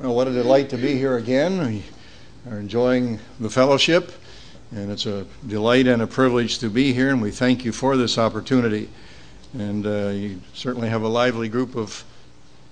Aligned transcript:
Well, 0.00 0.14
what 0.14 0.28
a 0.28 0.32
delight 0.32 0.70
to 0.70 0.78
be 0.78 0.96
here 0.96 1.18
again. 1.18 1.60
We 1.60 1.84
are 2.50 2.58
enjoying 2.58 3.18
the 3.38 3.50
fellowship, 3.50 4.12
and 4.70 4.90
it's 4.90 5.04
a 5.04 5.26
delight 5.46 5.86
and 5.86 6.00
a 6.00 6.06
privilege 6.06 6.58
to 6.60 6.70
be 6.70 6.94
here, 6.94 7.10
and 7.10 7.20
we 7.20 7.30
thank 7.30 7.66
you 7.66 7.72
for 7.72 7.98
this 7.98 8.16
opportunity. 8.16 8.88
And 9.52 9.86
uh, 9.86 10.08
you 10.08 10.40
certainly 10.54 10.88
have 10.88 11.02
a 11.02 11.08
lively 11.08 11.50
group 11.50 11.76
of 11.76 12.02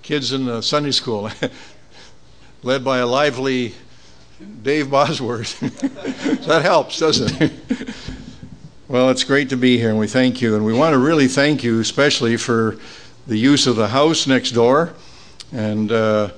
kids 0.01 0.33
in 0.33 0.45
the 0.45 0.63
Sunday 0.63 0.89
school, 0.89 1.29
led 2.63 2.83
by 2.83 2.97
a 2.97 3.05
lively 3.05 3.75
Dave 4.63 4.89
Bosworth. 4.89 5.59
that 6.47 6.63
helps, 6.63 6.97
doesn't 6.97 7.39
it? 7.39 7.53
well, 8.87 9.11
it's 9.11 9.23
great 9.23 9.49
to 9.49 9.55
be 9.55 9.77
here, 9.77 9.91
and 9.91 9.99
we 9.99 10.07
thank 10.07 10.41
you. 10.41 10.55
And 10.55 10.65
we 10.65 10.73
want 10.73 10.93
to 10.93 10.97
really 10.97 11.27
thank 11.27 11.63
you, 11.63 11.79
especially 11.79 12.37
for 12.37 12.77
the 13.27 13.37
use 13.37 13.67
of 13.67 13.75
the 13.75 13.89
house 13.89 14.25
next 14.25 14.53
door. 14.53 14.95
And 15.51 15.91
uh, 15.91 16.31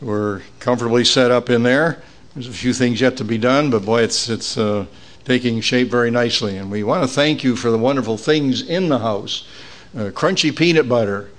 we're 0.00 0.42
comfortably 0.58 1.04
set 1.04 1.30
up 1.30 1.50
in 1.50 1.62
there. 1.62 2.02
There's 2.34 2.48
a 2.48 2.52
few 2.52 2.72
things 2.72 3.00
yet 3.00 3.16
to 3.18 3.24
be 3.24 3.38
done, 3.38 3.70
but 3.70 3.84
boy, 3.84 4.02
it's 4.02 4.28
it's 4.28 4.56
uh, 4.56 4.86
taking 5.24 5.60
shape 5.60 5.90
very 5.90 6.10
nicely. 6.10 6.56
And 6.56 6.70
we 6.70 6.82
want 6.84 7.02
to 7.02 7.08
thank 7.08 7.44
you 7.44 7.56
for 7.56 7.70
the 7.70 7.78
wonderful 7.78 8.16
things 8.16 8.62
in 8.62 8.88
the 8.88 8.98
house. 8.98 9.46
Uh, 9.94 10.10
crunchy 10.10 10.56
peanut 10.56 10.88
butter. 10.88 11.30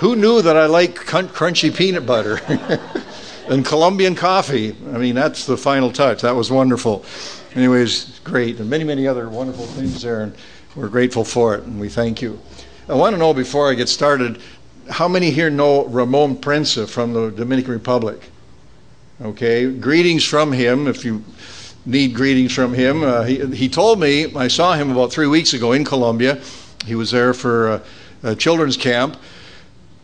Who 0.00 0.14
knew 0.14 0.42
that 0.42 0.56
I 0.56 0.66
like 0.66 0.94
crunchy 0.96 1.74
peanut 1.74 2.06
butter? 2.06 2.40
and 3.48 3.64
Colombian 3.64 4.14
coffee. 4.14 4.76
I 4.92 4.98
mean, 4.98 5.14
that's 5.14 5.46
the 5.46 5.56
final 5.56 5.90
touch. 5.90 6.22
That 6.22 6.36
was 6.36 6.50
wonderful. 6.50 7.04
Anyways, 7.54 8.20
great. 8.20 8.60
And 8.60 8.68
many, 8.68 8.84
many 8.84 9.06
other 9.06 9.28
wonderful 9.28 9.66
things 9.66 10.02
there. 10.02 10.20
And 10.20 10.34
we're 10.76 10.88
grateful 10.88 11.24
for 11.24 11.54
it. 11.54 11.64
And 11.64 11.80
we 11.80 11.88
thank 11.88 12.20
you. 12.20 12.38
I 12.88 12.94
want 12.94 13.14
to 13.14 13.18
know 13.18 13.34
before 13.34 13.70
I 13.70 13.74
get 13.74 13.88
started 13.88 14.40
how 14.88 15.08
many 15.08 15.30
here 15.30 15.50
know 15.50 15.86
Ramon 15.86 16.36
Prensa 16.36 16.88
from 16.88 17.12
the 17.12 17.30
Dominican 17.30 17.72
Republic? 17.72 18.20
Okay, 19.20 19.70
greetings 19.70 20.24
from 20.24 20.52
him 20.52 20.86
if 20.86 21.04
you 21.04 21.24
need 21.84 22.14
greetings 22.14 22.54
from 22.54 22.74
him. 22.74 23.02
Uh, 23.02 23.22
he, 23.22 23.44
he 23.54 23.68
told 23.68 23.98
me, 23.98 24.34
I 24.34 24.48
saw 24.48 24.74
him 24.74 24.90
about 24.90 25.12
three 25.12 25.26
weeks 25.26 25.54
ago 25.54 25.72
in 25.72 25.84
Colombia. 25.84 26.40
He 26.84 26.94
was 26.94 27.10
there 27.10 27.34
for 27.34 27.82
a, 28.22 28.34
children's 28.36 28.76
camp. 28.76 29.16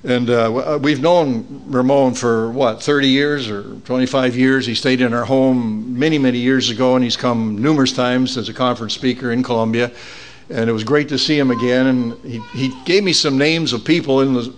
And 0.05 0.29
uh, 0.29 0.79
we've 0.83 1.01
known 1.01 1.65
Ramon 1.67 2.15
for 2.15 2.51
what, 2.51 2.83
30 2.83 3.09
years 3.09 3.49
or 3.49 3.63
25 3.81 4.37
years. 4.37 4.67
He 4.67 4.75
stayed 4.75 5.01
in 5.01 5.15
our 5.15 5.25
home 5.25 5.99
many, 5.99 6.19
many 6.19 6.39
years 6.39 6.69
ago, 6.69 6.95
and 6.95 7.03
he's 7.03 7.17
come 7.17 7.61
numerous 7.61 7.93
times 7.93 8.37
as 8.37 8.49
a 8.49 8.55
conference 8.55 8.93
speaker 8.93 9.33
in 9.33 9.43
Colombia. 9.43 9.91
And 10.51 10.69
it 10.69 10.73
was 10.73 10.85
great 10.85 11.09
to 11.09 11.19
see 11.19 11.39
him 11.39 11.51
again. 11.51 11.87
And 11.87 12.15
he, 12.25 12.39
he 12.53 12.85
gave 12.85 13.05
me 13.05 13.13
some 13.13 13.39
names 13.39 13.73
of 13.73 13.85
people 13.85 14.21
in 14.21 14.35
the 14.35 14.55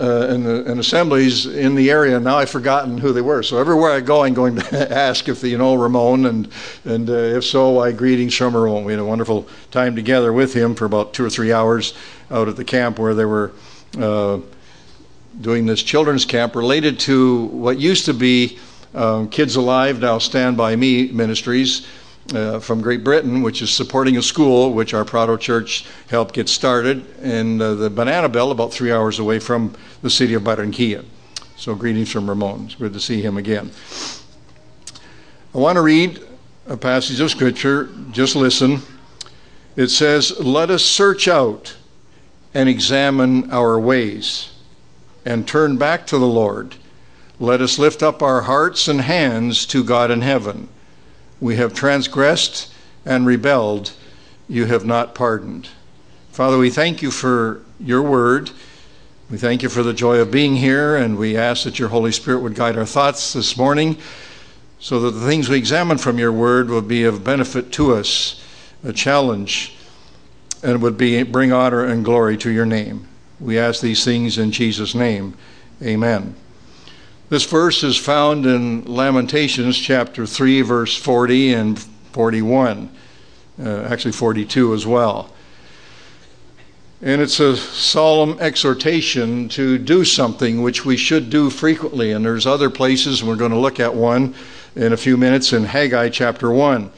uh, 0.00 0.26
in, 0.28 0.42
the, 0.42 0.70
in 0.70 0.78
assemblies 0.78 1.46
in 1.46 1.74
the 1.74 1.90
area. 1.90 2.16
And 2.16 2.24
Now 2.24 2.38
I've 2.38 2.50
forgotten 2.50 2.98
who 2.98 3.12
they 3.12 3.20
were. 3.20 3.42
So 3.42 3.58
everywhere 3.58 3.92
I 3.92 4.00
go, 4.00 4.24
I'm 4.24 4.34
going 4.34 4.56
to 4.56 4.92
ask 4.96 5.28
if 5.28 5.42
you 5.44 5.58
know 5.58 5.74
Ramon, 5.74 6.26
and 6.26 6.48
and 6.84 7.08
uh, 7.08 7.12
if 7.12 7.44
so, 7.44 7.70
why 7.70 7.92
greetings 7.92 8.34
from 8.34 8.56
Ramon. 8.56 8.84
We 8.84 8.92
had 8.92 9.00
a 9.00 9.04
wonderful 9.04 9.46
time 9.70 9.94
together 9.94 10.32
with 10.32 10.54
him 10.54 10.74
for 10.74 10.86
about 10.86 11.14
two 11.14 11.24
or 11.24 11.30
three 11.30 11.52
hours 11.52 11.94
out 12.30 12.48
at 12.48 12.56
the 12.56 12.64
camp 12.64 12.98
where 12.98 13.14
they 13.14 13.24
were. 13.24 13.52
Uh, 13.98 14.40
doing 15.40 15.64
this 15.64 15.82
children's 15.82 16.24
camp 16.24 16.54
related 16.54 17.00
to 17.00 17.46
what 17.46 17.78
used 17.78 18.04
to 18.04 18.12
be 18.12 18.58
um, 18.94 19.28
Kids 19.28 19.56
Alive, 19.56 20.00
now 20.00 20.18
Stand 20.18 20.56
By 20.56 20.76
Me 20.76 21.10
Ministries, 21.10 21.86
uh, 22.34 22.60
from 22.60 22.80
Great 22.80 23.04
Britain, 23.04 23.42
which 23.42 23.62
is 23.62 23.70
supporting 23.70 24.16
a 24.16 24.22
school 24.22 24.72
which 24.72 24.94
our 24.94 25.04
Prado 25.04 25.36
Church 25.36 25.84
helped 26.08 26.34
get 26.34 26.48
started 26.48 27.04
in 27.20 27.60
uh, 27.60 27.74
the 27.74 27.90
Banana 27.90 28.28
Belt, 28.28 28.52
about 28.52 28.72
three 28.72 28.92
hours 28.92 29.18
away 29.18 29.38
from 29.38 29.74
the 30.02 30.10
city 30.10 30.34
of 30.34 30.42
Barranquilla. 30.42 31.04
So, 31.56 31.74
greetings 31.74 32.10
from 32.10 32.28
Ramon. 32.28 32.66
It's 32.66 32.74
good 32.74 32.92
to 32.92 33.00
see 33.00 33.22
him 33.22 33.36
again. 33.36 33.70
I 35.54 35.58
want 35.58 35.76
to 35.76 35.82
read 35.82 36.20
a 36.66 36.76
passage 36.76 37.20
of 37.20 37.30
Scripture. 37.30 37.90
Just 38.10 38.36
listen. 38.36 38.80
It 39.76 39.88
says, 39.88 40.38
Let 40.40 40.70
us 40.70 40.84
search 40.84 41.28
out 41.28 41.76
and 42.54 42.68
examine 42.68 43.50
our 43.50 43.78
ways 43.78 44.52
and 45.24 45.46
turn 45.46 45.76
back 45.76 46.06
to 46.08 46.18
the 46.18 46.26
Lord. 46.26 46.76
Let 47.38 47.60
us 47.60 47.78
lift 47.78 48.02
up 48.02 48.22
our 48.22 48.42
hearts 48.42 48.88
and 48.88 49.00
hands 49.00 49.66
to 49.66 49.82
God 49.84 50.10
in 50.10 50.20
heaven. 50.20 50.68
We 51.42 51.56
have 51.56 51.74
transgressed 51.74 52.72
and 53.04 53.26
rebelled. 53.26 53.90
You 54.48 54.66
have 54.66 54.86
not 54.86 55.12
pardoned. 55.12 55.70
Father, 56.30 56.56
we 56.56 56.70
thank 56.70 57.02
you 57.02 57.10
for 57.10 57.64
your 57.80 58.00
word. 58.00 58.52
We 59.28 59.38
thank 59.38 59.64
you 59.64 59.68
for 59.68 59.82
the 59.82 59.92
joy 59.92 60.18
of 60.18 60.30
being 60.30 60.54
here, 60.54 60.94
and 60.94 61.18
we 61.18 61.36
ask 61.36 61.64
that 61.64 61.80
your 61.80 61.88
Holy 61.88 62.12
Spirit 62.12 62.42
would 62.42 62.54
guide 62.54 62.78
our 62.78 62.86
thoughts 62.86 63.32
this 63.32 63.56
morning 63.56 63.96
so 64.78 65.00
that 65.00 65.10
the 65.10 65.26
things 65.26 65.48
we 65.48 65.58
examine 65.58 65.98
from 65.98 66.16
your 66.16 66.30
word 66.30 66.70
will 66.70 66.80
be 66.80 67.02
of 67.02 67.24
benefit 67.24 67.72
to 67.72 67.92
us, 67.92 68.40
a 68.84 68.92
challenge, 68.92 69.74
and 70.62 70.80
would 70.80 70.96
be, 70.96 71.20
bring 71.24 71.52
honor 71.52 71.84
and 71.84 72.04
glory 72.04 72.36
to 72.36 72.52
your 72.52 72.66
name. 72.66 73.08
We 73.40 73.58
ask 73.58 73.80
these 73.80 74.04
things 74.04 74.38
in 74.38 74.52
Jesus' 74.52 74.94
name. 74.94 75.36
Amen. 75.82 76.36
This 77.32 77.46
verse 77.46 77.82
is 77.82 77.96
found 77.96 78.44
in 78.44 78.84
Lamentations 78.84 79.78
chapter 79.78 80.26
3, 80.26 80.60
verse 80.60 80.94
40 80.94 81.54
and 81.54 81.78
41, 82.12 82.90
uh, 83.58 83.84
actually 83.84 84.12
42 84.12 84.74
as 84.74 84.86
well. 84.86 85.32
And 87.00 87.22
it's 87.22 87.40
a 87.40 87.56
solemn 87.56 88.38
exhortation 88.38 89.48
to 89.48 89.78
do 89.78 90.04
something 90.04 90.60
which 90.60 90.84
we 90.84 90.98
should 90.98 91.30
do 91.30 91.48
frequently. 91.48 92.12
And 92.12 92.22
there's 92.22 92.46
other 92.46 92.68
places, 92.68 93.20
and 93.20 93.30
we're 93.30 93.36
going 93.36 93.52
to 93.52 93.56
look 93.56 93.80
at 93.80 93.94
one 93.94 94.34
in 94.76 94.92
a 94.92 94.98
few 94.98 95.16
minutes 95.16 95.54
in 95.54 95.64
Haggai 95.64 96.10
chapter 96.10 96.50
1. 96.50 96.90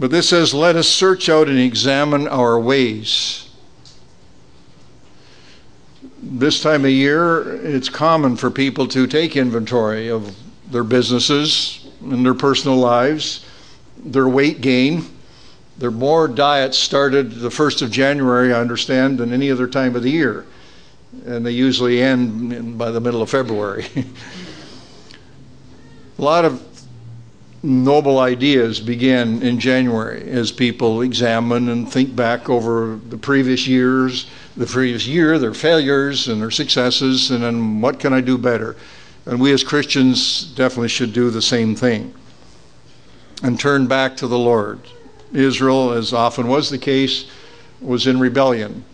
But 0.00 0.10
this 0.10 0.30
says, 0.30 0.52
Let 0.52 0.74
us 0.74 0.88
search 0.88 1.28
out 1.28 1.46
and 1.46 1.60
examine 1.60 2.26
our 2.26 2.58
ways 2.58 3.51
this 6.22 6.62
time 6.62 6.84
of 6.84 6.90
year, 6.90 7.56
it's 7.64 7.88
common 7.88 8.36
for 8.36 8.50
people 8.50 8.86
to 8.88 9.06
take 9.08 9.36
inventory 9.36 10.08
of 10.08 10.36
their 10.70 10.84
businesses 10.84 11.88
and 12.00 12.24
their 12.24 12.34
personal 12.34 12.76
lives, 12.76 13.44
their 13.96 14.28
weight 14.28 14.60
gain. 14.60 15.04
There 15.78 15.88
are 15.88 15.92
more 15.92 16.28
diets 16.28 16.78
started 16.78 17.32
the 17.32 17.48
1st 17.48 17.82
of 17.82 17.90
January, 17.90 18.54
I 18.54 18.60
understand, 18.60 19.18
than 19.18 19.32
any 19.32 19.50
other 19.50 19.66
time 19.66 19.96
of 19.96 20.04
the 20.04 20.10
year. 20.10 20.46
And 21.26 21.44
they 21.44 21.50
usually 21.50 22.00
end 22.00 22.78
by 22.78 22.90
the 22.90 23.00
middle 23.00 23.20
of 23.20 23.28
February. 23.28 23.86
A 26.18 26.22
lot 26.22 26.44
of 26.44 26.60
noble 27.62 28.18
ideas 28.18 28.80
begin 28.80 29.42
in 29.42 29.60
January 29.60 30.28
as 30.30 30.50
people 30.50 31.02
examine 31.02 31.68
and 31.68 31.90
think 31.90 32.14
back 32.16 32.50
over 32.50 32.98
the 33.08 33.16
previous 33.16 33.66
years 33.66 34.26
the 34.56 34.66
previous 34.66 35.06
year, 35.06 35.38
their 35.38 35.54
failures 35.54 36.28
and 36.28 36.40
their 36.40 36.50
successes, 36.50 37.30
and 37.30 37.42
then 37.42 37.80
what 37.80 37.98
can 37.98 38.12
I 38.12 38.20
do 38.20 38.36
better? 38.36 38.76
And 39.24 39.40
we 39.40 39.52
as 39.52 39.64
Christians 39.64 40.44
definitely 40.44 40.88
should 40.88 41.12
do 41.12 41.30
the 41.30 41.42
same 41.42 41.74
thing 41.74 42.14
and 43.42 43.58
turn 43.58 43.86
back 43.86 44.16
to 44.18 44.26
the 44.26 44.38
Lord. 44.38 44.80
Israel, 45.32 45.92
as 45.92 46.12
often 46.12 46.48
was 46.48 46.68
the 46.68 46.78
case, 46.78 47.30
was 47.80 48.06
in 48.06 48.20
rebellion. 48.20 48.84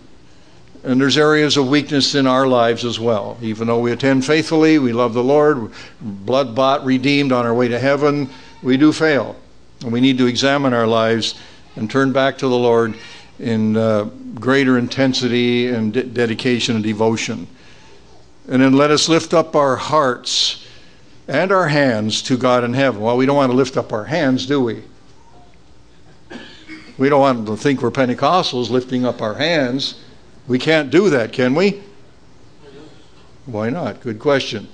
And 0.85 1.01
there's 1.01 1.19
areas 1.19 1.57
of 1.57 1.69
weakness 1.69 2.15
in 2.15 2.27
our 2.27 2.47
lives 2.47 2.85
as 2.85 3.01
well. 3.01 3.37
Even 3.43 3.67
though 3.67 3.81
we 3.81 3.91
attend 3.91 4.25
faithfully, 4.25 4.79
we 4.79 4.93
love 4.93 5.13
the 5.13 5.25
Lord, 5.25 5.73
blood 6.01 6.55
bought, 6.55 6.85
redeemed 6.85 7.33
on 7.33 7.45
our 7.45 7.53
way 7.53 7.67
to 7.67 7.79
heaven, 7.81 8.31
we 8.63 8.77
do 8.77 8.93
fail. 8.93 9.37
And 9.83 9.93
we 9.93 10.01
need 10.01 10.19
to 10.19 10.27
examine 10.27 10.73
our 10.73 10.87
lives 10.87 11.35
and 11.77 11.91
turn 11.91 12.13
back 12.13 12.39
to 12.39 12.49
the 12.49 12.57
Lord 12.57 12.95
in 13.39 13.77
uh, 13.77 14.05
greater 14.35 14.79
intensity 14.79 15.69
and 15.69 15.93
de- 15.93 16.03
dedication 16.03 16.75
and 16.75 16.85
devotion. 16.85 17.47
And 18.49 18.63
then 18.63 18.73
let 18.73 18.91
us 18.91 19.09
lift 19.09 19.35
up 19.35 19.55
our 19.55 19.77
hearts 19.77 20.67
and 21.29 21.53
our 21.53 21.69
hands 21.69 22.23
to 22.23 22.37
God 22.37 22.65
in 22.65 22.73
heaven. 22.73 23.01
Well, 23.01 23.17
we 23.17 23.27
don't 23.27 23.37
want 23.37 23.53
to 23.53 23.57
lift 23.57 23.77
up 23.77 23.93
our 23.93 24.05
hands, 24.05 24.47
do 24.47 24.63
we? 24.63 24.83
We 26.97 27.09
don't 27.09 27.21
want 27.21 27.47
to 27.47 27.57
think 27.57 27.81
we're 27.81 27.93
Pentecostals 27.93 28.71
lifting 28.71 29.05
up 29.05 29.23
our 29.23 29.35
hands. 29.35 30.01
We 30.49 30.59
can't 30.59 30.91
do 30.91 31.11
that, 31.11 31.33
can 31.33 31.55
we? 31.55 31.83
Why 33.47 33.71
not? 33.71 34.01
Good 34.01 34.19
question. 34.19 34.69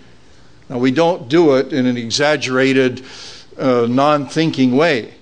Now, 0.69 0.79
we 0.79 0.91
don't 0.91 1.29
do 1.29 1.57
it 1.57 1.73
in 1.73 1.85
an 1.85 1.97
exaggerated, 1.97 3.05
uh, 3.59 3.87
non 3.89 4.27
thinking 4.27 4.77
way. 4.77 5.15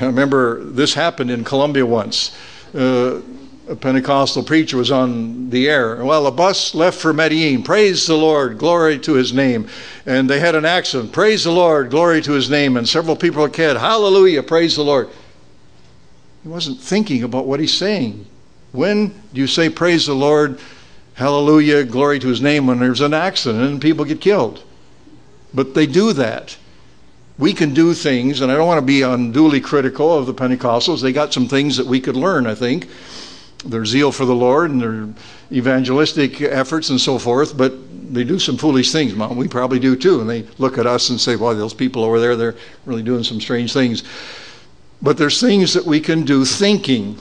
I 0.00 0.06
remember 0.06 0.62
this 0.64 0.94
happened 0.94 1.30
in 1.30 1.44
Colombia 1.44 1.86
once. 1.86 2.36
Uh, 2.74 3.20
a 3.68 3.76
Pentecostal 3.76 4.42
preacher 4.42 4.76
was 4.76 4.90
on 4.90 5.50
the 5.50 5.68
air. 5.68 6.04
Well, 6.04 6.26
a 6.26 6.32
bus 6.32 6.74
left 6.74 6.98
for 6.98 7.12
Medellin. 7.12 7.62
Praise 7.62 8.06
the 8.06 8.16
Lord, 8.16 8.58
glory 8.58 8.98
to 9.00 9.12
his 9.12 9.32
name. 9.32 9.68
And 10.04 10.28
they 10.28 10.40
had 10.40 10.56
an 10.56 10.64
accident. 10.64 11.12
Praise 11.12 11.44
the 11.44 11.52
Lord, 11.52 11.90
glory 11.90 12.20
to 12.22 12.32
his 12.32 12.50
name. 12.50 12.76
And 12.76 12.88
several 12.88 13.14
people 13.14 13.48
said, 13.52 13.76
Hallelujah, 13.76 14.42
praise 14.42 14.74
the 14.74 14.82
Lord. 14.82 15.10
He 16.42 16.48
wasn't 16.48 16.80
thinking 16.80 17.22
about 17.22 17.46
what 17.46 17.60
he's 17.60 17.74
saying. 17.74 18.26
When 18.72 19.08
do 19.32 19.40
you 19.40 19.46
say 19.46 19.68
praise 19.68 20.06
the 20.06 20.14
Lord, 20.14 20.58
hallelujah, 21.14 21.84
glory 21.84 22.18
to 22.18 22.28
his 22.28 22.42
name 22.42 22.66
when 22.66 22.80
there's 22.80 23.00
an 23.00 23.14
accident 23.14 23.62
and 23.62 23.80
people 23.80 24.04
get 24.04 24.20
killed? 24.20 24.64
but 25.54 25.74
they 25.74 25.86
do 25.86 26.12
that. 26.14 26.56
We 27.38 27.52
can 27.52 27.72
do 27.72 27.94
things, 27.94 28.40
and 28.40 28.52
I 28.52 28.56
don't 28.56 28.66
want 28.66 28.78
to 28.78 28.86
be 28.86 29.02
unduly 29.02 29.60
critical 29.60 30.16
of 30.16 30.26
the 30.26 30.34
Pentecostals. 30.34 31.00
They 31.00 31.12
got 31.12 31.32
some 31.32 31.48
things 31.48 31.76
that 31.76 31.86
we 31.86 32.00
could 32.00 32.16
learn, 32.16 32.46
I 32.46 32.54
think. 32.54 32.88
Their 33.64 33.84
zeal 33.84 34.12
for 34.12 34.24
the 34.24 34.34
Lord 34.34 34.70
and 34.70 34.80
their 34.80 35.08
evangelistic 35.56 36.42
efforts 36.42 36.90
and 36.90 37.00
so 37.00 37.18
forth, 37.18 37.56
but 37.56 37.72
they 38.12 38.24
do 38.24 38.38
some 38.38 38.56
foolish 38.56 38.92
things, 38.92 39.14
Mom. 39.14 39.36
We 39.36 39.48
probably 39.48 39.78
do 39.78 39.96
too. 39.96 40.20
And 40.20 40.28
they 40.28 40.42
look 40.58 40.78
at 40.78 40.86
us 40.86 41.10
and 41.10 41.20
say, 41.20 41.36
well, 41.36 41.54
those 41.54 41.72
people 41.72 42.04
over 42.04 42.20
there, 42.20 42.36
they're 42.36 42.56
really 42.84 43.02
doing 43.02 43.24
some 43.24 43.40
strange 43.40 43.72
things. 43.72 44.02
But 45.00 45.16
there's 45.16 45.40
things 45.40 45.72
that 45.74 45.86
we 45.86 46.00
can 46.00 46.24
do 46.24 46.44
thinking 46.44 47.18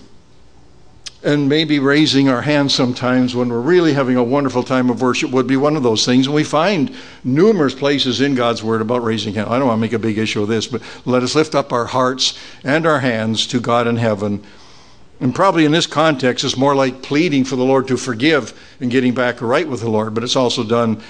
and 1.23 1.47
maybe 1.47 1.77
raising 1.79 2.29
our 2.29 2.41
hands 2.41 2.73
sometimes 2.73 3.35
when 3.35 3.49
we're 3.49 3.59
really 3.59 3.93
having 3.93 4.15
a 4.15 4.23
wonderful 4.23 4.63
time 4.63 4.89
of 4.89 5.01
worship 5.01 5.29
would 5.31 5.45
be 5.45 5.57
one 5.57 5.75
of 5.75 5.83
those 5.83 6.03
things. 6.03 6.25
And 6.25 6.35
we 6.35 6.43
find 6.43 6.95
numerous 7.23 7.75
places 7.75 8.21
in 8.21 8.33
God's 8.33 8.63
Word 8.63 8.81
about 8.81 9.03
raising 9.03 9.35
hands. 9.35 9.49
I 9.49 9.59
don't 9.59 9.67
want 9.67 9.77
to 9.77 9.81
make 9.81 9.93
a 9.93 9.99
big 9.99 10.17
issue 10.17 10.41
of 10.41 10.47
this, 10.47 10.65
but 10.65 10.81
let 11.05 11.21
us 11.21 11.35
lift 11.35 11.53
up 11.53 11.71
our 11.71 11.85
hearts 11.85 12.39
and 12.63 12.87
our 12.87 12.99
hands 12.99 13.45
to 13.47 13.59
God 13.59 13.85
in 13.85 13.97
heaven. 13.97 14.43
And 15.19 15.35
probably 15.35 15.65
in 15.65 15.71
this 15.71 15.85
context, 15.85 16.43
it's 16.43 16.57
more 16.57 16.73
like 16.73 17.03
pleading 17.03 17.45
for 17.45 17.55
the 17.55 17.63
Lord 17.63 17.87
to 17.89 17.97
forgive 17.97 18.59
and 18.79 18.89
getting 18.89 19.13
back 19.13 19.41
right 19.41 19.67
with 19.67 19.81
the 19.81 19.89
Lord, 19.89 20.15
but 20.15 20.23
it's 20.23 20.35
also 20.35 20.63
done 20.63 21.01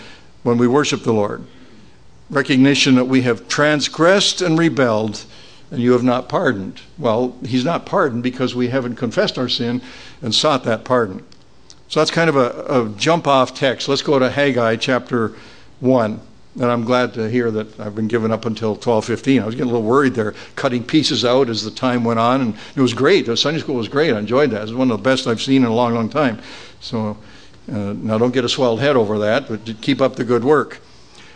when 0.43 0.57
we 0.57 0.67
worship 0.67 1.03
the 1.03 1.13
Lord. 1.13 1.45
Recognition 2.29 2.95
that 2.95 3.05
we 3.05 3.21
have 3.21 3.47
transgressed 3.47 4.41
and 4.41 4.59
rebelled 4.59 5.23
and 5.71 5.81
you 5.81 5.93
have 5.93 6.03
not 6.03 6.29
pardoned. 6.29 6.81
Well, 6.97 7.35
he's 7.45 7.65
not 7.65 7.85
pardoned 7.85 8.23
because 8.23 8.53
we 8.53 8.67
haven't 8.67 8.95
confessed 8.95 9.37
our 9.37 9.49
sin 9.49 9.81
and 10.21 10.35
sought 10.35 10.65
that 10.65 10.83
pardon. 10.83 11.25
So 11.87 11.99
that's 11.99 12.11
kind 12.11 12.29
of 12.29 12.35
a, 12.35 12.81
a 12.81 12.89
jump 12.97 13.27
off 13.27 13.55
text. 13.55 13.87
Let's 13.89 14.01
go 14.01 14.19
to 14.19 14.29
Haggai 14.29 14.75
chapter 14.75 15.33
1. 15.79 16.19
And 16.55 16.65
I'm 16.65 16.83
glad 16.83 17.13
to 17.13 17.29
hear 17.29 17.49
that 17.51 17.79
I've 17.79 17.95
been 17.95 18.09
given 18.09 18.29
up 18.29 18.45
until 18.45 18.75
12:15. 18.75 19.41
I 19.41 19.45
was 19.45 19.55
getting 19.55 19.69
a 19.69 19.73
little 19.73 19.87
worried 19.87 20.15
there, 20.15 20.33
cutting 20.57 20.83
pieces 20.83 21.23
out 21.23 21.47
as 21.49 21.63
the 21.63 21.71
time 21.71 22.03
went 22.03 22.19
on, 22.19 22.41
and 22.41 22.55
it 22.75 22.81
was 22.81 22.93
great. 22.93 23.25
The 23.25 23.37
Sunday 23.37 23.61
school 23.61 23.75
was 23.75 23.87
great. 23.87 24.13
I 24.13 24.19
enjoyed 24.19 24.51
that. 24.51 24.57
It 24.57 24.63
was 24.63 24.73
one 24.73 24.91
of 24.91 24.97
the 24.97 25.03
best 25.03 25.27
I've 25.27 25.41
seen 25.41 25.63
in 25.63 25.69
a 25.69 25.73
long, 25.73 25.93
long 25.93 26.09
time. 26.09 26.41
So 26.81 27.15
uh, 27.71 27.93
now 27.93 28.17
don't 28.17 28.33
get 28.33 28.43
a 28.43 28.49
swelled 28.49 28.81
head 28.81 28.97
over 28.97 29.19
that, 29.19 29.47
but 29.47 29.61
keep 29.79 30.01
up 30.01 30.17
the 30.17 30.25
good 30.25 30.43
work. 30.43 30.81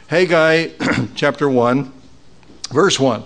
Haggai 0.08 0.72
chapter 1.16 1.50
1, 1.50 1.94
verse 2.72 3.00
1. 3.00 3.24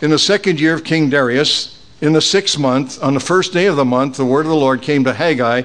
In 0.00 0.10
the 0.10 0.18
second 0.18 0.60
year 0.60 0.74
of 0.74 0.84
King 0.84 1.10
Darius, 1.10 1.76
in 2.00 2.12
the 2.12 2.20
sixth 2.20 2.56
month, 2.56 3.02
on 3.02 3.14
the 3.14 3.20
first 3.20 3.52
day 3.52 3.66
of 3.66 3.74
the 3.74 3.84
month, 3.84 4.16
the 4.16 4.24
word 4.24 4.46
of 4.46 4.50
the 4.50 4.54
Lord 4.54 4.80
came 4.80 5.02
to 5.02 5.12
Haggai, 5.12 5.62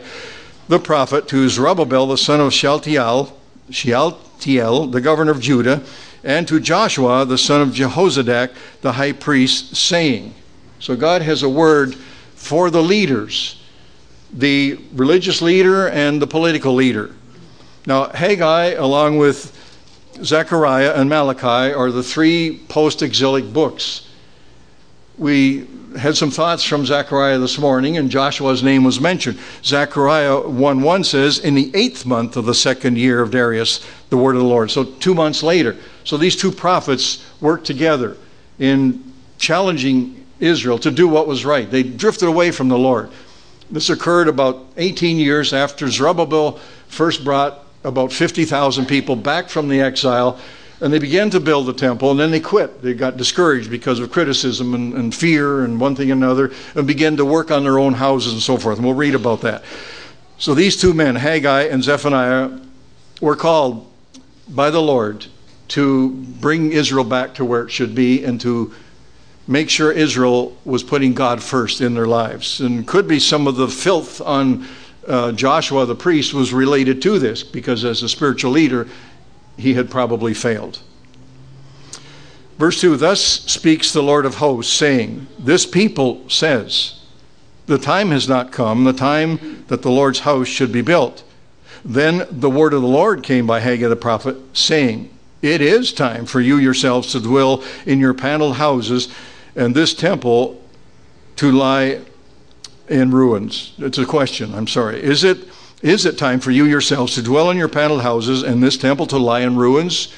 the 0.68 0.80
prophet, 0.80 1.28
to 1.28 1.48
Zerubbabel, 1.48 2.08
the 2.08 2.18
son 2.18 2.42
of 2.42 2.52
Shealtiel, 2.52 3.38
Shealtiel, 3.70 4.88
the 4.88 5.02
governor 5.02 5.30
of 5.30 5.40
Judah, 5.40 5.84
and 6.24 6.48
to 6.48 6.60
Joshua, 6.60 7.26
the 7.26 7.38
son 7.38 7.62
of 7.62 7.76
Jehozadak, 7.76 8.56
the 8.82 8.94
high 8.94 9.12
priest, 9.12 9.76
saying, 9.76 10.34
So 10.80 10.96
God 10.96 11.22
has 11.22 11.44
a 11.44 11.50
word 11.50 11.94
for 12.34 12.72
the 12.72 12.82
leaders, 12.82 13.62
the 14.34 14.80
religious 14.94 15.44
leader 15.44 15.90
and 15.90 16.20
the 16.20 16.26
political 16.26 16.74
leader. 16.74 17.14
Now, 17.86 18.06
Haggai, 18.06 18.72
along 18.72 19.20
with 19.20 19.56
Zechariah 20.24 20.94
and 20.96 21.08
Malachi, 21.08 21.72
are 21.72 21.92
the 21.92 22.02
three 22.02 22.64
post 22.68 23.04
exilic 23.04 23.54
books 23.54 24.08
we 25.18 25.68
had 25.98 26.18
some 26.18 26.32
thoughts 26.32 26.64
from 26.64 26.86
Zechariah 26.86 27.38
this 27.38 27.58
morning, 27.58 27.98
and 27.98 28.10
Joshua's 28.10 28.64
name 28.64 28.84
was 28.84 29.00
mentioned. 29.00 29.38
Zechariah 29.64 30.40
1 30.40 30.82
1 30.82 31.04
says, 31.04 31.40
In 31.40 31.54
the 31.54 31.72
eighth 31.76 32.06
month 32.06 32.36
of 32.36 32.46
the 32.46 32.56
second 32.56 32.98
year 32.98 33.22
of 33.22 33.32
Darius, 33.32 33.86
the 34.10 34.18
word 34.18 34.36
of 34.36 34.42
the 34.42 34.48
Lord. 34.48 34.72
So, 34.72 34.84
two 34.84 35.14
months 35.14 35.44
later. 35.44 35.78
So, 36.04 36.18
these 36.18 36.36
two 36.36 36.52
prophets 36.52 37.24
worked 37.40 37.66
together 37.66 38.18
in 38.60 39.04
challenging 39.38 40.26
Israel 40.40 40.80
to 40.80 40.92
do 40.92 41.08
what 41.08 41.28
was 41.28 41.46
right. 41.46 41.70
They 41.70 41.84
drifted 41.84 42.28
away 42.28 42.52
from 42.52 42.70
the 42.70 42.78
Lord. 42.78 43.10
This 43.70 43.90
occurred 43.90 44.28
about 44.28 44.66
18 44.78 45.18
years 45.18 45.54
after 45.54 45.90
Zerubbabel 45.90 46.60
first 46.88 47.24
brought 47.24 47.66
about 47.84 48.12
50,000 48.12 48.86
people 48.86 49.16
back 49.16 49.50
from 49.50 49.68
the 49.68 49.82
exile 49.82 50.40
and 50.84 50.92
they 50.92 51.00
began 51.00 51.30
to 51.30 51.40
build 51.40 51.66
the 51.66 51.74
temple, 51.74 52.12
and 52.12 52.20
then 52.20 52.30
they 52.30 52.42
quit. 52.42 52.82
They 52.82 52.94
got 52.94 53.16
discouraged 53.16 53.72
because 53.72 54.00
of 54.00 54.12
criticism 54.12 54.74
and, 54.74 54.94
and 54.94 55.16
fear 55.16 55.64
and 55.64 55.80
one 55.80 55.96
thing 55.96 56.12
and 56.12 56.22
another, 56.22 56.52
and 56.76 56.86
began 56.86 57.16
to 57.18 57.26
work 57.26 57.52
on 57.52 57.64
their 57.64 57.80
own 57.80 57.94
houses 57.94 58.34
and 58.34 58.42
so 58.42 58.58
forth. 58.58 58.80
And 58.80 58.86
we'll 58.86 58.94
read 58.94 59.16
about 59.16 59.40
that. 59.42 59.64
So 60.38 60.54
these 60.54 60.76
two 60.76 60.94
men, 60.94 61.16
Haggai 61.16 61.64
and 61.64 61.82
Zephaniah, 61.82 62.60
were 63.22 63.38
called 63.38 63.90
by 64.50 64.70
the 64.72 64.82
Lord 64.82 65.26
to 65.70 66.10
bring 66.42 66.74
Israel 66.74 67.06
back 67.06 67.36
to 67.36 67.46
where 67.46 67.64
it 67.64 67.72
should 67.72 67.96
be 67.96 68.26
and 68.26 68.42
to 68.42 68.74
make 69.48 69.70
sure 69.70 69.90
Israel 69.90 70.58
was 70.66 70.84
putting 70.84 71.14
God 71.14 71.42
first 71.42 71.80
in 71.80 71.94
their 71.94 72.08
lives. 72.08 72.60
And 72.60 72.86
could 72.86 73.08
be 73.08 73.22
some 73.22 73.48
of 73.48 73.56
the 73.56 73.70
filth 73.70 74.20
on 74.20 74.68
uh, 75.08 75.32
Joshua 75.32 75.86
the 75.86 75.96
priest 75.96 76.34
was 76.34 76.54
related 76.54 77.02
to 77.04 77.20
this 77.20 77.42
because 77.44 77.86
as 77.86 78.04
a 78.04 78.10
spiritual 78.10 78.52
leader, 78.52 78.88
he 79.58 79.74
had 79.74 79.90
probably 79.90 80.34
failed. 80.34 80.80
Verse 82.58 82.80
2 82.82 82.98
Thus 82.98 83.22
speaks 83.22 83.92
the 83.92 84.04
Lord 84.04 84.26
of 84.26 84.36
hosts, 84.36 84.74
saying, 84.74 85.28
This 85.40 85.66
people 85.66 86.28
says, 86.30 87.02
The 87.66 87.78
time 87.78 88.12
has 88.12 88.30
not 88.30 88.52
come, 88.52 88.84
the 88.84 88.94
time 88.94 89.66
that 89.68 89.82
the 89.82 89.92
Lord's 89.92 90.20
house 90.20 90.48
should 90.48 90.72
be 90.72 90.82
built. 90.82 91.24
Then 91.84 92.26
the 92.32 92.50
word 92.50 92.74
of 92.74 92.82
the 92.82 92.88
Lord 92.88 93.24
came 93.24 93.46
by 93.46 93.60
Haggai 93.60 93.88
the 93.88 93.96
prophet, 93.96 94.38
saying, 94.54 95.10
It 95.42 95.62
is 95.62 95.92
time 95.92 96.26
for 96.26 96.40
you 96.40 96.58
yourselves 96.58 97.12
to 97.12 97.20
dwell 97.20 97.64
in 97.86 98.00
your 98.00 98.14
paneled 98.14 98.56
houses, 98.56 99.14
and 99.56 99.76
this 99.76 99.94
temple 99.94 100.62
to 101.36 101.52
lie 101.52 102.00
in 102.88 103.12
ruins. 103.12 103.74
It's 103.78 103.98
a 103.98 104.06
question, 104.06 104.54
I'm 104.54 104.68
sorry. 104.68 105.02
Is 105.02 105.24
it 105.24 105.40
is 105.84 106.06
it 106.06 106.18
time 106.18 106.40
for 106.40 106.50
you 106.50 106.64
yourselves 106.64 107.14
to 107.16 107.22
dwell 107.22 107.52
in 107.52 107.58
your 107.58 107.68
paneled 107.68 108.02
houses 108.02 108.42
and 108.42 108.64
this 108.64 108.78
temple 108.78 109.06
to 109.08 109.18
lie 109.18 109.42
in 109.42 109.58
ruins? 109.58 110.14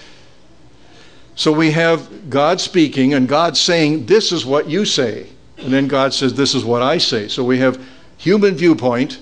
So 1.33 1.51
we 1.51 1.71
have 1.71 2.29
God 2.29 2.61
speaking 2.61 3.15
and 3.15 3.27
God 3.27 3.57
saying, 3.57 4.05
This 4.05 4.31
is 4.31 4.45
what 4.45 4.69
you 4.69 4.85
say. 4.85 5.27
And 5.57 5.73
then 5.73 5.87
God 5.87 6.13
says, 6.13 6.35
This 6.35 6.53
is 6.53 6.63
what 6.63 6.83
I 6.83 6.99
say. 6.99 7.27
So 7.27 7.43
we 7.43 7.57
have 7.57 7.83
human 8.17 8.55
viewpoint 8.55 9.19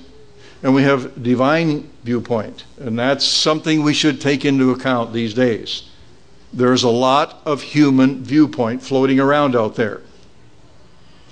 and 0.62 0.76
we 0.76 0.84
have 0.84 1.24
divine 1.24 1.90
viewpoint. 2.04 2.66
And 2.78 3.00
that's 3.00 3.26
something 3.26 3.82
we 3.82 3.94
should 3.94 4.20
take 4.20 4.44
into 4.44 4.72
account 4.72 5.14
these 5.14 5.34
days. 5.34 5.90
There's 6.52 6.84
a 6.84 6.90
lot 6.90 7.42
of 7.46 7.62
human 7.62 8.22
viewpoint 8.22 8.84
floating 8.84 9.20
around 9.20 9.56
out 9.56 9.76
there. 9.76 10.02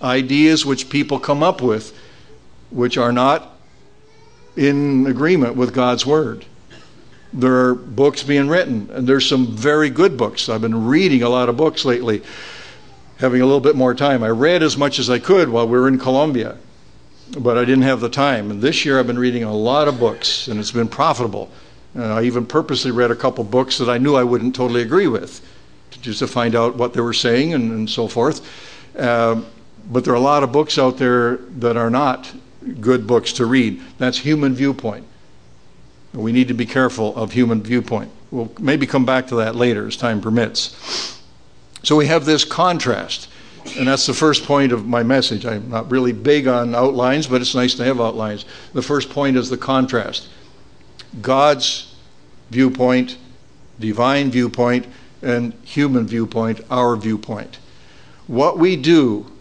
Ideas 0.01 0.65
which 0.65 0.89
people 0.89 1.20
come 1.20 1.44
up 1.44 1.62
with, 1.62 1.96
which 2.72 2.98
are 2.98 3.12
not 3.12 3.50
in 4.55 5.08
agreement 5.08 5.55
with 5.55 5.74
God's 5.74 6.05
Word. 6.05 6.46
There 7.34 7.70
are 7.70 7.75
books 7.75 8.24
being 8.24 8.50
written, 8.50 8.89
and 8.91 9.08
there's 9.08 9.27
some 9.27 9.48
very 9.48 9.89
good 9.89 10.17
books. 10.17 10.50
I've 10.50 10.62
been 10.62 10.86
reading 10.86 11.24
a 11.24 11.29
lot 11.29 11.48
of 11.48 11.55
books 11.55 11.86
lately, 11.86 12.24
having 13.17 13.41
a 13.41 13.46
little 13.46 13.62
bit 13.62 13.75
more 13.75 13.93
time. 13.93 14.22
I 14.24 14.29
read 14.29 14.62
as 14.63 14.77
much 14.77 15.00
as 15.00 15.10
I 15.10 15.20
could 15.20 15.48
while 15.48 15.67
we 15.67 15.79
were 15.79 15.88
in 15.88 15.98
Colombia, 15.98 16.58
but 17.38 17.58
I 17.58 17.63
didn't 17.63 17.84
have 17.84 18.01
the 18.01 18.10
time. 18.10 18.51
And 18.51 18.62
this 18.62 18.84
year 18.84 19.00
I've 19.00 19.08
been 19.08 19.20
reading 19.20 19.43
a 19.43 19.53
lot 19.53 19.88
of 19.88 20.00
books, 20.00 20.50
and 20.50 20.60
it's 20.60 20.72
been 20.72 20.89
profitable. 20.89 21.50
Uh, 21.96 22.15
I 22.15 22.24
even 22.24 22.46
purposely 22.46 22.91
read 22.91 23.12
a 23.12 23.15
couple 23.15 23.46
books 23.46 23.77
that 23.77 23.89
I 23.89 23.98
knew 23.98 24.15
I 24.15 24.24
wouldn't 24.24 24.55
totally 24.55 24.81
agree 24.81 25.08
with, 25.08 25.41
just 26.01 26.20
to 26.20 26.27
find 26.27 26.55
out 26.55 26.75
what 26.75 26.93
they 26.93 27.01
were 27.01 27.13
saying 27.13 27.53
and, 27.53 27.72
and 27.72 27.89
so 27.89 28.10
forth. 28.10 28.41
Uh, 28.98 29.41
but 29.89 30.03
there 30.03 30.13
are 30.13 30.17
a 30.17 30.20
lot 30.20 30.43
of 30.43 30.51
books 30.51 30.77
out 30.77 30.98
there 30.98 31.38
that 31.60 31.77
are 31.77 31.89
not 31.89 32.34
good 32.80 33.08
books 33.08 33.34
to 33.34 33.46
read. 33.46 33.82
That's 33.98 34.20
human 34.20 34.53
viewpoint. 34.53 35.06
We 36.13 36.32
need 36.32 36.50
to 36.50 36.53
be 36.53 36.65
careful 36.65 37.15
of 37.15 37.32
human 37.32 37.62
viewpoint. 37.62 38.12
We'll 38.32 38.51
maybe 38.60 38.86
come 38.86 39.06
back 39.06 39.27
to 39.27 39.36
that 39.36 39.56
later 39.56 39.88
as 39.88 39.96
time 39.96 40.22
permits. 40.22 41.20
So 41.84 41.96
we 41.96 42.08
have 42.08 42.25
this 42.25 42.44
contrast, 42.44 43.30
and 43.77 43.88
that's 43.88 44.06
the 44.06 44.13
first 44.13 44.44
point 44.44 44.72
of 44.72 44.86
my 44.86 45.03
message. 45.03 45.46
I'm 45.46 45.70
not 45.70 45.89
really 45.89 46.12
big 46.12 46.48
on 46.48 46.75
outlines, 46.75 47.27
but 47.27 47.41
it's 47.41 47.56
nice 47.56 47.75
to 47.75 47.84
have 47.86 48.00
outlines. 48.00 48.46
The 48.74 48.82
first 48.82 49.10
point 49.10 49.38
is 49.38 49.50
the 49.50 49.58
contrast 49.58 50.27
God's 51.22 51.96
viewpoint, 52.50 53.18
divine 53.80 54.32
viewpoint, 54.32 54.88
and 55.22 55.53
human 55.63 56.08
viewpoint, 56.08 56.62
our 56.70 56.96
viewpoint. 56.96 57.60
What 58.27 58.58
we 58.58 58.75
do, 58.75 59.32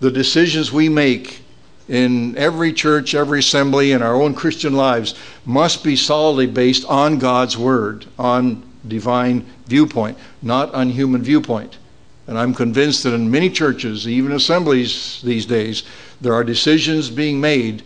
the 0.00 0.10
decisions 0.10 0.72
we 0.72 0.88
make, 0.88 1.42
in 1.88 2.36
every 2.36 2.72
church, 2.72 3.14
every 3.14 3.40
assembly, 3.40 3.92
in 3.92 4.02
our 4.02 4.14
own 4.14 4.34
Christian 4.34 4.74
lives 4.74 5.14
must 5.44 5.84
be 5.84 5.96
solidly 5.96 6.46
based 6.46 6.84
on 6.86 7.18
God's 7.18 7.56
Word, 7.56 8.06
on 8.18 8.62
divine 8.86 9.46
viewpoint, 9.66 10.18
not 10.42 10.74
on 10.74 10.90
human 10.90 11.22
viewpoint. 11.22 11.78
And 12.26 12.38
I'm 12.38 12.54
convinced 12.54 13.04
that 13.04 13.14
in 13.14 13.30
many 13.30 13.50
churches, 13.50 14.08
even 14.08 14.32
assemblies 14.32 15.20
these 15.22 15.46
days, 15.46 15.84
there 16.20 16.34
are 16.34 16.42
decisions 16.42 17.08
being 17.08 17.40
made 17.40 17.82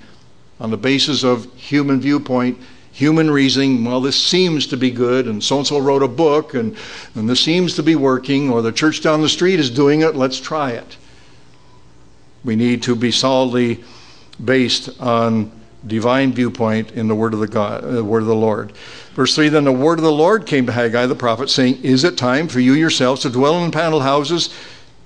on 0.59 0.71
the 0.71 0.77
basis 0.77 1.23
of 1.23 1.53
human 1.57 2.01
viewpoint 2.01 2.59
human 2.93 3.31
reasoning, 3.31 3.85
well, 3.85 4.01
this 4.01 4.21
seems 4.21 4.67
to 4.67 4.77
be 4.77 4.91
good, 4.91 5.27
and 5.27 5.43
so 5.43 5.59
and 5.59 5.67
so 5.67 5.79
wrote 5.79 6.03
a 6.03 6.09
book, 6.09 6.55
and, 6.55 6.77
and 7.15 7.29
this 7.29 7.41
seems 7.41 7.75
to 7.75 7.83
be 7.83 7.97
working, 7.97 8.51
or 8.51 8.63
the 8.63 8.73
church 8.73 9.01
down 9.01 9.23
the 9.23 9.29
street 9.29 9.61
is 9.61 9.71
doing 9.71 10.03
it, 10.03 10.17
let's 10.17 10.41
try 10.41 10.73
it. 10.73 10.97
We 12.45 12.57
need 12.57 12.83
to 12.85 12.95
be 12.95 13.11
solidly 13.11 13.85
based 14.43 15.01
on 15.01 15.53
divine 15.87 16.33
viewpoint 16.33 16.93
in 16.93 17.09
the 17.09 17.15
word 17.15 17.35
of 17.35 17.41
the 17.41 17.49
God, 17.49 17.83
the 17.83 18.01
uh, 18.01 18.03
word 18.03 18.23
of 18.23 18.29
the 18.29 18.35
Lord. 18.35 18.73
Verse 19.15 19.35
3 19.35 19.49
Then 19.49 19.65
the 19.65 19.73
word 19.73 19.99
of 19.99 20.05
the 20.05 20.13
Lord 20.13 20.47
came 20.47 20.67
to 20.67 20.73
Haggai 20.73 21.07
the 21.07 21.15
prophet, 21.15 21.51
saying, 21.51 21.83
Is 21.83 22.05
it 22.05 22.17
time 22.17 22.49
for 22.49 22.61
you 22.61 22.73
yourselves 22.75 23.23
to 23.23 23.31
dwell 23.31 23.65
in 23.65 23.71
paneled 23.71 24.03
houses, 24.03 24.51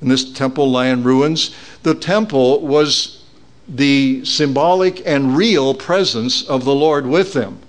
and 0.00 0.10
this 0.10 0.32
temple 0.32 0.70
lie 0.70 0.86
in 0.86 1.04
ruins? 1.04 1.54
The 1.82 1.94
temple 1.94 2.60
was 2.60 3.24
the 3.68 4.24
symbolic 4.24 5.06
and 5.06 5.36
real 5.36 5.74
presence 5.74 6.42
of 6.44 6.64
the 6.64 6.74
Lord 6.74 7.06
with 7.06 7.32
them. 7.32 7.60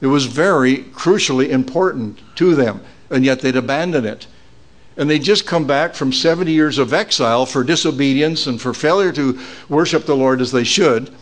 It 0.00 0.06
was 0.06 0.26
very 0.26 0.78
crucially 0.78 1.48
important 1.48 2.20
to 2.36 2.54
them, 2.54 2.80
and 3.10 3.24
yet 3.24 3.40
they'd 3.40 3.56
abandoned 3.56 4.06
it. 4.06 4.26
And 4.98 5.08
they'd 5.08 5.22
just 5.22 5.46
come 5.46 5.66
back 5.66 5.94
from 5.94 6.12
70 6.12 6.52
years 6.52 6.76
of 6.76 6.92
exile 6.92 7.46
for 7.46 7.62
disobedience 7.62 8.48
and 8.48 8.60
for 8.60 8.74
failure 8.74 9.12
to 9.12 9.40
worship 9.68 10.04
the 10.04 10.16
Lord 10.16 10.40
as 10.40 10.52
they 10.52 10.64
should. 10.64 11.14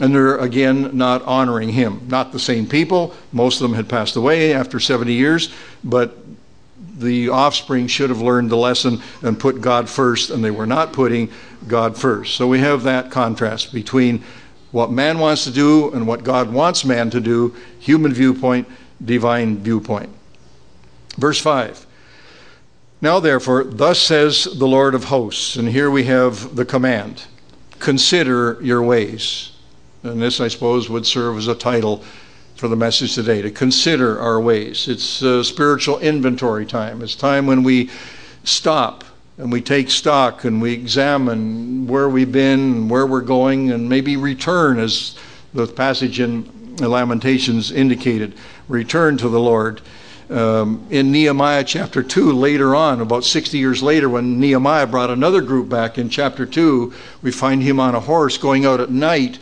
And 0.00 0.14
they're 0.14 0.38
again 0.38 0.96
not 0.96 1.22
honoring 1.22 1.70
him. 1.70 2.06
Not 2.08 2.32
the 2.32 2.38
same 2.38 2.66
people. 2.66 3.14
Most 3.32 3.60
of 3.60 3.68
them 3.68 3.74
had 3.74 3.88
passed 3.88 4.14
away 4.16 4.54
after 4.54 4.80
70 4.80 5.12
years, 5.12 5.52
but 5.82 6.16
the 6.96 7.28
offspring 7.28 7.88
should 7.88 8.08
have 8.08 8.20
learned 8.20 8.50
the 8.50 8.56
lesson 8.56 9.02
and 9.22 9.38
put 9.38 9.60
God 9.60 9.88
first, 9.88 10.30
and 10.30 10.44
they 10.44 10.50
were 10.50 10.66
not 10.66 10.92
putting 10.92 11.30
God 11.66 11.96
first. 11.96 12.36
So 12.36 12.46
we 12.46 12.60
have 12.60 12.84
that 12.84 13.10
contrast 13.10 13.72
between 13.72 14.22
what 14.70 14.90
man 14.90 15.18
wants 15.18 15.44
to 15.44 15.50
do 15.50 15.92
and 15.92 16.06
what 16.06 16.24
God 16.24 16.52
wants 16.52 16.84
man 16.84 17.10
to 17.10 17.20
do 17.20 17.54
human 17.78 18.12
viewpoint, 18.12 18.68
divine 19.04 19.58
viewpoint. 19.58 20.08
Verse 21.16 21.40
5. 21.40 21.86
Now, 23.02 23.18
therefore, 23.18 23.64
thus 23.64 23.98
says 23.98 24.44
the 24.44 24.68
Lord 24.68 24.94
of 24.94 25.02
hosts, 25.02 25.56
and 25.56 25.68
here 25.68 25.90
we 25.90 26.04
have 26.04 26.54
the 26.54 26.64
command 26.64 27.24
consider 27.80 28.58
your 28.62 28.80
ways. 28.80 29.50
And 30.04 30.22
this, 30.22 30.40
I 30.40 30.46
suppose, 30.46 30.88
would 30.88 31.04
serve 31.04 31.36
as 31.36 31.48
a 31.48 31.54
title 31.56 32.04
for 32.54 32.68
the 32.68 32.76
message 32.76 33.16
today 33.16 33.42
to 33.42 33.50
consider 33.50 34.20
our 34.20 34.40
ways. 34.40 34.86
It's 34.86 35.04
spiritual 35.48 35.98
inventory 35.98 36.64
time. 36.64 37.02
It's 37.02 37.16
time 37.16 37.44
when 37.44 37.64
we 37.64 37.90
stop 38.44 39.02
and 39.36 39.50
we 39.50 39.60
take 39.60 39.90
stock 39.90 40.44
and 40.44 40.62
we 40.62 40.72
examine 40.72 41.88
where 41.88 42.08
we've 42.08 42.30
been 42.30 42.60
and 42.60 42.88
where 42.88 43.08
we're 43.08 43.20
going 43.20 43.72
and 43.72 43.88
maybe 43.88 44.16
return, 44.16 44.78
as 44.78 45.18
the 45.54 45.66
passage 45.66 46.20
in 46.20 46.76
Lamentations 46.76 47.72
indicated, 47.72 48.34
return 48.68 49.18
to 49.18 49.28
the 49.28 49.40
Lord. 49.40 49.80
Um, 50.32 50.86
in 50.88 51.12
Nehemiah 51.12 51.62
chapter 51.62 52.02
2, 52.02 52.32
later 52.32 52.74
on, 52.74 53.02
about 53.02 53.22
60 53.22 53.58
years 53.58 53.82
later, 53.82 54.08
when 54.08 54.40
Nehemiah 54.40 54.86
brought 54.86 55.10
another 55.10 55.42
group 55.42 55.68
back 55.68 55.98
in 55.98 56.08
chapter 56.08 56.46
2, 56.46 56.90
we 57.20 57.30
find 57.30 57.62
him 57.62 57.78
on 57.78 57.94
a 57.94 58.00
horse 58.00 58.38
going 58.38 58.64
out 58.64 58.80
at 58.80 58.90
night 58.90 59.38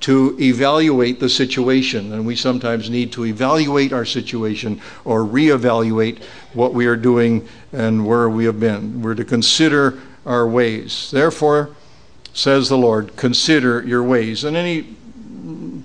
to 0.00 0.36
evaluate 0.40 1.20
the 1.20 1.28
situation. 1.28 2.12
And 2.12 2.26
we 2.26 2.34
sometimes 2.34 2.90
need 2.90 3.12
to 3.12 3.24
evaluate 3.24 3.92
our 3.92 4.04
situation 4.04 4.80
or 5.04 5.20
reevaluate 5.20 6.24
what 6.54 6.74
we 6.74 6.86
are 6.86 6.96
doing 6.96 7.46
and 7.72 8.04
where 8.04 8.28
we 8.28 8.44
have 8.46 8.58
been. 8.58 9.00
We're 9.00 9.14
to 9.14 9.24
consider 9.24 10.00
our 10.26 10.48
ways. 10.48 11.12
Therefore, 11.12 11.70
says 12.34 12.68
the 12.68 12.78
Lord, 12.78 13.14
consider 13.14 13.86
your 13.86 14.02
ways. 14.02 14.42
And 14.42 14.56
then 14.56 14.66
he 14.66 14.96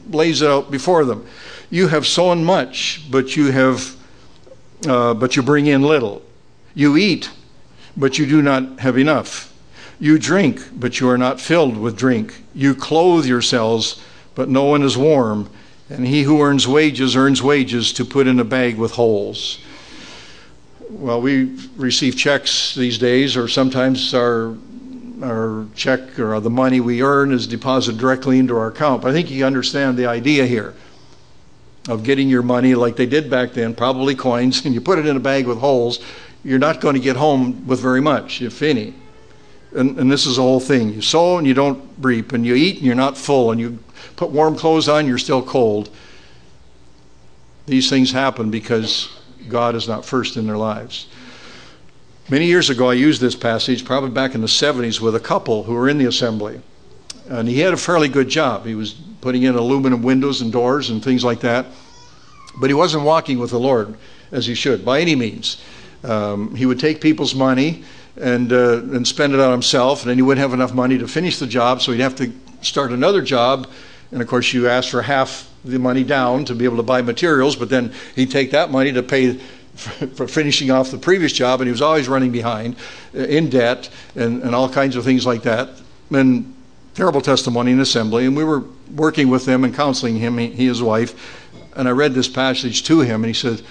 lays 0.10 0.42
it 0.42 0.50
out 0.50 0.72
before 0.72 1.06
them. 1.06 1.28
You 1.70 1.90
have 1.90 2.08
sown 2.08 2.44
much, 2.44 3.04
but 3.12 3.36
you 3.36 3.52
have 3.52 3.97
uh, 4.86 5.14
but 5.14 5.36
you 5.36 5.42
bring 5.42 5.68
in 5.68 5.82
little. 5.82 6.22
You 6.76 6.98
eat, 6.98 7.32
but 7.96 8.18
you 8.20 8.26
do 8.26 8.42
not 8.42 8.80
have 8.80 8.98
enough. 8.98 9.54
You 10.00 10.20
drink, 10.20 10.62
but 10.74 11.00
you 11.00 11.10
are 11.10 11.18
not 11.18 11.42
filled 11.42 11.78
with 11.78 11.98
drink. 11.98 12.44
You 12.54 12.76
clothe 12.76 13.26
yourselves, 13.26 14.04
but 14.36 14.50
no 14.50 14.66
one 14.66 14.84
is 14.84 14.98
warm. 14.98 15.50
And 15.90 16.06
he 16.06 16.24
who 16.24 16.42
earns 16.42 16.68
wages 16.68 17.16
earns 17.16 17.42
wages 17.42 17.94
to 17.94 18.06
put 18.06 18.28
in 18.28 18.40
a 18.40 18.44
bag 18.44 18.78
with 18.78 18.92
holes. 18.92 19.60
Well, 20.90 21.22
we 21.22 21.58
receive 21.76 22.16
checks 22.16 22.76
these 22.76 22.98
days, 22.98 23.36
or 23.36 23.48
sometimes 23.48 24.14
our 24.14 24.56
our 25.24 25.66
check 25.74 26.20
or 26.20 26.40
the 26.40 26.50
money 26.50 26.80
we 26.80 27.02
earn 27.02 27.32
is 27.32 27.48
deposited 27.48 28.00
directly 28.00 28.38
into 28.38 28.56
our 28.56 28.68
account. 28.68 29.02
But 29.02 29.10
I 29.10 29.14
think 29.14 29.32
you 29.32 29.46
understand 29.46 29.98
the 29.98 30.06
idea 30.06 30.46
here 30.46 30.76
of 31.88 32.04
getting 32.04 32.30
your 32.30 32.42
money 32.42 32.76
like 32.76 32.96
they 32.96 33.06
did 33.06 33.30
back 33.30 33.54
then, 33.54 33.74
probably 33.74 34.16
coins, 34.16 34.66
and 34.66 34.74
you 34.74 34.82
put 34.82 35.00
it 35.00 35.06
in 35.06 35.16
a 35.16 35.20
bag 35.20 35.48
with 35.48 35.60
holes. 35.60 36.00
You're 36.44 36.60
not 36.60 36.82
going 36.82 36.96
to 36.96 37.02
get 37.02 37.16
home 37.16 37.66
with 37.68 37.80
very 37.80 38.02
much, 38.02 38.42
if 38.42 38.62
any. 38.62 38.94
And, 39.74 39.98
and 40.00 40.12
this 40.12 40.26
is 40.26 40.38
the 40.38 40.42
whole 40.42 40.60
thing. 40.60 40.94
You 40.94 41.02
sow 41.02 41.38
and 41.38 41.46
you 41.46 41.54
don't 41.54 41.84
reap, 42.00 42.32
and 42.32 42.46
you 42.46 42.56
eat 42.56 42.78
and 42.78 42.86
you're 42.86 42.96
not 42.96 43.18
full, 43.18 43.52
and 43.52 43.60
you 43.60 43.80
put 44.16 44.30
warm 44.30 44.56
clothes 44.56 44.88
on, 44.88 45.08
you're 45.08 45.18
still 45.18 45.42
cold. 45.42 45.90
These 47.66 47.90
things 47.90 48.12
happen 48.12 48.50
because 48.50 49.10
God 49.50 49.76
is 49.76 49.88
not 49.88 50.06
first 50.06 50.38
in 50.38 50.48
their 50.48 50.58
lives. 50.58 51.08
Many 52.30 52.46
years 52.46 52.70
ago, 52.70 52.90
I 52.90 52.94
used 52.94 53.22
this 53.22 53.36
passage, 53.36 53.86
probably 53.86 54.10
back 54.10 54.36
in 54.36 54.42
the 54.42 54.48
70s, 54.48 55.00
with 55.00 55.16
a 55.16 55.20
couple 55.20 55.64
who 55.64 55.74
were 55.74 55.88
in 55.88 55.98
the 55.98 56.06
assembly. 56.06 56.62
And 57.30 57.48
he 57.48 57.60
had 57.60 57.74
a 57.74 57.78
fairly 57.78 58.08
good 58.08 58.30
job. 58.30 58.66
He 58.66 58.76
was 58.76 58.94
putting 59.22 59.44
in 59.44 59.56
aluminum 59.56 60.02
windows 60.02 60.42
and 60.42 60.52
doors 60.52 60.90
and 60.90 61.04
things 61.04 61.24
like 61.24 61.42
that. 61.42 61.66
But 62.60 62.70
he 62.70 62.74
wasn't 62.74 63.04
walking 63.04 63.40
with 63.40 63.52
the 63.52 63.60
Lord 63.60 63.98
as 64.32 64.46
he 64.46 64.56
should, 64.56 64.84
by 64.84 65.02
any 65.02 65.16
means. 65.16 65.62
Um, 66.04 66.56
he 66.56 66.66
would 66.66 66.80
take 66.80 67.02
people's 67.02 67.36
money 67.36 67.84
and, 68.20 68.52
uh, 68.52 68.78
and 68.78 69.08
spend 69.08 69.34
it 69.34 69.40
on 69.40 69.52
himself, 69.52 70.02
and 70.02 70.10
then 70.10 70.18
he 70.18 70.22
wouldn't 70.22 70.42
have 70.42 70.54
enough 70.54 70.74
money 70.74 70.98
to 70.98 71.08
finish 71.08 71.38
the 71.38 71.48
job, 71.48 71.82
so 71.82 71.92
he'd 71.92 72.02
have 72.02 72.16
to 72.16 72.32
start 72.62 72.92
another 72.92 73.22
job 73.22 73.68
and 74.12 74.22
of 74.22 74.28
course, 74.28 74.54
you 74.54 74.68
ask 74.68 74.90
for 74.90 75.02
half 75.02 75.50
the 75.66 75.80
money 75.80 76.04
down 76.04 76.46
to 76.46 76.56
be 76.56 76.66
able 76.66 76.78
to 76.78 76.84
buy 76.84 77.02
materials, 77.02 77.56
but 77.56 77.70
then 77.70 77.94
he'd 78.16 78.32
take 78.32 78.52
that 78.52 78.72
money 78.72 78.92
to 78.94 79.04
pay 79.04 79.34
for 80.16 80.28
finishing 80.28 80.72
off 80.72 80.92
the 80.92 80.98
previous 80.98 81.34
job, 81.34 81.62
and 81.62 81.68
he 81.68 81.72
was 81.72 81.82
always 81.82 82.08
running 82.08 82.32
behind 82.32 82.76
uh, 83.14 83.20
in 83.20 83.50
debt 83.50 83.90
and, 84.16 84.42
and 84.44 84.56
all 84.56 84.70
kinds 84.70 84.96
of 84.96 85.04
things 85.04 85.26
like 85.26 85.44
that. 85.44 85.70
And 86.10 86.56
terrible 86.98 87.22
testimony 87.22 87.72
in 87.72 87.80
assembly. 87.80 88.26
And 88.26 88.36
we 88.36 88.44
were 88.44 88.64
working 88.96 89.30
with 89.30 89.46
them 89.46 89.64
and 89.64 89.74
counseling 89.74 90.18
him, 90.18 90.40
he 90.40 90.50
his 90.50 90.82
wife. 90.82 91.48
And 91.76 91.88
I 91.88 91.92
read 91.92 92.16
this 92.16 92.28
passage 92.28 92.84
to 92.86 93.02
him, 93.02 93.24
and 93.24 93.28
he 93.28 93.34
said, 93.34 93.62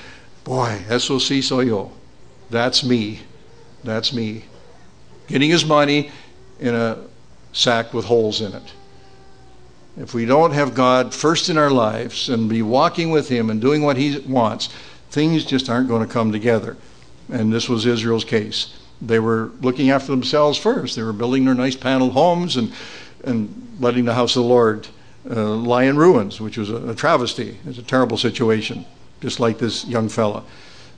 Boy, 0.45 0.80
SOC 0.88 1.42
soy 1.42 1.62
yo. 1.62 1.90
That's 2.50 2.85
me. 2.85 3.21
That's 3.83 4.12
me. 4.12 4.45
Getting 5.26 5.50
his 5.50 5.64
money 5.64 6.12
in 6.61 6.76
a 6.76 7.02
sack 7.52 7.92
with 7.92 8.04
holes 8.04 8.40
in 8.40 8.52
it. 8.52 8.73
If 9.97 10.14
we 10.14 10.25
don't 10.25 10.52
have 10.52 10.75
God 10.75 11.12
first 11.12 11.49
in 11.49 11.59
our 11.59 11.71
lives 11.71 12.28
and 12.28 12.49
be 12.49 12.62
walking 12.62 13.11
with 13.11 13.28
Him 13.28 13.49
and 13.49 13.61
doing 13.61 13.83
what 13.83 13.97
He 13.97 14.18
wants, 14.21 14.68
things 15.11 15.45
just 15.45 15.71
aren't 15.71 15.88
going 15.88 16.06
to 16.06 16.12
come 16.12 16.30
together. 16.30 16.76
And 17.33 17.50
this 17.50 17.68
was 17.68 17.87
Israel's 17.87 18.25
case. 18.25 18.78
They 19.00 19.18
were 19.18 19.50
looking 19.62 19.90
after 19.90 20.09
themselves 20.09 20.59
first. 20.59 20.97
They 20.97 21.02
were 21.02 21.14
building 21.14 21.47
their 21.47 21.54
nice 21.54 21.76
paneled 21.76 22.12
homes 22.12 22.56
and, 22.56 22.73
and 23.26 23.76
letting 23.80 24.04
the 24.04 24.14
house 24.14 24.37
of 24.37 24.45
the 24.45 24.49
Lord 24.49 24.88
uh, 25.28 25.50
lie 25.54 25.85
in 25.85 25.97
ruins, 25.97 26.40
which 26.40 26.56
was 26.56 26.71
a, 26.71 26.76
a 26.90 26.95
travesty. 26.95 27.59
It's 27.66 27.78
a 27.78 27.83
terrible 27.83 28.16
situation, 28.16 28.87
just 29.21 29.40
like 29.40 29.59
this 29.59 29.85
young 29.85 30.09
fella. 30.09 30.45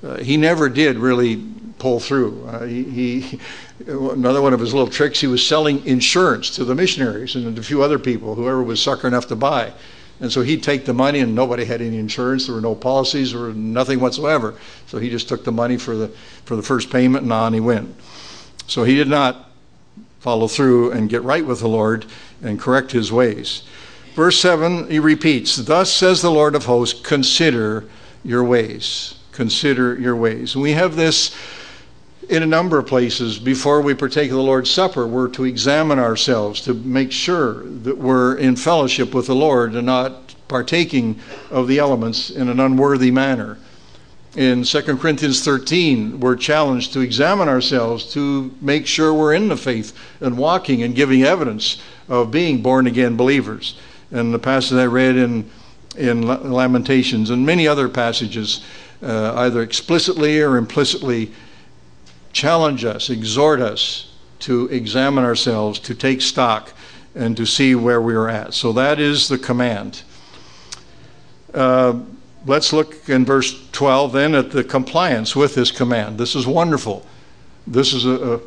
Uh, 0.04 0.18
he 0.18 0.36
never 0.36 0.68
did 0.68 0.96
really 0.96 1.42
pull 1.78 1.98
through. 1.98 2.46
Uh, 2.46 2.66
he, 2.66 2.84
he, 2.84 3.40
another 3.86 4.42
one 4.42 4.52
of 4.52 4.60
his 4.60 4.74
little 4.74 4.90
tricks, 4.90 5.20
he 5.20 5.26
was 5.26 5.44
selling 5.44 5.84
insurance 5.86 6.54
to 6.56 6.64
the 6.64 6.74
missionaries 6.74 7.34
and 7.34 7.58
a 7.58 7.62
few 7.62 7.82
other 7.82 7.98
people, 7.98 8.34
whoever 8.34 8.62
was 8.62 8.80
sucker 8.80 9.08
enough 9.08 9.26
to 9.28 9.36
buy. 9.36 9.72
And 10.20 10.32
so 10.32 10.42
he'd 10.42 10.64
take 10.64 10.84
the 10.84 10.92
money, 10.92 11.20
and 11.20 11.34
nobody 11.34 11.64
had 11.64 11.80
any 11.80 11.96
insurance. 11.96 12.46
There 12.46 12.54
were 12.54 12.60
no 12.60 12.74
policies, 12.74 13.34
or 13.34 13.52
nothing 13.54 14.00
whatsoever. 14.00 14.56
So 14.88 14.98
he 14.98 15.10
just 15.10 15.28
took 15.28 15.44
the 15.44 15.52
money 15.52 15.76
for 15.76 15.94
the 15.94 16.08
for 16.44 16.56
the 16.56 16.62
first 16.62 16.90
payment, 16.90 17.22
and 17.22 17.32
on 17.32 17.54
he 17.54 17.60
went. 17.60 17.94
So 18.66 18.82
he 18.82 18.96
did 18.96 19.06
not 19.06 19.47
follow 20.20 20.48
through 20.48 20.92
and 20.92 21.08
get 21.08 21.22
right 21.22 21.44
with 21.44 21.60
the 21.60 21.68
Lord 21.68 22.06
and 22.42 22.58
correct 22.60 22.92
his 22.92 23.12
ways. 23.12 23.62
Verse 24.14 24.38
seven, 24.38 24.90
he 24.90 24.98
repeats, 24.98 25.56
"Thus 25.56 25.92
says 25.92 26.22
the 26.22 26.30
Lord 26.30 26.54
of 26.54 26.64
hosts: 26.64 27.00
Consider 27.00 27.84
your 28.24 28.44
ways." 28.44 29.14
consider 29.38 29.94
your 29.94 30.16
ways. 30.16 30.54
And 30.54 30.62
we 30.62 30.72
have 30.72 30.96
this 30.96 31.30
in 32.28 32.42
a 32.42 32.46
number 32.46 32.76
of 32.76 32.88
places 32.88 33.38
before 33.38 33.80
we 33.80 33.94
partake 33.94 34.30
of 34.30 34.36
the 34.36 34.42
Lord's 34.42 34.68
Supper. 34.68 35.06
We're 35.06 35.28
to 35.28 35.44
examine 35.44 36.00
ourselves 36.00 36.60
to 36.62 36.74
make 36.74 37.12
sure 37.12 37.62
that 37.62 37.96
we're 37.96 38.34
in 38.34 38.56
fellowship 38.56 39.14
with 39.14 39.28
the 39.28 39.36
Lord 39.36 39.74
and 39.74 39.86
not 39.86 40.34
partaking 40.48 41.20
of 41.52 41.68
the 41.68 41.78
elements 41.78 42.30
in 42.30 42.48
an 42.48 42.58
unworthy 42.58 43.12
manner. 43.12 43.58
In 44.36 44.62
2 44.62 44.82
Corinthians 44.98 45.42
13, 45.44 46.20
we're 46.20 46.36
challenged 46.36 46.92
to 46.92 47.00
examine 47.00 47.48
ourselves 47.48 48.12
to 48.12 48.54
make 48.60 48.86
sure 48.86 49.14
we're 49.14 49.34
in 49.34 49.48
the 49.48 49.56
faith 49.56 49.96
and 50.20 50.36
walking 50.36 50.82
and 50.82 50.94
giving 50.94 51.22
evidence 51.22 51.82
of 52.08 52.30
being 52.30 52.62
born 52.62 52.86
again 52.86 53.16
believers. 53.16 53.78
And 54.10 54.32
the 54.32 54.38
passage 54.38 54.78
I 54.78 54.86
read 54.86 55.16
in 55.16 55.50
in 55.98 56.26
Lamentations 56.26 57.30
and 57.30 57.44
many 57.44 57.66
other 57.66 57.88
passages, 57.88 58.62
uh, 59.02 59.34
either 59.36 59.62
explicitly 59.62 60.40
or 60.40 60.56
implicitly, 60.56 61.32
challenge 62.32 62.84
us, 62.84 63.10
exhort 63.10 63.60
us 63.60 64.12
to 64.40 64.66
examine 64.68 65.24
ourselves, 65.24 65.80
to 65.80 65.94
take 65.94 66.22
stock, 66.22 66.72
and 67.14 67.36
to 67.36 67.44
see 67.44 67.74
where 67.74 68.00
we 68.00 68.14
are 68.14 68.28
at. 68.28 68.54
So 68.54 68.72
that 68.74 69.00
is 69.00 69.28
the 69.28 69.38
command. 69.38 70.02
Uh, 71.52 72.00
let's 72.46 72.72
look 72.72 73.08
in 73.08 73.24
verse 73.24 73.68
12 73.72 74.12
then 74.12 74.34
at 74.34 74.50
the 74.50 74.64
compliance 74.64 75.34
with 75.34 75.54
this 75.54 75.70
command. 75.70 76.18
This 76.18 76.34
is 76.34 76.46
wonderful. 76.46 77.06
This 77.66 77.92
is 77.92 78.06
a, 78.06 78.40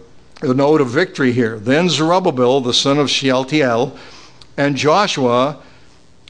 a, 0.44 0.50
a 0.50 0.54
note 0.54 0.82
of 0.82 0.90
victory 0.90 1.32
here. 1.32 1.60
Then 1.60 1.90
Zerubbabel, 1.90 2.62
the 2.62 2.74
son 2.74 2.98
of 2.98 3.10
Shealtiel, 3.10 3.98
and 4.58 4.76
Joshua, 4.76 5.62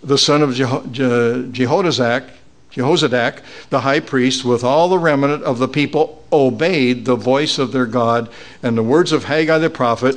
the 0.04 0.18
son 0.18 0.42
of 0.42 0.52
Jeho- 0.52 0.92
Je- 0.92 1.66
Jehozadak, 1.66 2.30
Jehozadak, 2.72 3.42
the 3.70 3.82
high 3.82 4.00
priest, 4.00 4.46
with 4.46 4.64
all 4.64 4.90
the 4.90 5.00
remnant 5.00 5.44
of 5.44 5.60
the 5.60 5.68
people, 5.68 6.24
obeyed 6.32 7.06
the 7.06 7.16
voice 7.16 7.58
of 7.58 7.72
their 7.72 7.86
God 7.86 8.30
and 8.64 8.78
the 8.78 8.84
words 8.84 9.12
of 9.12 9.26
Haggai 9.26 9.58
the 9.58 9.70
prophet, 9.70 10.16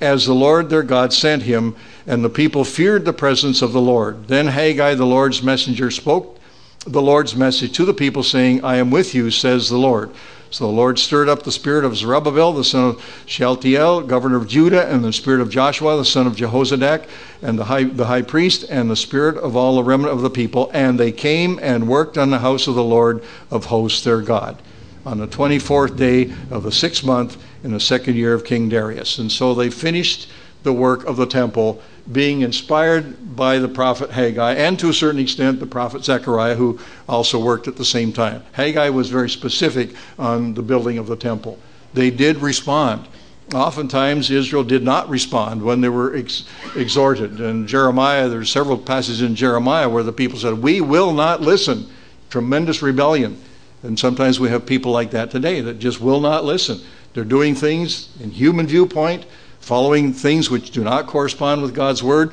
as 0.00 0.26
the 0.26 0.34
Lord 0.34 0.70
their 0.70 0.82
God 0.82 1.12
sent 1.12 1.42
him, 1.42 1.74
and 2.06 2.24
the 2.24 2.30
people 2.30 2.64
feared 2.64 3.04
the 3.04 3.12
presence 3.12 3.62
of 3.62 3.72
the 3.72 3.80
Lord. 3.80 4.28
Then 4.28 4.46
Haggai, 4.46 4.94
the 4.94 5.06
Lord's 5.06 5.42
messenger, 5.42 5.90
spoke 5.90 6.38
the 6.86 7.02
Lord's 7.02 7.36
message 7.36 7.72
to 7.72 7.84
the 7.84 7.94
people, 7.94 8.22
saying, 8.22 8.64
I 8.64 8.76
am 8.76 8.90
with 8.90 9.14
you, 9.14 9.30
says 9.30 9.68
the 9.68 9.76
Lord. 9.76 10.10
So 10.50 10.66
the 10.66 10.72
Lord 10.72 10.98
stirred 10.98 11.28
up 11.28 11.42
the 11.42 11.52
spirit 11.52 11.84
of 11.84 11.96
Zerubbabel, 11.96 12.54
the 12.54 12.64
son 12.64 12.90
of 12.90 13.22
Shealtiel, 13.26 14.02
governor 14.02 14.36
of 14.36 14.48
Judah, 14.48 14.88
and 14.88 15.04
the 15.04 15.12
spirit 15.12 15.42
of 15.42 15.50
Joshua, 15.50 15.98
the 15.98 16.04
son 16.04 16.26
of 16.26 16.36
Jehozadak, 16.36 17.06
and 17.42 17.58
the 17.58 17.64
high, 17.64 17.84
the 17.84 18.06
high 18.06 18.22
priest, 18.22 18.64
and 18.70 18.90
the 18.90 18.96
spirit 18.96 19.36
of 19.36 19.56
all 19.56 19.76
the 19.76 19.84
remnant 19.84 20.14
of 20.14 20.22
the 20.22 20.30
people. 20.30 20.70
And 20.72 20.98
they 20.98 21.12
came 21.12 21.58
and 21.60 21.86
worked 21.86 22.16
on 22.16 22.30
the 22.30 22.38
house 22.38 22.66
of 22.66 22.74
the 22.74 22.84
Lord 22.84 23.22
of 23.50 23.66
hosts 23.66 24.02
their 24.04 24.22
God 24.22 24.56
on 25.04 25.18
the 25.18 25.26
24th 25.26 25.96
day 25.96 26.32
of 26.50 26.62
the 26.62 26.72
sixth 26.72 27.04
month 27.04 27.36
in 27.62 27.72
the 27.72 27.80
second 27.80 28.16
year 28.16 28.34
of 28.34 28.44
King 28.44 28.68
Darius. 28.68 29.18
And 29.18 29.30
so 29.30 29.54
they 29.54 29.70
finished 29.70 30.28
the 30.62 30.72
work 30.72 31.04
of 31.04 31.16
the 31.16 31.26
temple, 31.26 31.80
being 32.10 32.40
inspired 32.40 33.36
by 33.36 33.58
the 33.58 33.68
prophet 33.68 34.10
Haggai 34.10 34.54
and 34.54 34.78
to 34.78 34.88
a 34.88 34.94
certain 34.94 35.20
extent 35.20 35.60
the 35.60 35.66
prophet 35.66 36.04
Zechariah, 36.04 36.56
who 36.56 36.78
also 37.08 37.38
worked 37.38 37.68
at 37.68 37.76
the 37.76 37.84
same 37.84 38.12
time. 38.12 38.42
Haggai 38.52 38.88
was 38.88 39.08
very 39.08 39.30
specific 39.30 39.94
on 40.18 40.54
the 40.54 40.62
building 40.62 40.98
of 40.98 41.06
the 41.06 41.16
temple. 41.16 41.58
They 41.94 42.10
did 42.10 42.38
respond. 42.38 43.06
Oftentimes, 43.54 44.30
Israel 44.30 44.64
did 44.64 44.82
not 44.82 45.08
respond 45.08 45.62
when 45.62 45.80
they 45.80 45.88
were 45.88 46.14
ex- 46.14 46.44
exhorted. 46.76 47.40
And 47.40 47.66
Jeremiah, 47.66 48.28
there's 48.28 48.50
several 48.50 48.76
passages 48.76 49.22
in 49.22 49.34
Jeremiah 49.34 49.88
where 49.88 50.02
the 50.02 50.12
people 50.12 50.38
said, 50.38 50.62
We 50.62 50.82
will 50.82 51.14
not 51.14 51.40
listen. 51.40 51.88
Tremendous 52.28 52.82
rebellion. 52.82 53.40
And 53.82 53.98
sometimes 53.98 54.38
we 54.38 54.50
have 54.50 54.66
people 54.66 54.92
like 54.92 55.12
that 55.12 55.30
today 55.30 55.62
that 55.62 55.78
just 55.78 56.00
will 56.00 56.20
not 56.20 56.44
listen. 56.44 56.80
They're 57.14 57.24
doing 57.24 57.54
things 57.54 58.10
in 58.20 58.30
human 58.30 58.66
viewpoint, 58.66 59.26
following 59.60 60.12
things 60.12 60.50
which 60.50 60.70
do 60.70 60.84
not 60.84 61.06
correspond 61.06 61.62
with 61.62 61.74
God's 61.74 62.02
word, 62.02 62.32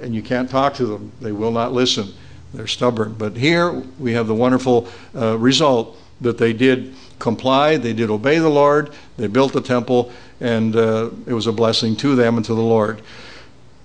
and 0.00 0.14
you 0.14 0.22
can't 0.22 0.48
talk 0.48 0.74
to 0.74 0.86
them. 0.86 1.12
They 1.20 1.32
will 1.32 1.50
not 1.50 1.72
listen. 1.72 2.12
They're 2.54 2.66
stubborn. 2.66 3.14
But 3.18 3.36
here 3.36 3.82
we 3.98 4.12
have 4.12 4.26
the 4.26 4.34
wonderful 4.34 4.88
uh, 5.14 5.36
result 5.38 5.96
that 6.20 6.38
they 6.38 6.52
did 6.52 6.94
comply, 7.18 7.76
they 7.76 7.92
did 7.92 8.10
obey 8.10 8.38
the 8.38 8.48
Lord, 8.48 8.92
they 9.16 9.26
built 9.26 9.52
the 9.52 9.60
temple, 9.60 10.12
and 10.40 10.74
uh, 10.76 11.10
it 11.26 11.32
was 11.32 11.46
a 11.46 11.52
blessing 11.52 11.96
to 11.96 12.14
them 12.14 12.36
and 12.36 12.46
to 12.46 12.54
the 12.54 12.60
Lord. 12.60 13.02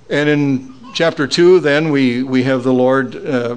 And 0.10 0.30
in 0.30 0.74
chapter 0.94 1.28
2, 1.28 1.60
then, 1.60 1.90
we, 1.90 2.24
we 2.24 2.44
have 2.44 2.64
the 2.64 2.74
Lord. 2.74 3.16
Uh, 3.16 3.56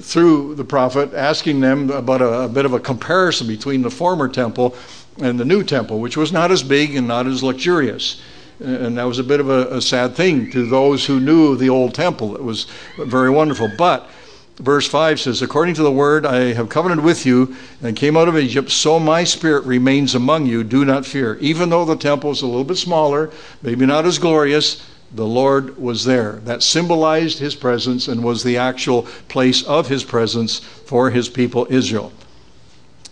through 0.00 0.54
the 0.54 0.64
prophet, 0.64 1.12
asking 1.12 1.60
them 1.60 1.90
about 1.90 2.22
a, 2.22 2.44
a 2.44 2.48
bit 2.48 2.64
of 2.64 2.72
a 2.72 2.80
comparison 2.80 3.46
between 3.46 3.82
the 3.82 3.90
former 3.90 4.26
temple 4.26 4.74
and 5.20 5.38
the 5.38 5.44
new 5.44 5.62
temple, 5.62 6.00
which 6.00 6.16
was 6.16 6.32
not 6.32 6.50
as 6.50 6.62
big 6.62 6.94
and 6.94 7.08
not 7.08 7.26
as 7.26 7.42
luxurious. 7.42 8.20
And 8.60 8.98
that 8.98 9.04
was 9.04 9.18
a 9.18 9.24
bit 9.24 9.40
of 9.40 9.48
a, 9.48 9.76
a, 9.76 9.82
sad 9.82 10.16
thing 10.16 10.50
to 10.50 10.66
those 10.66 11.06
who 11.06 11.20
knew 11.20 11.56
the 11.56 11.68
old 11.68 11.94
temple. 11.94 12.34
It 12.34 12.42
was 12.42 12.66
very 12.98 13.30
wonderful. 13.30 13.70
But 13.78 14.10
verse 14.56 14.88
5 14.88 15.20
says, 15.20 15.42
According 15.42 15.74
to 15.74 15.82
the 15.82 15.92
word, 15.92 16.26
I 16.26 16.52
have 16.54 16.68
covenanted 16.68 17.04
with 17.04 17.24
you 17.24 17.54
and 17.82 17.96
came 17.96 18.16
out 18.16 18.26
of 18.26 18.36
Egypt, 18.36 18.70
so 18.70 18.98
my 18.98 19.22
spirit 19.22 19.64
remains 19.64 20.16
among 20.16 20.46
you. 20.46 20.64
Do 20.64 20.84
not 20.84 21.06
fear. 21.06 21.36
Even 21.40 21.70
though 21.70 21.84
the 21.84 21.96
temple 21.96 22.32
is 22.32 22.42
a 22.42 22.46
little 22.46 22.64
bit 22.64 22.78
smaller, 22.78 23.30
maybe 23.62 23.86
not 23.86 24.06
as 24.06 24.18
glorious, 24.18 24.84
the 25.12 25.26
Lord 25.26 25.78
was 25.78 26.04
there. 26.04 26.40
That 26.44 26.62
symbolized 26.62 27.38
his 27.38 27.54
presence 27.54 28.08
and 28.08 28.24
was 28.24 28.42
the 28.42 28.56
actual 28.56 29.02
place 29.28 29.62
of 29.62 29.88
his 29.88 30.02
presence 30.02 30.58
for 30.58 31.10
his 31.10 31.28
people 31.28 31.66
Israel. 31.70 32.12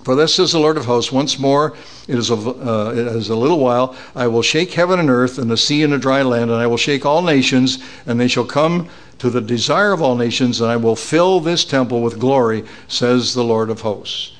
For 0.06 0.14
this 0.14 0.36
says 0.36 0.52
the 0.52 0.60
Lord 0.60 0.76
of 0.76 0.84
hosts, 0.84 1.10
once 1.10 1.36
more, 1.36 1.74
it 2.06 2.16
is, 2.16 2.30
a, 2.30 2.36
uh, 2.36 2.92
it 2.92 3.08
is 3.08 3.28
a 3.28 3.34
little 3.34 3.58
while, 3.58 3.96
I 4.14 4.28
will 4.28 4.40
shake 4.40 4.72
heaven 4.72 5.00
and 5.00 5.10
earth 5.10 5.36
and 5.36 5.50
the 5.50 5.56
sea 5.56 5.82
and 5.82 5.92
the 5.92 5.98
dry 5.98 6.22
land, 6.22 6.48
and 6.48 6.60
I 6.60 6.68
will 6.68 6.76
shake 6.76 7.04
all 7.04 7.22
nations, 7.22 7.80
and 8.06 8.20
they 8.20 8.28
shall 8.28 8.44
come 8.44 8.88
to 9.18 9.30
the 9.30 9.40
desire 9.40 9.90
of 9.90 10.00
all 10.00 10.14
nations, 10.14 10.60
and 10.60 10.70
I 10.70 10.76
will 10.76 10.94
fill 10.94 11.40
this 11.40 11.64
temple 11.64 12.02
with 12.02 12.20
glory, 12.20 12.62
says 12.86 13.34
the 13.34 13.42
Lord 13.42 13.68
of 13.68 13.80
hosts. 13.80 14.30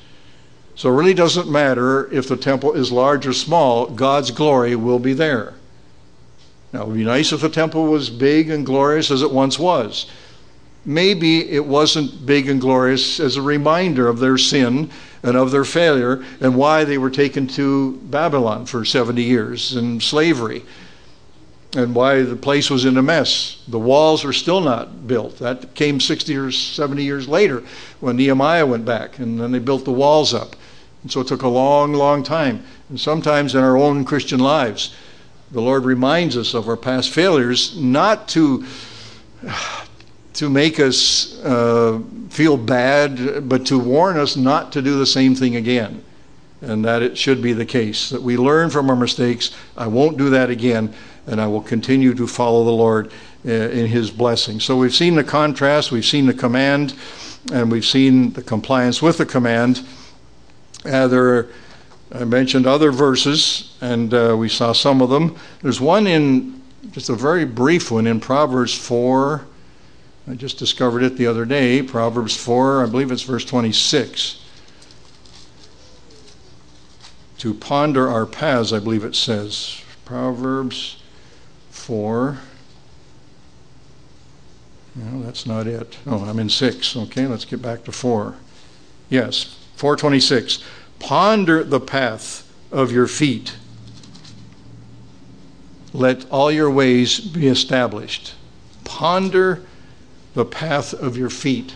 So 0.75 0.87
it 0.87 0.95
really 0.95 1.13
doesn't 1.13 1.51
matter 1.51 2.09
if 2.13 2.29
the 2.29 2.37
temple 2.37 2.71
is 2.71 2.89
large 2.89 3.27
or 3.27 3.33
small, 3.33 3.87
God's 3.87 4.31
glory 4.31 4.73
will 4.77 4.99
be 4.99 5.11
there. 5.11 5.53
Now, 6.71 6.83
it 6.83 6.87
would 6.87 6.97
be 6.97 7.03
nice 7.03 7.33
if 7.33 7.41
the 7.41 7.49
temple 7.49 7.87
was 7.87 8.09
big 8.09 8.49
and 8.49 8.65
glorious 8.65 9.11
as 9.11 9.21
it 9.21 9.31
once 9.31 9.59
was. 9.59 10.05
Maybe 10.87 11.51
it 11.51 11.65
wasn't 11.65 12.25
big 12.25 12.47
and 12.47 12.61
glorious 12.61 13.19
as 13.19 13.35
a 13.35 13.41
reminder 13.41 14.07
of 14.07 14.19
their 14.19 14.37
sin 14.37 14.89
and 15.21 15.35
of 15.35 15.51
their 15.51 15.65
failure 15.65 16.23
and 16.39 16.55
why 16.55 16.85
they 16.85 16.97
were 16.97 17.09
taken 17.09 17.45
to 17.47 17.97
Babylon 18.03 18.65
for 18.65 18.85
70 18.85 19.21
years 19.21 19.75
in 19.75 19.99
slavery 19.99 20.63
and 21.75 21.93
why 21.93 22.21
the 22.21 22.37
place 22.37 22.69
was 22.69 22.85
in 22.85 22.95
a 22.95 23.01
mess. 23.01 23.61
The 23.67 23.77
walls 23.77 24.23
were 24.23 24.31
still 24.31 24.61
not 24.61 25.07
built. 25.07 25.39
That 25.39 25.75
came 25.75 25.99
60 25.99 26.37
or 26.37 26.51
70 26.51 27.03
years 27.03 27.27
later 27.27 27.63
when 27.99 28.15
Nehemiah 28.15 28.65
went 28.65 28.85
back 28.85 29.19
and 29.19 29.41
then 29.41 29.51
they 29.51 29.59
built 29.59 29.83
the 29.83 29.91
walls 29.91 30.33
up. 30.33 30.55
And 31.03 31.11
so 31.11 31.19
it 31.19 31.27
took 31.27 31.41
a 31.41 31.49
long, 31.49 31.91
long 31.91 32.23
time. 32.23 32.63
And 32.87 32.97
sometimes 32.97 33.55
in 33.55 33.61
our 33.61 33.75
own 33.75 34.05
Christian 34.05 34.39
lives, 34.39 34.95
the 35.51 35.61
Lord 35.61 35.83
reminds 35.83 36.37
us 36.37 36.53
of 36.53 36.69
our 36.69 36.77
past 36.77 37.09
failures, 37.09 37.75
not 37.77 38.29
to 38.29 38.65
to 40.37 40.49
make 40.49 40.79
us 40.79 41.37
uh, 41.43 41.99
feel 42.29 42.57
bad, 42.57 43.49
but 43.49 43.65
to 43.65 43.79
warn 43.79 44.17
us 44.17 44.37
not 44.37 44.71
to 44.71 44.81
do 44.81 44.97
the 44.99 45.05
same 45.05 45.33
thing 45.33 45.55
again. 45.55 46.03
And 46.61 46.85
that 46.85 47.01
it 47.01 47.17
should 47.17 47.41
be 47.41 47.53
the 47.53 47.65
case 47.65 48.09
that 48.09 48.21
we 48.21 48.37
learn 48.37 48.69
from 48.69 48.89
our 48.89 48.95
mistakes. 48.95 49.55
I 49.75 49.87
won't 49.87 50.17
do 50.17 50.29
that 50.31 50.49
again, 50.49 50.93
and 51.25 51.41
I 51.41 51.47
will 51.47 51.61
continue 51.61 52.13
to 52.13 52.27
follow 52.27 52.63
the 52.63 52.71
Lord 52.71 53.11
uh, 53.45 53.51
in 53.51 53.87
His 53.87 54.09
blessing. 54.11 54.59
So 54.59 54.77
we've 54.77 54.93
seen 54.93 55.15
the 55.15 55.23
contrast, 55.23 55.91
we've 55.91 56.05
seen 56.05 56.25
the 56.25 56.33
command, 56.33 56.95
and 57.51 57.71
we've 57.71 57.85
seen 57.85 58.33
the 58.33 58.43
compliance 58.43 59.01
with 59.01 59.17
the 59.17 59.25
command. 59.25 59.85
Uh, 60.85 61.07
there 61.07 61.35
are 61.35 61.49
I 62.11 62.23
mentioned 62.23 62.65
other 62.65 62.91
verses, 62.91 63.75
and 63.81 64.13
uh, 64.13 64.35
we 64.37 64.47
saw 64.47 64.71
some 64.71 65.01
of 65.01 65.09
them. 65.09 65.35
There's 65.61 65.81
one 65.81 66.07
in, 66.07 66.61
just 66.91 67.09
a 67.09 67.15
very 67.15 67.43
brief 67.43 67.91
one 67.91 68.07
in 68.07 68.21
Proverbs 68.21 68.73
4. 68.73 69.45
I 70.29 70.33
just 70.33 70.57
discovered 70.57 71.03
it 71.03 71.15
the 71.15 71.27
other 71.27 71.45
day. 71.45 71.81
Proverbs 71.81 72.35
4, 72.35 72.83
I 72.83 72.89
believe 72.89 73.11
it's 73.11 73.21
verse 73.21 73.45
26. 73.45 74.43
To 77.37 77.53
ponder 77.53 78.09
our 78.09 78.25
paths, 78.25 78.73
I 78.73 78.79
believe 78.79 79.05
it 79.05 79.15
says. 79.15 79.81
Proverbs 80.03 81.01
4. 81.69 82.39
No, 84.95 85.21
that's 85.21 85.45
not 85.45 85.67
it. 85.67 85.97
Oh, 86.05 86.25
I'm 86.25 86.39
in 86.39 86.49
6. 86.49 86.97
Okay, 86.97 87.27
let's 87.27 87.45
get 87.45 87.61
back 87.61 87.83
to 87.85 87.91
4. 87.91 88.35
Yes, 89.09 89.55
426. 89.75 90.61
Ponder 90.99 91.63
the 91.63 91.79
path 91.79 92.51
of 92.71 92.91
your 92.91 93.07
feet. 93.07 93.55
Let 95.93 96.29
all 96.29 96.51
your 96.51 96.69
ways 96.69 97.19
be 97.19 97.47
established. 97.47 98.33
Ponder 98.83 99.63
the 100.37 100.45
path 100.45 100.93
of 100.93 101.17
your 101.17 101.31
feet. 101.31 101.73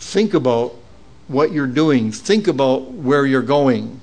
Think 0.00 0.34
about 0.34 0.74
what 1.28 1.52
you're 1.52 1.68
doing. 1.68 2.10
Think 2.10 2.48
about 2.48 2.90
where 2.90 3.24
you're 3.24 3.42
going. 3.42 4.00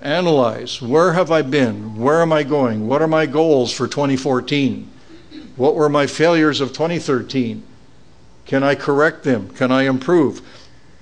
Analyze 0.00 0.80
where 0.80 1.12
have 1.12 1.32
I 1.32 1.42
been? 1.42 1.98
Where 1.98 2.22
am 2.22 2.32
I 2.32 2.44
going? 2.44 2.86
What 2.86 3.02
are 3.02 3.08
my 3.08 3.26
goals 3.26 3.72
for 3.72 3.88
2014? 3.88 4.88
What 5.56 5.74
were 5.74 5.88
my 5.88 6.06
failures 6.06 6.60
of 6.60 6.68
2013? 6.68 7.64
Can 8.46 8.62
I 8.62 8.76
correct 8.76 9.24
them? 9.24 9.48
Can 9.50 9.72
I 9.72 9.82
improve? 9.82 10.40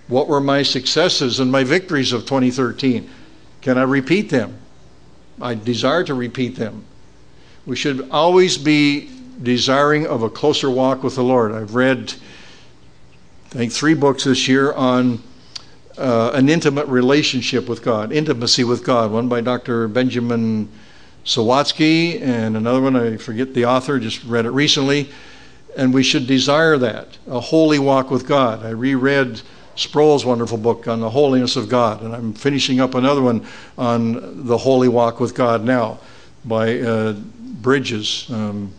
What 0.09 0.29
were 0.29 0.41
my 0.41 0.63
successes 0.63 1.41
and 1.41 1.53
my 1.53 1.63
victories 1.63 2.15
of 2.15 2.23
2013? 2.23 3.09
Can 3.61 3.77
I 3.77 3.83
repeat 3.83 4.31
them? 4.31 4.57
I 5.43 5.57
desire 5.57 6.05
to 6.05 6.15
repeat 6.15 6.57
them. 6.57 6.87
We 7.67 7.77
should 7.77 8.09
always 8.11 8.57
be 8.57 9.11
desiring 9.43 10.07
of 10.07 10.23
a 10.23 10.31
closer 10.31 10.71
walk 10.71 11.03
with 11.03 11.15
the 11.15 11.23
Lord. 11.23 11.53
I've 11.53 11.75
read, 11.75 12.15
I 13.47 13.55
think, 13.55 13.73
three 13.73 13.95
books 13.95 14.25
this 14.25 14.49
year 14.49 14.73
on 14.73 15.23
uh, 15.97 16.31
an 16.35 16.49
intimate 16.49 16.87
relationship 16.87 17.69
with 17.69 17.83
God, 17.83 18.13
intimacy 18.13 18.65
with 18.65 18.85
God. 18.85 19.11
One 19.11 19.29
by 19.29 19.41
Dr. 19.41 19.89
Benjamin 19.89 20.69
Sawatsky, 21.25 22.21
and 22.23 22.57
another 22.57 22.81
one, 22.81 22.97
I 22.97 23.17
forget 23.17 23.53
the 23.55 23.67
author, 23.67 23.99
just 23.99 24.25
read 24.25 24.47
it 24.47 24.51
recently. 24.51 25.11
And 25.77 25.93
we 25.93 26.03
should 26.03 26.27
desire 26.27 26.79
that, 26.79 27.19
a 27.27 27.39
holy 27.39 27.79
walk 27.79 28.11
with 28.11 28.27
God. 28.27 28.65
I 28.65 28.71
reread 28.71 29.43
Sproul's 29.77 30.25
wonderful 30.25 30.59
book 30.59 30.89
on 30.89 31.01
the 31.01 31.11
holiness 31.11 31.55
of 31.55 31.69
God, 31.69 32.03
and 32.03 32.15
I'm 32.15 32.33
finishing 32.33 32.81
up 32.81 32.95
another 32.95 33.23
one 33.23 33.47
on 33.77 34.47
the 34.47 34.59
holy 34.59 34.89
walk 34.89 35.21
with 35.21 35.35
God 35.35 35.63
now 35.63 36.01
by 36.45 36.81
uh, 36.81 37.13
Bridges, 37.13 38.27
um, 38.31 38.73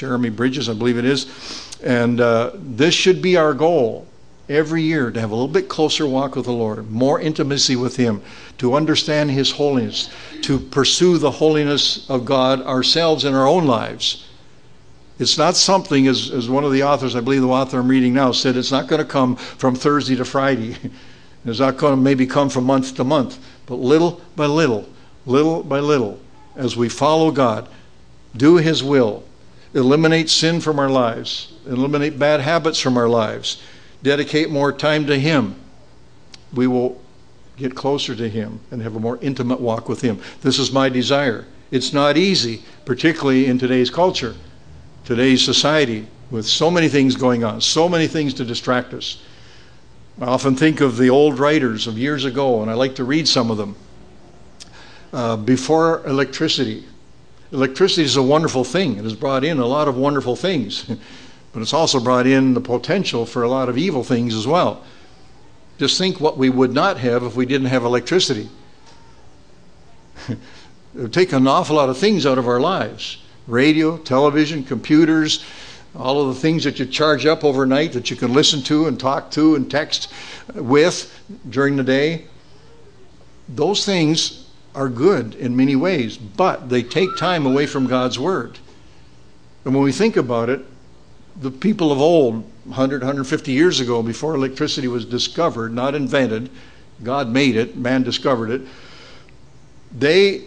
Jeremy 0.00 0.30
Bridges, 0.30 0.70
I 0.70 0.72
believe 0.72 0.96
it 0.96 1.04
is. 1.04 1.26
And 1.84 2.22
uh, 2.22 2.52
this 2.54 2.94
should 2.94 3.20
be 3.20 3.36
our 3.36 3.52
goal 3.52 4.06
every 4.48 4.82
year 4.82 5.10
to 5.10 5.20
have 5.20 5.30
a 5.30 5.34
little 5.34 5.46
bit 5.46 5.68
closer 5.68 6.06
walk 6.06 6.36
with 6.36 6.46
the 6.46 6.52
Lord, 6.52 6.90
more 6.90 7.20
intimacy 7.20 7.76
with 7.76 7.96
Him, 7.96 8.22
to 8.56 8.72
understand 8.72 9.30
His 9.30 9.50
holiness, 9.50 10.08
to 10.40 10.58
pursue 10.58 11.18
the 11.18 11.30
holiness 11.30 12.08
of 12.08 12.24
God 12.24 12.62
ourselves 12.62 13.26
in 13.26 13.34
our 13.34 13.46
own 13.46 13.66
lives. 13.66 14.26
It's 15.18 15.36
not 15.36 15.54
something, 15.54 16.06
as, 16.06 16.30
as 16.30 16.48
one 16.48 16.64
of 16.64 16.72
the 16.72 16.82
authors, 16.82 17.14
I 17.14 17.20
believe 17.20 17.42
the 17.42 17.48
author 17.48 17.78
I'm 17.78 17.88
reading 17.88 18.14
now, 18.14 18.32
said, 18.32 18.56
it's 18.56 18.72
not 18.72 18.88
going 18.88 19.02
to 19.02 19.08
come 19.08 19.36
from 19.36 19.74
Thursday 19.74 20.16
to 20.16 20.24
Friday. 20.24 20.78
it's 21.44 21.60
not 21.60 21.76
going 21.76 21.94
to 21.94 22.00
maybe 22.00 22.26
come 22.26 22.48
from 22.48 22.64
month 22.64 22.94
to 22.96 23.04
month, 23.04 23.38
but 23.66 23.74
little 23.74 24.22
by 24.34 24.46
little, 24.46 24.88
little 25.26 25.62
by 25.62 25.78
little, 25.78 26.18
as 26.56 26.74
we 26.74 26.88
follow 26.88 27.30
God, 27.30 27.68
do 28.34 28.56
His 28.56 28.82
will, 28.82 29.24
eliminate 29.74 30.28
sin 30.28 30.60
from 30.60 30.78
our 30.78 30.90
lives, 30.90 31.52
eliminate 31.66 32.18
bad 32.18 32.40
habits 32.40 32.78
from 32.78 32.96
our 32.96 33.08
lives, 33.08 33.62
dedicate 34.02 34.50
more 34.50 34.72
time 34.72 35.06
to 35.06 35.18
Him, 35.18 35.54
we 36.52 36.66
will 36.66 37.00
get 37.56 37.74
closer 37.74 38.14
to 38.16 38.28
Him 38.28 38.60
and 38.70 38.82
have 38.82 38.96
a 38.96 39.00
more 39.00 39.18
intimate 39.20 39.60
walk 39.60 39.88
with 39.88 40.00
Him. 40.00 40.20
This 40.40 40.58
is 40.58 40.72
my 40.72 40.88
desire. 40.88 41.46
It's 41.70 41.92
not 41.92 42.16
easy, 42.16 42.62
particularly 42.84 43.46
in 43.46 43.58
today's 43.58 43.90
culture, 43.90 44.34
today's 45.04 45.44
society, 45.44 46.06
with 46.30 46.46
so 46.46 46.70
many 46.70 46.88
things 46.88 47.16
going 47.16 47.44
on, 47.44 47.60
so 47.60 47.88
many 47.88 48.06
things 48.06 48.34
to 48.34 48.44
distract 48.44 48.94
us. 48.94 49.22
I 50.20 50.26
often 50.26 50.56
think 50.56 50.80
of 50.80 50.96
the 50.96 51.10
old 51.10 51.38
writers 51.38 51.86
of 51.86 51.98
years 51.98 52.24
ago, 52.24 52.62
and 52.62 52.70
I 52.70 52.74
like 52.74 52.96
to 52.96 53.04
read 53.04 53.26
some 53.26 53.50
of 53.50 53.56
them. 53.56 53.76
Uh, 55.12 55.36
before 55.36 56.06
electricity, 56.06 56.84
electricity 57.52 58.04
is 58.04 58.16
a 58.16 58.22
wonderful 58.22 58.64
thing. 58.64 58.96
It 58.96 59.04
has 59.04 59.14
brought 59.14 59.44
in 59.44 59.58
a 59.58 59.66
lot 59.66 59.88
of 59.88 59.96
wonderful 59.96 60.36
things. 60.36 60.84
but 61.52 61.62
it's 61.62 61.72
also 61.72 62.00
brought 62.00 62.26
in 62.26 62.54
the 62.54 62.60
potential 62.60 63.26
for 63.26 63.42
a 63.42 63.48
lot 63.48 63.68
of 63.68 63.76
evil 63.76 64.04
things 64.04 64.34
as 64.34 64.46
well. 64.46 64.84
Just 65.78 65.98
think 65.98 66.20
what 66.20 66.36
we 66.36 66.50
would 66.50 66.72
not 66.72 66.98
have 66.98 67.22
if 67.22 67.34
we 67.34 67.46
didn't 67.46 67.68
have 67.68 67.84
electricity. 67.84 68.48
it 70.28 70.38
would 70.94 71.12
take 71.12 71.32
an 71.32 71.46
awful 71.46 71.76
lot 71.76 71.88
of 71.88 71.98
things 71.98 72.26
out 72.26 72.38
of 72.38 72.46
our 72.46 72.60
lives 72.60 73.18
radio, 73.46 73.96
television, 73.96 74.62
computers, 74.62 75.44
all 75.96 76.20
of 76.20 76.34
the 76.34 76.40
things 76.40 76.62
that 76.62 76.78
you 76.78 76.86
charge 76.86 77.26
up 77.26 77.42
overnight 77.42 77.92
that 77.92 78.10
you 78.10 78.16
can 78.16 78.32
listen 78.32 78.62
to 78.62 78.86
and 78.86 79.00
talk 79.00 79.30
to 79.32 79.56
and 79.56 79.68
text 79.68 80.12
with 80.54 81.18
during 81.48 81.74
the 81.74 81.82
day. 81.82 82.26
Those 83.48 83.84
things 83.84 84.49
are 84.74 84.88
good 84.88 85.34
in 85.34 85.56
many 85.56 85.76
ways, 85.76 86.16
but 86.16 86.68
they 86.68 86.82
take 86.82 87.16
time 87.16 87.46
away 87.46 87.66
from 87.66 87.86
God's 87.86 88.18
Word. 88.18 88.58
And 89.64 89.74
when 89.74 89.82
we 89.82 89.92
think 89.92 90.16
about 90.16 90.48
it, 90.48 90.64
the 91.40 91.50
people 91.50 91.92
of 91.92 92.00
old, 92.00 92.44
100, 92.64 93.00
150 93.00 93.52
years 93.52 93.80
ago, 93.80 94.02
before 94.02 94.34
electricity 94.34 94.88
was 94.88 95.04
discovered, 95.04 95.72
not 95.72 95.94
invented, 95.94 96.50
God 97.02 97.28
made 97.28 97.56
it, 97.56 97.76
man 97.76 98.02
discovered 98.02 98.50
it, 98.50 98.62
they 99.96 100.44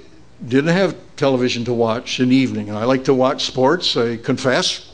didn't 0.48 0.74
have 0.74 0.96
television 1.16 1.66
to 1.66 1.74
watch 1.74 2.20
in 2.20 2.30
the 2.30 2.36
evening. 2.36 2.70
And 2.70 2.78
I 2.78 2.86
like 2.86 3.06
to 3.06 3.14
watch 3.14 3.46
sports, 3.46 3.96
I 3.98 4.18
confess. 4.18 4.94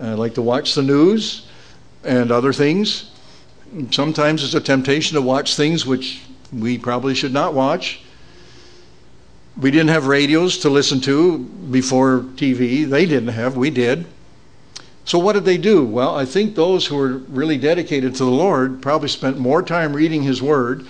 I 0.00 0.14
like 0.14 0.34
to 0.34 0.42
watch 0.42 0.74
the 0.74 0.82
news 0.82 1.46
and 2.04 2.30
other 2.30 2.52
things. 2.52 3.10
Sometimes 3.90 4.42
it's 4.42 4.54
a 4.54 4.60
temptation 4.60 5.14
to 5.14 5.22
watch 5.22 5.56
things 5.56 5.84
which 5.84 6.22
we 6.52 6.78
probably 6.78 7.14
should 7.14 7.32
not 7.32 7.54
watch. 7.54 8.02
We 9.56 9.70
didn't 9.70 9.88
have 9.88 10.06
radios 10.06 10.58
to 10.58 10.70
listen 10.70 11.00
to 11.02 11.38
before 11.38 12.20
TV. 12.36 12.88
They 12.88 13.06
didn't 13.06 13.28
have, 13.30 13.56
we 13.56 13.70
did. 13.70 14.06
So, 15.04 15.18
what 15.18 15.32
did 15.32 15.44
they 15.44 15.58
do? 15.58 15.84
Well, 15.84 16.14
I 16.14 16.24
think 16.24 16.54
those 16.54 16.86
who 16.86 16.96
were 16.96 17.18
really 17.28 17.58
dedicated 17.58 18.14
to 18.14 18.24
the 18.24 18.30
Lord 18.30 18.80
probably 18.80 19.08
spent 19.08 19.38
more 19.38 19.62
time 19.62 19.92
reading 19.92 20.22
His 20.22 20.40
Word, 20.40 20.86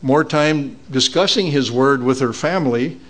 more 0.00 0.22
time 0.22 0.78
discussing 0.90 1.48
His 1.48 1.72
Word 1.72 2.02
with 2.02 2.20
their 2.20 2.32
family 2.32 3.00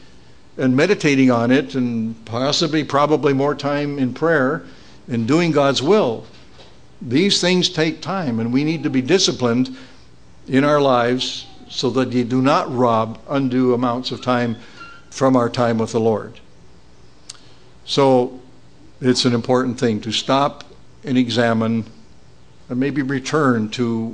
and 0.56 0.74
meditating 0.74 1.30
on 1.30 1.50
it, 1.50 1.74
and 1.74 2.24
possibly, 2.24 2.84
probably 2.84 3.32
more 3.32 3.54
time 3.54 3.98
in 3.98 4.14
prayer 4.14 4.64
and 5.08 5.28
doing 5.28 5.50
God's 5.50 5.82
will. 5.82 6.24
These 7.02 7.40
things 7.40 7.68
take 7.68 8.00
time, 8.00 8.40
and 8.40 8.52
we 8.52 8.64
need 8.64 8.84
to 8.84 8.90
be 8.90 9.02
disciplined 9.02 9.76
in 10.46 10.64
our 10.64 10.80
lives 10.80 11.46
so 11.68 11.90
that 11.90 12.12
you 12.12 12.24
do 12.24 12.40
not 12.40 12.74
rob 12.74 13.18
undue 13.28 13.74
amounts 13.74 14.12
of 14.12 14.22
time 14.22 14.56
from 15.14 15.36
our 15.36 15.48
time 15.48 15.78
with 15.78 15.92
the 15.92 16.00
Lord. 16.00 16.40
So, 17.84 18.40
it's 19.00 19.24
an 19.24 19.32
important 19.32 19.78
thing 19.78 20.00
to 20.00 20.10
stop 20.10 20.64
and 21.04 21.16
examine 21.16 21.84
and 22.68 22.80
maybe 22.80 23.00
return 23.00 23.68
to 23.70 24.08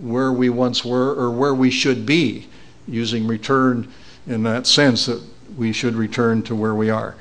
where 0.00 0.32
we 0.32 0.48
once 0.48 0.82
were 0.82 1.14
or 1.14 1.30
where 1.30 1.54
we 1.54 1.70
should 1.70 2.06
be, 2.06 2.48
using 2.88 3.26
return 3.26 3.92
in 4.26 4.42
that 4.44 4.66
sense 4.66 5.04
that 5.04 5.22
we 5.58 5.74
should 5.74 5.94
return 5.94 6.42
to 6.44 6.54
where 6.54 6.74
we 6.74 6.88
are. 6.88 7.16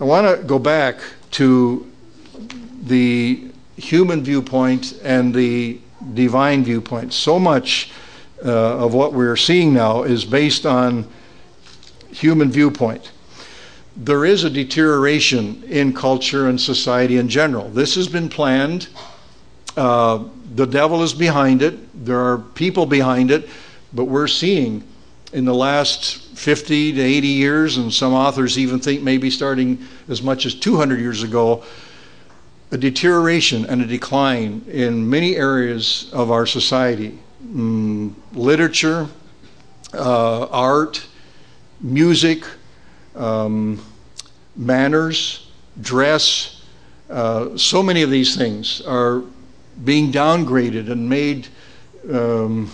I 0.00 0.04
want 0.04 0.26
to 0.26 0.42
go 0.44 0.58
back 0.58 0.96
to 1.32 1.88
the 2.82 3.48
human 3.76 4.24
viewpoint 4.24 4.98
and 5.04 5.32
the 5.32 5.78
divine 6.14 6.64
viewpoint. 6.64 7.12
So 7.12 7.38
much 7.38 7.92
uh, 8.44 8.78
of 8.78 8.92
what 8.92 9.12
we're 9.12 9.36
seeing 9.36 9.72
now 9.72 10.02
is 10.02 10.24
based 10.24 10.66
on 10.66 11.06
human 12.12 12.50
viewpoint 12.50 13.12
there 13.96 14.24
is 14.24 14.44
a 14.44 14.50
deterioration 14.50 15.62
in 15.64 15.92
culture 15.92 16.48
and 16.48 16.60
society 16.60 17.18
in 17.18 17.28
general. 17.28 17.68
This 17.68 17.94
has 17.96 18.08
been 18.08 18.28
planned. 18.28 18.88
Uh, 19.76 20.24
the 20.54 20.66
devil 20.66 21.02
is 21.02 21.12
behind 21.12 21.62
it. 21.62 22.04
There 22.04 22.18
are 22.18 22.38
people 22.38 22.86
behind 22.86 23.30
it. 23.30 23.48
But 23.92 24.04
we're 24.04 24.28
seeing 24.28 24.84
in 25.32 25.44
the 25.44 25.54
last 25.54 26.16
50 26.38 26.94
to 26.94 27.00
80 27.00 27.26
years, 27.26 27.76
and 27.76 27.92
some 27.92 28.14
authors 28.14 28.58
even 28.58 28.80
think 28.80 29.02
maybe 29.02 29.30
starting 29.30 29.86
as 30.08 30.22
much 30.22 30.46
as 30.46 30.54
200 30.54 30.98
years 30.98 31.22
ago, 31.22 31.62
a 32.72 32.78
deterioration 32.78 33.66
and 33.66 33.82
a 33.82 33.86
decline 33.86 34.64
in 34.68 35.08
many 35.08 35.36
areas 35.36 36.08
of 36.12 36.30
our 36.30 36.46
society 36.46 37.18
mm, 37.44 38.14
literature, 38.32 39.08
uh, 39.92 40.46
art, 40.46 41.04
music, 41.80 42.44
um, 43.14 43.82
manners, 44.56 45.48
dress. 45.80 46.62
Uh, 47.08 47.56
so 47.56 47.82
many 47.82 48.02
of 48.02 48.10
these 48.10 48.36
things 48.36 48.80
are 48.82 49.22
being 49.84 50.12
downgraded 50.12 50.90
and 50.90 51.08
made 51.08 51.48
um, 52.10 52.70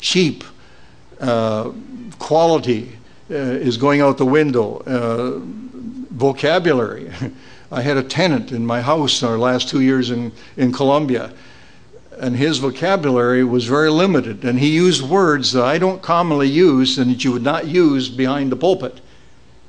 cheap. 0.00 0.44
Uh, 1.20 1.72
quality 2.18 2.92
uh, 3.30 3.34
is 3.34 3.76
going 3.76 4.00
out 4.00 4.18
the 4.18 4.26
window. 4.26 4.78
Uh, 4.78 5.40
vocabulary. 6.10 7.10
I 7.72 7.82
had 7.82 7.96
a 7.96 8.02
tenant 8.02 8.52
in 8.52 8.66
my 8.66 8.80
house 8.80 9.22
in 9.22 9.28
our 9.28 9.38
last 9.38 9.68
two 9.68 9.80
years 9.80 10.10
in, 10.10 10.32
in 10.56 10.72
Colombia, 10.72 11.32
and 12.20 12.36
his 12.36 12.58
vocabulary 12.58 13.42
was 13.42 13.64
very 13.64 13.90
limited. 13.90 14.44
And 14.44 14.58
he 14.58 14.70
used 14.70 15.02
words 15.02 15.52
that 15.52 15.64
I 15.64 15.78
don't 15.78 16.02
commonly 16.02 16.48
use 16.48 16.98
and 16.98 17.10
that 17.10 17.24
you 17.24 17.32
would 17.32 17.42
not 17.42 17.66
use 17.66 18.08
behind 18.08 18.52
the 18.52 18.56
pulpit. 18.56 19.00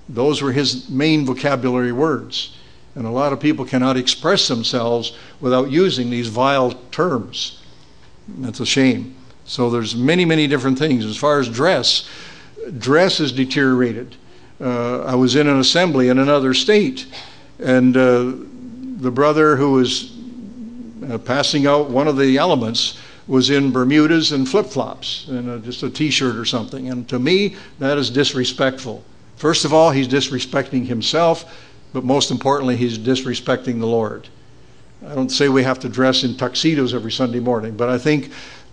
Those 0.10 0.42
were 0.42 0.52
his 0.52 0.90
main 0.90 1.26
vocabulary 1.26 1.94
words. 1.94 2.58
And 2.96 3.06
a 3.06 3.10
lot 3.10 3.32
of 3.32 3.40
people 3.40 3.64
cannot 3.64 3.96
express 3.96 4.50
themselves 4.50 5.18
without 5.40 5.72
using 5.72 6.10
these 6.10 6.28
vile 6.28 6.72
terms. 6.92 7.62
That's 8.28 8.60
a 8.60 8.66
shame. 8.66 9.16
So 9.46 9.70
there's 9.70 9.96
many, 9.96 10.26
many 10.26 10.46
different 10.46 10.78
things. 10.78 11.06
As 11.06 11.16
far 11.16 11.40
as 11.40 11.48
dress, 11.48 12.10
dress 12.78 13.22
is 13.22 13.32
deteriorated. 13.32 14.18
Uh, 14.60 15.04
I 15.04 15.16
was 15.16 15.36
in 15.36 15.48
an 15.48 15.60
assembly 15.60 16.10
in 16.10 16.20
another 16.20 16.54
state, 16.54 17.08
and 17.60 17.96
uh, 17.96 18.34
the 19.00 19.10
brother 19.10 19.56
who 19.56 19.72
was 19.72 20.21
uh, 21.10 21.18
passing 21.18 21.68
out 21.68 21.90
one 21.90 22.08
of 22.08 22.18
the 22.18 22.38
elements 22.38 22.98
was 23.28 23.50
in 23.50 23.72
Bermudas 23.72 24.32
and 24.32 24.48
flip 24.48 24.66
flops 24.66 25.28
and 25.28 25.64
just 25.64 25.84
a 25.84 25.90
t 25.90 26.10
shirt 26.10 26.36
or 26.36 26.46
something. 26.46 26.90
And 26.90 27.08
to 27.10 27.20
me, 27.20 27.56
that 27.80 27.98
is 27.98 28.10
disrespectful. 28.10 29.04
First 29.38 29.66
of 29.66 29.74
all, 29.74 29.92
he's 29.92 30.08
disrespecting 30.08 30.86
himself, 30.86 31.46
but 31.94 32.04
most 32.04 32.32
importantly, 32.32 32.76
he's 32.76 32.98
disrespecting 32.98 33.80
the 33.80 33.88
Lord. 33.88 34.28
I 35.08 35.16
don't 35.16 35.32
say 35.32 35.50
we 35.50 35.64
have 35.64 35.80
to 35.80 35.90
dress 35.90 36.24
in 36.24 36.38
tuxedos 36.38 36.94
every 36.94 37.12
Sunday 37.12 37.40
morning, 37.40 37.76
but 37.76 37.90
I 37.90 37.98
think 37.98 38.32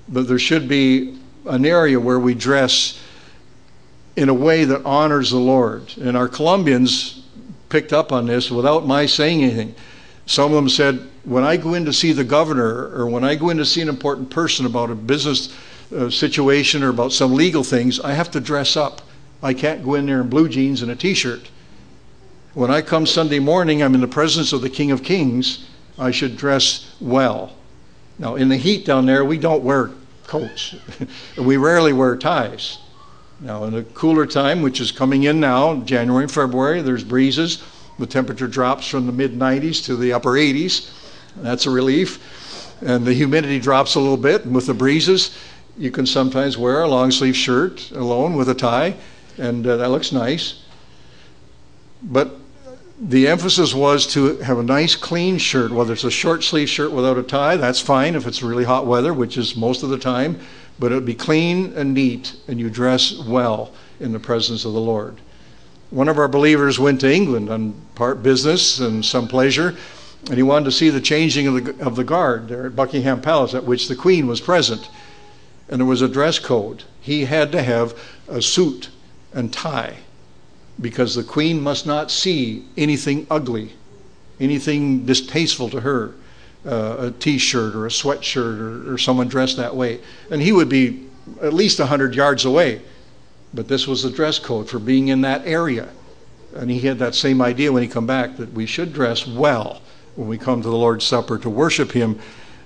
that 0.08 0.22
there 0.22 0.38
should 0.38 0.68
be 0.68 1.18
an 1.46 1.64
area 1.64 1.98
where 1.98 2.18
we 2.18 2.34
dress 2.34 3.00
in 4.16 4.28
a 4.28 4.34
way 4.34 4.64
that 4.64 4.84
honors 4.84 5.30
the 5.30 5.38
Lord. 5.38 5.94
And 5.98 6.16
our 6.16 6.28
Colombians 6.28 7.22
picked 7.68 7.92
up 7.92 8.12
on 8.12 8.26
this 8.26 8.50
without 8.50 8.86
my 8.86 9.06
saying 9.06 9.44
anything. 9.44 9.74
Some 10.26 10.52
of 10.52 10.56
them 10.56 10.68
said, 10.68 11.08
when 11.28 11.44
I 11.44 11.58
go 11.58 11.74
in 11.74 11.84
to 11.84 11.92
see 11.92 12.12
the 12.12 12.24
governor 12.24 12.90
or 12.96 13.06
when 13.06 13.22
I 13.22 13.34
go 13.34 13.50
in 13.50 13.58
to 13.58 13.66
see 13.66 13.82
an 13.82 13.88
important 13.90 14.30
person 14.30 14.64
about 14.64 14.90
a 14.90 14.94
business 14.94 15.54
uh, 15.94 16.08
situation 16.08 16.82
or 16.82 16.88
about 16.88 17.12
some 17.12 17.34
legal 17.34 17.62
things, 17.62 18.00
I 18.00 18.12
have 18.12 18.30
to 18.30 18.40
dress 18.40 18.78
up. 18.78 19.02
I 19.42 19.52
can't 19.52 19.84
go 19.84 19.94
in 19.94 20.06
there 20.06 20.22
in 20.22 20.30
blue 20.30 20.48
jeans 20.48 20.80
and 20.80 20.90
a 20.90 20.96
t 20.96 21.12
shirt. 21.12 21.50
When 22.54 22.70
I 22.70 22.80
come 22.80 23.04
Sunday 23.04 23.40
morning, 23.40 23.82
I'm 23.82 23.94
in 23.94 24.00
the 24.00 24.08
presence 24.08 24.54
of 24.54 24.62
the 24.62 24.70
King 24.70 24.90
of 24.90 25.02
Kings. 25.02 25.66
I 25.98 26.12
should 26.12 26.36
dress 26.36 26.96
well. 26.98 27.52
Now, 28.18 28.36
in 28.36 28.48
the 28.48 28.56
heat 28.56 28.86
down 28.86 29.04
there, 29.04 29.22
we 29.24 29.36
don't 29.36 29.62
wear 29.62 29.90
coats, 30.26 30.74
we 31.36 31.58
rarely 31.58 31.92
wear 31.92 32.16
ties. 32.16 32.78
Now, 33.40 33.64
in 33.64 33.74
a 33.74 33.82
cooler 33.84 34.26
time, 34.26 34.62
which 34.62 34.80
is 34.80 34.90
coming 34.90 35.24
in 35.24 35.40
now, 35.40 35.76
January 35.82 36.24
and 36.24 36.32
February, 36.32 36.80
there's 36.80 37.04
breezes. 37.04 37.62
The 37.98 38.06
temperature 38.06 38.48
drops 38.48 38.88
from 38.88 39.06
the 39.06 39.12
mid 39.12 39.38
90s 39.38 39.84
to 39.84 39.94
the 39.94 40.14
upper 40.14 40.30
80s. 40.30 40.90
That's 41.42 41.66
a 41.66 41.70
relief. 41.70 42.82
And 42.82 43.04
the 43.04 43.14
humidity 43.14 43.58
drops 43.58 43.94
a 43.94 44.00
little 44.00 44.16
bit. 44.16 44.44
And 44.44 44.54
with 44.54 44.66
the 44.66 44.74
breezes, 44.74 45.36
you 45.78 45.92
can 45.92 46.06
sometimes 46.06 46.58
wear 46.58 46.82
a 46.82 46.88
long 46.88 47.10
sleeve 47.10 47.36
shirt 47.36 47.92
alone 47.92 48.34
with 48.34 48.48
a 48.48 48.54
tie, 48.54 48.96
and 49.38 49.64
uh, 49.64 49.76
that 49.76 49.90
looks 49.90 50.10
nice. 50.10 50.64
But 52.02 52.34
the 53.00 53.28
emphasis 53.28 53.74
was 53.74 54.06
to 54.08 54.38
have 54.38 54.58
a 54.58 54.62
nice 54.62 54.96
clean 54.96 55.38
shirt, 55.38 55.70
whether 55.70 55.92
it's 55.92 56.02
a 56.02 56.10
short 56.10 56.42
sleeve 56.42 56.68
shirt 56.68 56.90
without 56.90 57.16
a 57.16 57.22
tie, 57.22 57.56
that's 57.56 57.80
fine 57.80 58.16
if 58.16 58.26
it's 58.26 58.42
really 58.42 58.64
hot 58.64 58.86
weather, 58.86 59.14
which 59.14 59.38
is 59.38 59.54
most 59.54 59.84
of 59.84 59.90
the 59.90 59.98
time, 59.98 60.40
but 60.80 60.90
it 60.90 60.96
would 60.96 61.06
be 61.06 61.14
clean 61.14 61.72
and 61.74 61.94
neat, 61.94 62.34
and 62.48 62.58
you 62.58 62.70
dress 62.70 63.16
well 63.16 63.72
in 64.00 64.12
the 64.12 64.18
presence 64.18 64.64
of 64.64 64.72
the 64.72 64.80
Lord. 64.80 65.20
One 65.90 66.08
of 66.08 66.18
our 66.18 66.28
believers 66.28 66.80
went 66.80 67.00
to 67.02 67.12
England 67.12 67.50
on 67.50 67.80
part 67.94 68.22
business 68.22 68.80
and 68.80 69.04
some 69.04 69.28
pleasure, 69.28 69.76
and 70.26 70.36
he 70.36 70.42
wanted 70.42 70.66
to 70.66 70.72
see 70.72 70.90
the 70.90 71.00
changing 71.00 71.46
of 71.46 71.64
the, 71.64 71.84
of 71.86 71.96
the 71.96 72.04
guard 72.04 72.48
there 72.48 72.66
at 72.66 72.76
Buckingham 72.76 73.20
Palace, 73.20 73.54
at 73.54 73.64
which 73.64 73.88
the 73.88 73.96
Queen 73.96 74.26
was 74.26 74.40
present. 74.40 74.88
And 75.68 75.80
there 75.80 75.86
was 75.86 76.02
a 76.02 76.08
dress 76.08 76.38
code. 76.38 76.84
He 77.00 77.24
had 77.26 77.52
to 77.52 77.62
have 77.62 77.98
a 78.26 78.42
suit 78.42 78.90
and 79.32 79.52
tie 79.52 79.96
because 80.80 81.14
the 81.14 81.24
queen 81.24 81.60
must 81.60 81.86
not 81.86 82.10
see 82.10 82.64
anything 82.76 83.26
ugly, 83.30 83.72
anything 84.40 85.04
distasteful 85.04 85.68
to 85.70 85.80
her, 85.80 86.14
uh, 86.64 86.96
a 86.98 87.10
t 87.10 87.38
shirt 87.38 87.74
or 87.74 87.86
a 87.86 87.90
sweatshirt 87.90 88.58
or, 88.60 88.94
or 88.94 88.98
someone 88.98 89.28
dressed 89.28 89.56
that 89.56 89.74
way. 89.74 90.00
And 90.30 90.40
he 90.40 90.52
would 90.52 90.68
be 90.68 91.06
at 91.42 91.52
least 91.52 91.78
100 91.78 92.14
yards 92.14 92.44
away. 92.44 92.82
But 93.52 93.68
this 93.68 93.86
was 93.86 94.02
the 94.02 94.10
dress 94.10 94.38
code 94.38 94.68
for 94.68 94.78
being 94.78 95.08
in 95.08 95.22
that 95.22 95.46
area. 95.46 95.88
And 96.54 96.70
he 96.70 96.80
had 96.80 96.98
that 96.98 97.14
same 97.14 97.42
idea 97.42 97.72
when 97.72 97.82
he 97.82 97.88
come 97.88 98.06
back 98.06 98.36
that 98.36 98.52
we 98.52 98.66
should 98.66 98.92
dress 98.92 99.26
well 99.26 99.82
when 100.18 100.26
we 100.26 100.36
come 100.36 100.60
to 100.60 100.68
the 100.68 100.76
Lord's 100.76 101.04
Supper 101.04 101.38
to 101.38 101.48
worship 101.48 101.92
Him 101.92 102.18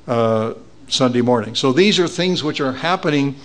uh, 0.09 0.55
Sunday 0.89 1.21
morning. 1.21 1.55
So 1.55 1.71
these 1.71 1.99
are 1.99 2.09
things 2.09 2.43
which 2.43 2.63
are 2.63 2.73
happening 2.73 3.37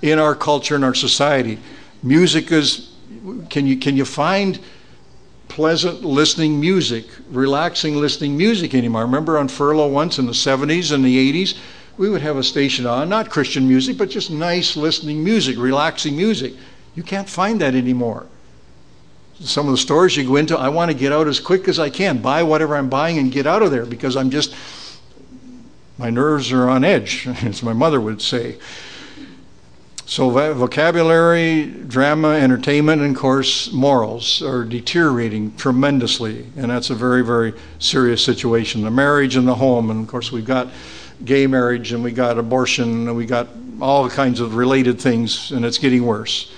in 0.00 0.18
our 0.18 0.34
culture 0.34 0.74
and 0.74 0.84
our 0.84 0.94
society. 0.94 1.58
Music 2.02 2.50
is 2.50 2.90
can 3.50 3.66
you 3.66 3.76
can 3.76 3.98
you 3.98 4.06
find 4.06 4.58
pleasant 5.48 6.02
listening 6.02 6.58
music, 6.58 7.04
relaxing 7.28 7.96
listening 7.96 8.34
music 8.34 8.74
anymore? 8.74 9.02
I 9.02 9.04
remember 9.04 9.36
on 9.36 9.46
furlough 9.46 9.88
once 9.88 10.18
in 10.18 10.24
the 10.24 10.32
70s 10.32 10.90
and 10.90 11.04
the 11.04 11.44
80s, 11.44 11.58
we 11.98 12.08
would 12.08 12.22
have 12.22 12.38
a 12.38 12.42
station 12.42 12.86
on, 12.86 13.10
not 13.10 13.28
Christian 13.28 13.68
music, 13.68 13.98
but 13.98 14.08
just 14.08 14.30
nice 14.30 14.74
listening 14.74 15.22
music, 15.22 15.58
relaxing 15.58 16.16
music. 16.16 16.54
You 16.94 17.02
can't 17.02 17.28
find 17.28 17.60
that 17.60 17.74
anymore. 17.74 18.26
Some 19.40 19.66
of 19.66 19.72
the 19.72 19.78
stores 19.78 20.16
you 20.16 20.26
go 20.26 20.36
into, 20.36 20.58
I 20.58 20.68
want 20.68 20.90
to 20.90 20.96
get 20.96 21.12
out 21.12 21.26
as 21.26 21.40
quick 21.40 21.66
as 21.66 21.78
I 21.78 21.88
can, 21.88 22.18
buy 22.18 22.42
whatever 22.42 22.76
I'm 22.76 22.90
buying 22.90 23.18
and 23.18 23.32
get 23.32 23.46
out 23.46 23.62
of 23.62 23.70
there 23.70 23.86
because 23.86 24.16
I'm 24.16 24.30
just, 24.30 24.54
my 25.96 26.10
nerves 26.10 26.52
are 26.52 26.68
on 26.68 26.84
edge, 26.84 27.26
as 27.42 27.62
my 27.62 27.72
mother 27.72 28.00
would 28.00 28.20
say. 28.20 28.58
So, 30.10 30.28
vocabulary, 30.54 31.66
drama, 31.66 32.30
entertainment, 32.30 33.00
and 33.00 33.14
of 33.14 33.22
course, 33.22 33.70
morals 33.70 34.42
are 34.42 34.64
deteriorating 34.64 35.54
tremendously. 35.54 36.46
And 36.56 36.68
that's 36.68 36.90
a 36.90 36.96
very, 36.96 37.22
very 37.24 37.54
serious 37.78 38.22
situation. 38.24 38.82
The 38.82 38.90
marriage 38.90 39.36
and 39.36 39.46
the 39.46 39.54
home, 39.54 39.88
and 39.88 40.02
of 40.02 40.08
course, 40.08 40.32
we've 40.32 40.44
got 40.44 40.66
gay 41.24 41.46
marriage 41.46 41.92
and 41.92 42.02
we've 42.02 42.16
got 42.16 42.38
abortion 42.38 43.06
and 43.06 43.16
we've 43.16 43.28
got 43.28 43.46
all 43.80 44.10
kinds 44.10 44.40
of 44.40 44.56
related 44.56 45.00
things, 45.00 45.52
and 45.52 45.64
it's 45.64 45.78
getting 45.78 46.04
worse. 46.04 46.52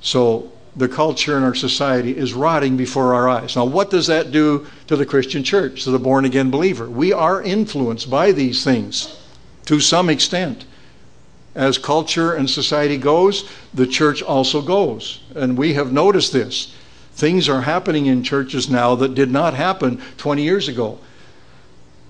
So, 0.00 0.50
the 0.76 0.88
culture 0.88 1.36
in 1.36 1.42
our 1.42 1.54
society 1.54 2.16
is 2.16 2.34
rotting 2.34 2.76
before 2.76 3.14
our 3.14 3.28
eyes. 3.28 3.56
Now, 3.56 3.64
what 3.64 3.90
does 3.90 4.06
that 4.08 4.30
do 4.30 4.66
to 4.88 4.96
the 4.96 5.06
Christian 5.06 5.42
church, 5.42 5.84
to 5.84 5.90
the 5.90 5.98
born 5.98 6.24
again 6.24 6.50
believer? 6.50 6.88
We 6.88 7.12
are 7.12 7.42
influenced 7.42 8.10
by 8.10 8.32
these 8.32 8.62
things 8.62 9.18
to 9.66 9.80
some 9.80 10.10
extent 10.10 10.66
as 11.56 11.78
culture 11.78 12.34
and 12.34 12.48
society 12.48 12.98
goes, 12.98 13.48
the 13.72 13.86
church 13.86 14.22
also 14.22 14.60
goes. 14.60 15.20
And 15.34 15.56
we 15.56 15.72
have 15.72 15.90
noticed 15.90 16.32
this. 16.32 16.74
Things 17.14 17.48
are 17.48 17.62
happening 17.62 18.06
in 18.06 18.22
churches 18.22 18.68
now 18.68 18.94
that 18.96 19.14
did 19.14 19.30
not 19.30 19.54
happen 19.54 20.00
20 20.18 20.42
years 20.42 20.68
ago. 20.68 20.98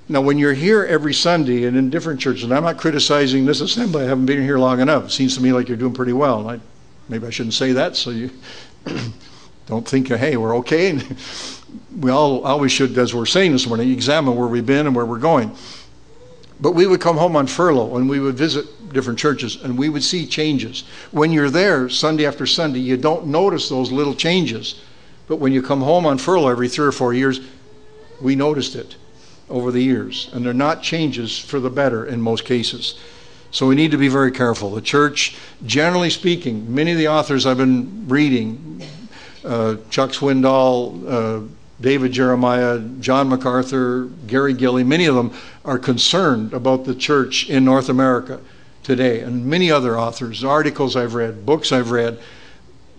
Now, 0.08 0.20
when 0.20 0.36
you're 0.36 0.52
here 0.52 0.84
every 0.84 1.14
Sunday 1.14 1.64
and 1.64 1.76
in 1.76 1.90
different 1.90 2.20
churches, 2.20 2.44
and 2.44 2.52
I'm 2.52 2.64
not 2.64 2.76
criticizing 2.76 3.46
this 3.46 3.60
assembly, 3.60 4.02
I 4.02 4.08
haven't 4.08 4.26
been 4.26 4.42
here 4.42 4.58
long 4.58 4.80
enough. 4.80 5.06
It 5.06 5.10
seems 5.12 5.36
to 5.36 5.42
me 5.42 5.52
like 5.52 5.68
you're 5.68 5.76
doing 5.76 5.94
pretty 5.94 6.12
well. 6.12 6.48
I, 6.48 6.60
maybe 7.08 7.26
I 7.26 7.30
shouldn't 7.30 7.54
say 7.54 7.72
that 7.72 7.96
so 7.96 8.10
you 8.10 8.30
don't 9.66 9.86
think, 9.86 10.08
hey, 10.08 10.36
we're 10.36 10.56
okay. 10.58 10.98
we 11.98 12.10
all 12.10 12.44
always 12.44 12.72
should, 12.72 12.96
as 12.98 13.14
we're 13.14 13.26
saying 13.26 13.52
this 13.52 13.66
morning, 13.66 13.90
examine 13.90 14.36
where 14.36 14.48
we've 14.48 14.66
been 14.66 14.86
and 14.86 14.94
where 14.94 15.06
we're 15.06 15.18
going. 15.18 15.54
But 16.60 16.72
we 16.72 16.86
would 16.86 17.00
come 17.00 17.16
home 17.16 17.36
on 17.36 17.46
furlough 17.46 17.96
and 17.96 18.08
we 18.08 18.18
would 18.18 18.36
visit 18.36 18.66
different 18.92 19.18
churches 19.18 19.62
and 19.62 19.76
we 19.76 19.88
would 19.88 20.02
see 20.02 20.26
changes. 20.26 20.84
When 21.10 21.30
you're 21.32 21.50
there 21.50 21.88
Sunday 21.88 22.26
after 22.26 22.46
Sunday, 22.46 22.80
you 22.80 22.96
don't 22.96 23.26
notice 23.26 23.68
those 23.68 23.92
little 23.92 24.14
changes. 24.14 24.80
But 25.26 25.36
when 25.36 25.52
you 25.52 25.60
come 25.60 25.82
home 25.82 26.06
on 26.06 26.18
furlough 26.18 26.48
every 26.48 26.68
three 26.68 26.86
or 26.86 26.92
four 26.92 27.12
years, 27.12 27.40
we 28.22 28.36
noticed 28.36 28.74
it 28.74 28.96
over 29.50 29.70
the 29.70 29.82
years. 29.82 30.30
And 30.32 30.44
they're 30.44 30.54
not 30.54 30.82
changes 30.82 31.38
for 31.38 31.60
the 31.60 31.70
better 31.70 32.06
in 32.06 32.20
most 32.20 32.44
cases. 32.44 32.98
So 33.50 33.66
we 33.66 33.74
need 33.74 33.90
to 33.92 33.98
be 33.98 34.08
very 34.08 34.32
careful. 34.32 34.70
The 34.70 34.80
church, 34.82 35.36
generally 35.64 36.10
speaking, 36.10 36.74
many 36.74 36.92
of 36.92 36.98
the 36.98 37.08
authors 37.08 37.46
I've 37.46 37.56
been 37.56 38.06
reading, 38.08 38.82
uh, 39.44 39.76
Chuck 39.90 40.10
Swindoll, 40.10 41.04
uh, 41.08 41.46
David 41.80 42.12
Jeremiah, 42.12 42.78
John 43.00 43.28
MacArthur, 43.28 44.06
Gary 44.26 44.54
Gilley, 44.54 44.84
many 44.84 45.06
of 45.06 45.14
them 45.14 45.32
are 45.64 45.78
concerned 45.78 46.52
about 46.52 46.84
the 46.84 46.94
church 46.94 47.48
in 47.48 47.64
North 47.64 47.88
America 47.88 48.40
today. 48.82 49.20
And 49.20 49.46
many 49.46 49.70
other 49.70 49.98
authors, 49.98 50.42
articles 50.42 50.96
I've 50.96 51.14
read, 51.14 51.44
books 51.44 51.72
I've 51.72 51.90
read, 51.90 52.18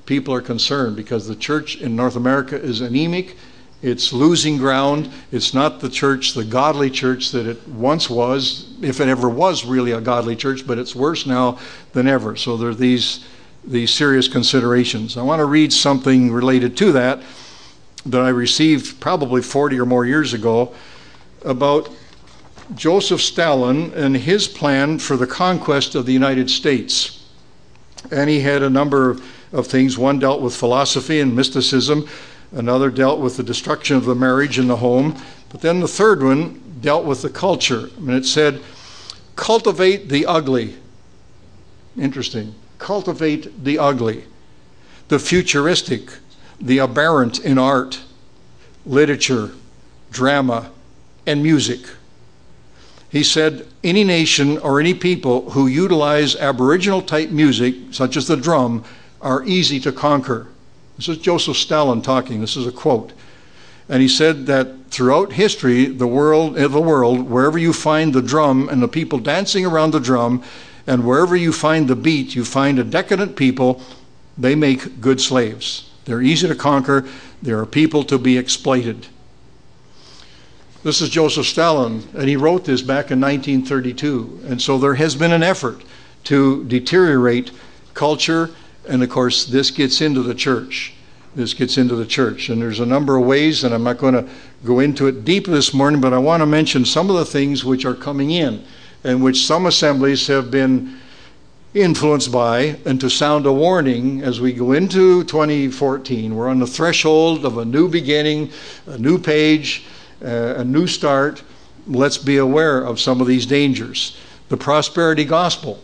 people 0.06 0.34
are 0.34 0.42
concerned 0.42 0.96
because 0.96 1.28
the 1.28 1.36
church 1.36 1.78
in 1.78 1.96
North 1.96 2.16
America 2.16 2.56
is 2.56 2.82
anemic. 2.82 3.36
It's 3.82 4.12
losing 4.12 4.58
ground. 4.58 5.12
It's 5.32 5.54
not 5.54 5.80
the 5.80 5.90
church, 5.90 6.34
the 6.34 6.44
godly 6.44 6.90
church 6.90 7.32
that 7.32 7.46
it 7.46 7.68
once 7.68 8.10
was, 8.10 8.74
if 8.82 9.00
it 9.00 9.08
ever 9.08 9.30
was 9.30 9.66
really 9.66 9.92
a 9.92 10.02
godly 10.02 10.36
church, 10.36 10.66
but 10.66 10.80
it's 10.80 10.96
worse 10.96 11.26
now 11.28 11.60
than 11.94 12.08
ever. 12.08 12.36
So 12.36 12.58
there 12.58 12.70
are 12.70 12.76
these, 12.76 13.26
these 13.64 13.92
serious 13.92 14.28
considerations. 14.28 15.16
I 15.16 15.22
want 15.22 15.40
to 15.40 15.46
read 15.46 15.72
something 15.72 16.32
related 16.32 16.76
to 16.78 16.92
that 16.94 17.22
that 18.06 18.22
I 18.22 18.30
received 18.30 19.00
probably 19.00 19.42
40 19.42 19.80
or 19.80 19.86
more 19.86 20.06
years 20.06 20.34
ago 20.34 20.74
about 21.44 21.90
Joseph 22.76 23.22
Stalin 23.22 23.94
and 23.94 24.16
his 24.16 24.48
plan 24.48 25.00
for 25.00 25.18
the 25.18 25.28
conquest 25.28 25.96
of 25.96 26.06
the 26.06 26.14
United 26.14 26.50
States. 26.50 27.26
And 28.12 28.30
he 28.30 28.40
had 28.40 28.64
a 28.64 28.70
number 28.70 29.18
of 29.52 29.68
things. 29.68 29.98
One 29.98 30.20
dealt 30.20 30.42
with 30.42 30.56
philosophy 30.56 31.20
and 31.20 31.36
mysticism, 31.36 32.08
another 32.52 32.90
dealt 32.90 33.20
with 33.20 33.38
the 33.38 33.44
destruction 33.44 33.98
of 33.98 34.06
the 34.06 34.16
marriage 34.16 34.60
in 34.60 34.68
the 34.68 34.78
home, 34.78 35.16
but 35.50 35.62
then 35.62 35.80
the 35.80 35.88
third 35.88 36.24
one 36.24 36.62
dealt 36.82 37.06
with 37.06 37.22
the 37.22 37.30
culture. 37.30 37.90
And 37.98 38.12
it 38.12 38.26
said, 38.26 38.62
cultivate 39.36 40.10
the 40.10 40.26
ugly. 40.26 40.76
Interesting. 41.98 42.56
Cultivate 42.78 43.64
the 43.64 43.80
ugly, 43.80 44.26
the 45.08 45.20
futuristic, 45.20 46.12
the 46.62 46.80
aberrant 46.80 47.40
in 47.40 47.58
art, 47.58 48.02
literature, 48.86 49.52
drama, 50.12 50.72
and 51.26 51.42
music. 51.42 51.80
He 53.10 53.24
said, 53.24 53.68
any 53.84 54.04
nation 54.04 54.58
or 54.60 54.80
any 54.80 54.94
people 54.94 55.52
who 55.52 55.68
utilize 55.68 56.36
Aboriginal 56.36 57.02
type 57.02 57.30
music, 57.30 57.76
such 57.92 58.16
as 58.16 58.28
the 58.28 58.38
drum, 58.38 58.84
are 59.22 59.44
easy 59.46 59.80
to 59.80 59.92
conquer. 59.92 60.48
This 60.98 61.10
is 61.10 61.18
Joseph 61.20 61.58
Stalin 61.58 62.02
talking. 62.02 62.42
This 62.42 62.58
is 62.58 62.66
a 62.66 62.72
quote. 62.72 63.14
And 63.88 64.02
he 64.02 64.08
said 64.08 64.48
that 64.48 64.90
throughout 64.90 65.34
history, 65.34 65.86
the 65.86 66.08
world, 66.08 66.58
eh, 66.58 66.68
the 66.68 66.82
world, 66.82 67.30
wherever 67.30 67.58
you 67.58 67.72
find 67.72 68.14
the 68.14 68.22
drum 68.22 68.68
and 68.68 68.82
the 68.82 68.88
people 68.88 69.20
dancing 69.20 69.66
around 69.66 69.92
the 69.92 70.00
drum, 70.00 70.44
and 70.88 71.06
wherever 71.06 71.36
you 71.36 71.54
find 71.54 71.88
the 71.88 71.96
beat, 71.96 72.36
you 72.36 72.44
find 72.44 72.80
a 72.80 72.84
decadent 72.84 73.36
people, 73.36 73.82
they 74.38 74.56
make 74.56 75.00
good 75.00 75.22
slaves. 75.22 75.90
They're 76.06 76.22
easy 76.22 76.48
to 76.48 76.56
conquer. 76.56 77.06
They 77.44 77.52
are 77.52 77.66
people 77.66 78.04
to 78.06 78.18
be 78.18 78.38
exploited. 78.38 79.08
This 80.84 81.02
is 81.02 81.10
Joseph 81.10 81.46
Stalin, 81.46 82.08
and 82.14 82.30
he 82.30 82.38
wrote 82.38 82.66
this 82.66 82.82
back 82.82 83.12
in 83.12 83.20
1932. 83.20 84.42
And 84.48 84.62
so 84.62 84.78
there 84.78 84.96
has 84.96 85.16
been 85.16 85.34
an 85.34 85.44
effort 85.44 85.82
to 86.26 86.64
deteriorate 86.66 87.52
culture, 87.94 88.52
and 88.88 89.04
of 89.04 89.10
course, 89.10 89.46
this 89.46 89.72
gets 89.72 90.02
into 90.02 90.22
the 90.22 90.36
church. 90.36 90.94
This 91.36 91.54
gets 91.54 91.78
into 91.78 91.96
the 91.96 92.06
church. 92.06 92.50
And 92.50 92.62
there's 92.62 92.80
a 92.80 92.86
number 92.86 93.18
of 93.18 93.26
ways, 93.26 93.64
and 93.64 93.74
I'm 93.74 93.84
not 93.84 94.00
going 94.00 94.16
to 94.16 94.28
go 94.66 94.80
into 94.80 95.08
it 95.08 95.24
deep 95.24 95.46
this 95.46 95.74
morning, 95.74 96.02
but 96.02 96.14
I 96.14 96.18
want 96.18 96.42
to 96.42 96.46
mention 96.46 96.84
some 96.86 97.10
of 97.10 97.16
the 97.16 97.26
things 97.26 97.64
which 97.64 97.86
are 97.86 97.94
coming 97.94 98.32
in 98.32 98.64
and 99.04 99.24
which 99.24 99.46
some 99.46 99.66
assemblies 99.68 100.28
have 100.28 100.50
been 100.50 101.00
influenced 101.74 102.32
by, 102.32 102.78
and 102.86 103.00
to 103.00 103.10
sound 103.10 103.46
a 103.46 103.54
warning 103.54 104.22
as 104.24 104.42
we 104.42 104.52
go 104.52 104.72
into 104.72 105.24
2014. 105.26 106.36
We're 106.36 106.50
on 106.50 106.60
the 106.60 106.68
threshold 106.68 107.46
of 107.46 107.60
a 107.60 107.66
new 107.66 107.88
beginning, 107.88 108.50
a 108.88 108.98
new 108.98 109.20
page, 109.20 109.86
uh, 110.24 110.56
a 110.58 110.64
new 110.64 110.88
start. 110.88 111.44
Let's 111.86 112.18
be 112.18 112.38
aware 112.38 112.82
of 112.82 113.00
some 113.00 113.22
of 113.22 113.28
these 113.28 113.46
dangers. 113.46 114.18
The 114.50 114.58
prosperity 114.58 115.24
gospel. 115.24 115.80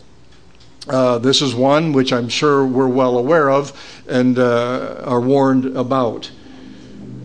Uh, 0.88 1.18
this 1.18 1.42
is 1.42 1.56
one 1.56 1.94
which 1.94 2.12
I'm 2.12 2.28
sure 2.28 2.66
we're 2.66 2.88
well 2.88 3.18
aware 3.18 3.50
of 3.50 3.72
and 4.08 4.38
uh, 4.38 5.02
are 5.06 5.22
warned 5.22 5.78
about. 5.78 6.30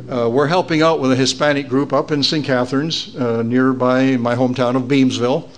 Uh, 0.08 0.28
we're 0.30 0.46
helping 0.46 0.80
out 0.80 1.00
with 1.00 1.10
a 1.12 1.16
Hispanic 1.16 1.68
group 1.68 1.92
up 1.92 2.10
in 2.12 2.22
St. 2.22 2.44
Catharines, 2.44 3.16
uh, 3.16 3.42
nearby 3.42 4.16
my 4.16 4.36
hometown 4.36 4.76
of 4.76 4.82
Beamsville. 4.84 5.48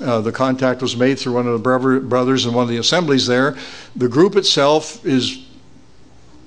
Uh, 0.00 0.20
the 0.20 0.32
contact 0.32 0.82
was 0.82 0.96
made 0.96 1.18
through 1.18 1.34
one 1.34 1.46
of 1.46 1.62
the 1.62 2.00
brothers 2.00 2.46
in 2.46 2.54
one 2.54 2.64
of 2.64 2.68
the 2.68 2.78
assemblies 2.78 3.26
there. 3.26 3.56
The 3.94 4.08
group 4.08 4.34
itself 4.36 5.04
is 5.04 5.46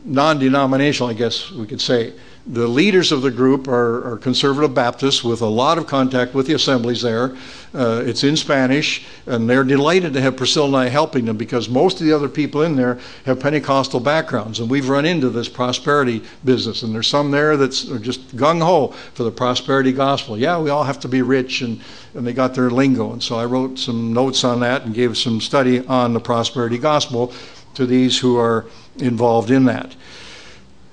non 0.03 0.39
denominational, 0.39 1.09
I 1.09 1.13
guess 1.13 1.51
we 1.51 1.65
could 1.67 1.81
say. 1.81 2.13
The 2.47 2.67
leaders 2.67 3.11
of 3.11 3.21
the 3.21 3.31
group 3.31 3.67
are, 3.67 4.13
are, 4.13 4.17
conservative 4.17 4.73
Baptists 4.73 5.23
with 5.23 5.41
a 5.41 5.45
lot 5.45 5.77
of 5.77 5.87
contact 5.87 6.33
with 6.33 6.47
the 6.47 6.53
assemblies 6.53 7.01
there. 7.01 7.35
Uh, 7.75 8.01
it's 8.05 8.23
in 8.23 8.37
Spanish, 8.37 9.05
and 9.27 9.47
they're 9.47 9.65
delighted 9.65 10.13
to 10.13 10.21
have 10.21 10.37
Priscilla 10.37 10.67
and 10.67 10.75
I 10.77 10.87
helping 10.87 11.25
them 11.25 11.37
because 11.37 11.69
most 11.69 11.99
of 11.99 12.07
the 12.07 12.13
other 12.13 12.29
people 12.29 12.63
in 12.63 12.75
there 12.75 12.97
have 13.25 13.39
Pentecostal 13.39 13.99
backgrounds, 13.99 14.59
and 14.59 14.69
we've 14.69 14.89
run 14.89 15.05
into 15.05 15.29
this 15.29 15.49
prosperity 15.49 16.23
business. 16.45 16.81
And 16.81 16.95
there's 16.95 17.07
some 17.07 17.29
there 17.29 17.57
that's 17.57 17.89
are 17.91 17.99
just 17.99 18.35
gung 18.35 18.61
ho 18.61 18.87
for 19.13 19.23
the 19.23 19.31
prosperity 19.31 19.91
gospel. 19.91 20.37
Yeah, 20.37 20.59
we 20.59 20.69
all 20.69 20.85
have 20.85 20.99
to 21.01 21.07
be 21.07 21.21
rich, 21.21 21.61
and, 21.61 21.81
and 22.15 22.25
they 22.25 22.33
got 22.33 22.55
their 22.55 22.69
lingo. 22.71 23.11
And 23.11 23.21
so 23.21 23.37
I 23.37 23.45
wrote 23.45 23.77
some 23.77 24.13
notes 24.13 24.43
on 24.43 24.61
that 24.61 24.85
and 24.85 24.95
gave 24.95 25.17
some 25.17 25.41
study 25.41 25.85
on 25.87 26.13
the 26.13 26.21
prosperity 26.21 26.77
gospel 26.77 27.33
to 27.75 27.85
these 27.85 28.17
who 28.17 28.37
are 28.37 28.65
involved 28.97 29.51
in 29.51 29.65
that. 29.65 29.95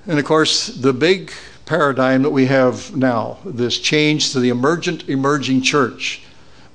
And 0.07 0.17
of 0.17 0.23
course, 0.23 0.67
the 0.67 0.93
big 0.93 1.31
paradigm 1.65 2.21
that 2.21 2.29
we 2.29 2.45
have 2.45 2.95
now, 2.95 3.39
this 3.43 3.77
change 3.77 4.31
to 4.31 4.39
the 4.39 4.49
emergent, 4.49 5.09
emerging 5.09 5.61
church, 5.63 6.21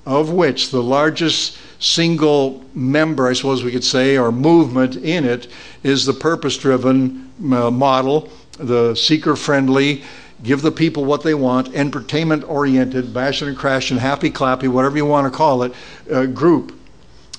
of 0.05 0.31
which 0.31 0.71
the 0.71 0.83
largest 0.83 1.57
single 1.81 2.62
member, 2.75 3.27
I 3.27 3.33
suppose 3.33 3.64
we 3.64 3.73
could 3.73 3.85
say, 3.85 4.18
or 4.18 4.31
movement 4.31 4.97
in 4.97 5.25
it 5.25 5.49
is 5.83 6.05
the 6.05 6.12
purpose 6.12 6.59
driven 6.59 7.33
uh, 7.40 7.71
model, 7.71 8.29
the 8.59 8.95
seeker 8.95 9.35
friendly, 9.35 10.05
give 10.42 10.61
the 10.61 10.71
people 10.71 11.07
what 11.07 11.23
they 11.23 11.35
want, 11.35 11.75
entertainment 11.75 12.45
oriented, 12.45 13.14
bashing 13.14 13.49
and 13.49 13.57
crashing, 13.57 13.97
happy 13.97 14.31
clappy, 14.31 14.68
whatever 14.68 14.99
you 14.99 15.07
want 15.07 15.33
to 15.33 15.37
call 15.37 15.62
it, 15.62 15.73
uh, 16.12 16.27
group. 16.27 16.79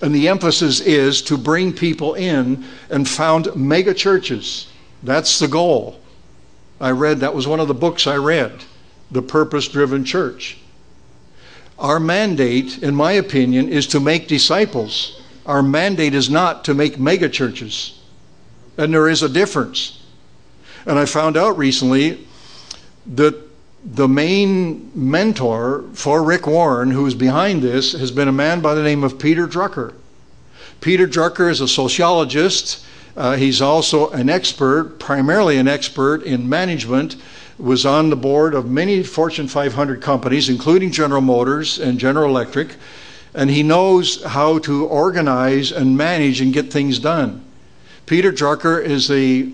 And 0.01 0.13
the 0.13 0.27
emphasis 0.27 0.79
is 0.79 1.21
to 1.23 1.37
bring 1.37 1.71
people 1.71 2.15
in 2.15 2.65
and 2.89 3.07
found 3.07 3.55
mega 3.55 3.93
churches 3.93 4.67
that's 5.03 5.39
the 5.39 5.47
goal. 5.47 5.99
I 6.79 6.91
read, 6.91 7.19
that 7.19 7.35
was 7.35 7.47
one 7.47 7.59
of 7.59 7.67
the 7.67 7.73
books 7.73 8.07
I 8.07 8.15
read, 8.15 8.63
The 9.11 9.21
Purpose 9.21 9.67
Driven 9.67 10.03
Church. 10.03 10.57
Our 11.77 11.99
mandate, 11.99 12.81
in 12.81 12.95
my 12.95 13.13
opinion, 13.13 13.69
is 13.69 13.87
to 13.87 13.99
make 13.99 14.27
disciples. 14.27 15.21
Our 15.45 15.61
mandate 15.61 16.13
is 16.13 16.29
not 16.29 16.65
to 16.65 16.73
make 16.73 16.95
megachurches. 16.95 17.97
And 18.77 18.93
there 18.93 19.09
is 19.09 19.23
a 19.23 19.29
difference. 19.29 20.03
And 20.85 20.97
I 20.97 21.05
found 21.05 21.37
out 21.37 21.57
recently 21.57 22.27
that 23.13 23.35
the 23.85 24.07
main 24.07 24.91
mentor 24.95 25.83
for 25.93 26.23
Rick 26.23 26.47
Warren, 26.47 26.91
who 26.91 27.05
is 27.05 27.15
behind 27.15 27.61
this, 27.61 27.91
has 27.91 28.11
been 28.11 28.29
a 28.29 28.33
man 28.33 28.61
by 28.61 28.73
the 28.73 28.83
name 28.83 29.03
of 29.03 29.19
Peter 29.19 29.47
Drucker. 29.47 29.93
Peter 30.79 31.07
Drucker 31.07 31.49
is 31.49 31.61
a 31.61 31.67
sociologist 31.67 32.85
uh, 33.15 33.35
he's 33.35 33.61
also 33.61 34.09
an 34.11 34.29
expert, 34.29 34.97
primarily 34.99 35.57
an 35.57 35.67
expert 35.67 36.23
in 36.23 36.49
management, 36.49 37.15
was 37.59 37.85
on 37.85 38.09
the 38.09 38.15
board 38.15 38.55
of 38.55 38.69
many 38.69 39.03
Fortune 39.03 39.47
500 39.47 40.01
companies, 40.01 40.49
including 40.49 40.91
General 40.91 41.21
Motors 41.21 41.79
and 41.79 41.99
General 41.99 42.29
Electric, 42.29 42.75
and 43.35 43.49
he 43.49 43.63
knows 43.63 44.23
how 44.23 44.59
to 44.59 44.85
organize 44.85 45.71
and 45.71 45.97
manage 45.97 46.41
and 46.41 46.53
get 46.53 46.71
things 46.71 46.99
done. 46.99 47.43
Peter 48.05 48.31
Drucker 48.31 48.83
is 48.83 49.09
a 49.11 49.51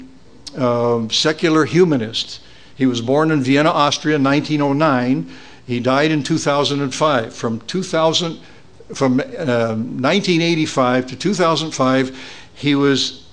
uh, 0.57 1.07
secular 1.09 1.65
humanist. 1.65 2.41
He 2.75 2.85
was 2.85 3.01
born 3.01 3.31
in 3.31 3.41
Vienna, 3.41 3.69
Austria 3.69 4.15
in 4.15 4.23
1909. 4.23 5.29
He 5.67 5.79
died 5.79 6.11
in 6.11 6.23
2005. 6.23 7.33
From 7.33 7.59
2000, 7.61 8.39
from 8.93 9.19
uh, 9.19 9.75
1985 9.75 11.07
to 11.07 11.15
2005, 11.15 12.19
he 12.55 12.75
was 12.75 13.28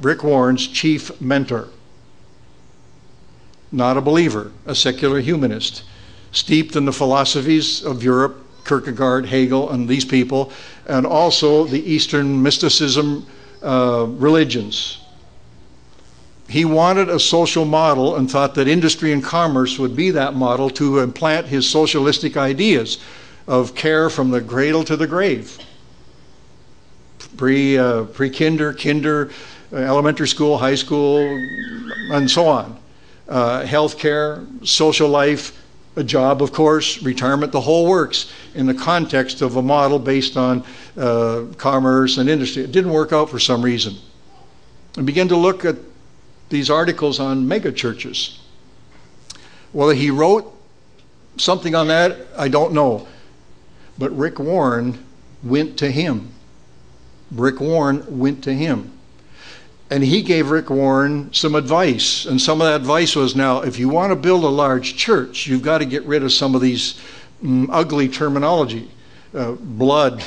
Rick 0.00 0.24
Warren's 0.24 0.66
chief 0.66 1.20
mentor. 1.20 1.68
Not 3.72 3.96
a 3.96 4.00
believer, 4.00 4.52
a 4.66 4.74
secular 4.74 5.20
humanist, 5.20 5.82
steeped 6.32 6.76
in 6.76 6.84
the 6.84 6.92
philosophies 6.92 7.84
of 7.84 8.02
Europe, 8.02 8.40
Kierkegaard, 8.64 9.26
Hegel, 9.26 9.70
and 9.70 9.88
these 9.88 10.04
people, 10.04 10.52
and 10.86 11.06
also 11.06 11.64
the 11.64 11.82
Eastern 11.90 12.42
mysticism 12.42 13.26
uh, 13.62 14.06
religions. 14.08 14.98
He 16.48 16.64
wanted 16.64 17.08
a 17.08 17.18
social 17.18 17.64
model 17.64 18.16
and 18.16 18.30
thought 18.30 18.54
that 18.54 18.68
industry 18.68 19.12
and 19.12 19.24
commerce 19.24 19.78
would 19.78 19.96
be 19.96 20.10
that 20.10 20.34
model 20.34 20.68
to 20.70 20.98
implant 20.98 21.46
his 21.46 21.68
socialistic 21.68 22.36
ideas 22.36 22.98
of 23.46 23.74
care 23.74 24.10
from 24.10 24.30
the 24.30 24.40
cradle 24.40 24.84
to 24.84 24.96
the 24.96 25.06
grave. 25.06 25.58
Pre, 27.36 27.78
uh, 27.78 28.04
pre-kinder, 28.04 28.72
kinder, 28.74 29.30
elementary 29.74 30.28
school, 30.28 30.56
high 30.56 30.74
school, 30.74 31.18
and 32.12 32.30
so 32.30 32.46
on. 32.46 32.78
Uh, 33.28 33.64
health 33.64 33.98
care, 33.98 34.44
social 34.62 35.08
life, 35.08 35.60
a 35.96 36.04
job, 36.04 36.42
of 36.42 36.52
course, 36.52 37.02
retirement, 37.02 37.52
the 37.52 37.60
whole 37.60 37.88
works 37.88 38.32
in 38.54 38.66
the 38.66 38.74
context 38.74 39.42
of 39.42 39.56
a 39.56 39.62
model 39.62 39.98
based 39.98 40.36
on 40.36 40.64
uh, 40.96 41.44
commerce 41.56 42.18
and 42.18 42.28
industry. 42.28 42.64
It 42.64 42.72
didn't 42.72 42.92
work 42.92 43.12
out 43.12 43.30
for 43.30 43.38
some 43.38 43.62
reason. 43.62 43.94
I 44.96 45.02
began 45.02 45.28
to 45.28 45.36
look 45.36 45.64
at 45.64 45.76
these 46.50 46.70
articles 46.70 47.20
on 47.20 47.46
megachurches. 47.46 48.38
Whether 49.72 49.94
he 49.94 50.10
wrote 50.10 50.52
something 51.36 51.74
on 51.74 51.88
that, 51.88 52.16
I 52.36 52.48
don't 52.48 52.72
know. 52.72 53.08
But 53.98 54.16
Rick 54.16 54.38
Warren 54.38 55.04
went 55.42 55.78
to 55.78 55.90
him. 55.90 56.30
Rick 57.32 57.60
Warren 57.60 58.18
went 58.18 58.44
to 58.44 58.54
him 58.54 58.93
and 59.90 60.02
he 60.02 60.22
gave 60.22 60.50
Rick 60.50 60.70
Warren 60.70 61.32
some 61.32 61.54
advice. 61.54 62.26
And 62.26 62.40
some 62.40 62.60
of 62.60 62.66
that 62.66 62.76
advice 62.76 63.14
was 63.14 63.36
now, 63.36 63.60
if 63.60 63.78
you 63.78 63.88
want 63.88 64.10
to 64.10 64.16
build 64.16 64.44
a 64.44 64.48
large 64.48 64.96
church, 64.96 65.46
you've 65.46 65.62
got 65.62 65.78
to 65.78 65.84
get 65.84 66.02
rid 66.04 66.22
of 66.22 66.32
some 66.32 66.54
of 66.54 66.60
these 66.60 67.00
mm, 67.42 67.68
ugly 67.70 68.08
terminology 68.08 68.90
uh, 69.34 69.52
blood, 69.52 70.24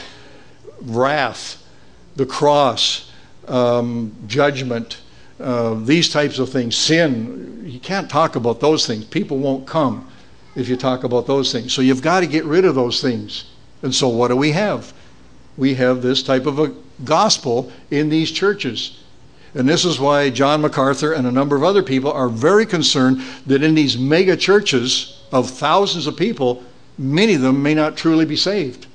wrath, 0.82 1.64
the 2.16 2.26
cross, 2.26 3.12
um, 3.48 4.16
judgment, 4.28 5.02
uh, 5.40 5.76
these 5.76 6.10
types 6.10 6.40
of 6.40 6.50
things, 6.50 6.76
sin. 6.76 7.64
You 7.66 7.80
can't 7.80 8.10
talk 8.10 8.36
about 8.36 8.60
those 8.60 8.86
things. 8.86 9.06
People 9.06 9.38
won't 9.38 9.66
come 9.66 10.08
if 10.56 10.68
you 10.68 10.76
talk 10.76 11.04
about 11.04 11.28
those 11.28 11.52
things. 11.52 11.74
So 11.74 11.82
you've 11.82 12.02
got 12.02 12.22
to 12.22 12.28
get 12.28 12.44
rid 12.46 12.66
of 12.66 12.76
those 12.76 13.02
things. 13.02 13.46
And 13.82 13.94
so 13.94 14.08
what 14.08 14.30
do 14.30 14.36
we 14.36 14.52
have? 14.52 14.94
We 15.56 15.76
have 15.76 16.02
this 16.02 16.24
type 16.24 16.46
of 16.46 16.60
a 16.60 16.74
gospel 17.04 17.72
in 17.92 18.10
these 18.10 18.32
churches. 18.32 19.04
And 19.58 19.68
this 19.68 19.86
is 19.86 20.00
why 20.00 20.30
John 20.30 20.62
MacArthur 20.62 21.14
and 21.14 21.26
a 21.26 21.32
number 21.32 21.56
of 21.56 21.64
other 21.64 21.82
people 21.82 22.12
are 22.12 22.30
very 22.30 22.64
concerned 22.64 23.24
that 23.48 23.64
in 23.64 23.74
these 23.74 23.98
mega 23.98 24.38
churches 24.38 25.20
of 25.32 25.50
thousands 25.50 26.06
of 26.06 26.16
people, 26.16 26.64
many 27.00 27.34
of 27.34 27.42
them 27.42 27.64
may 27.64 27.74
not 27.74 27.98
truly 27.98 28.24
be 28.24 28.36
saved 28.36 28.86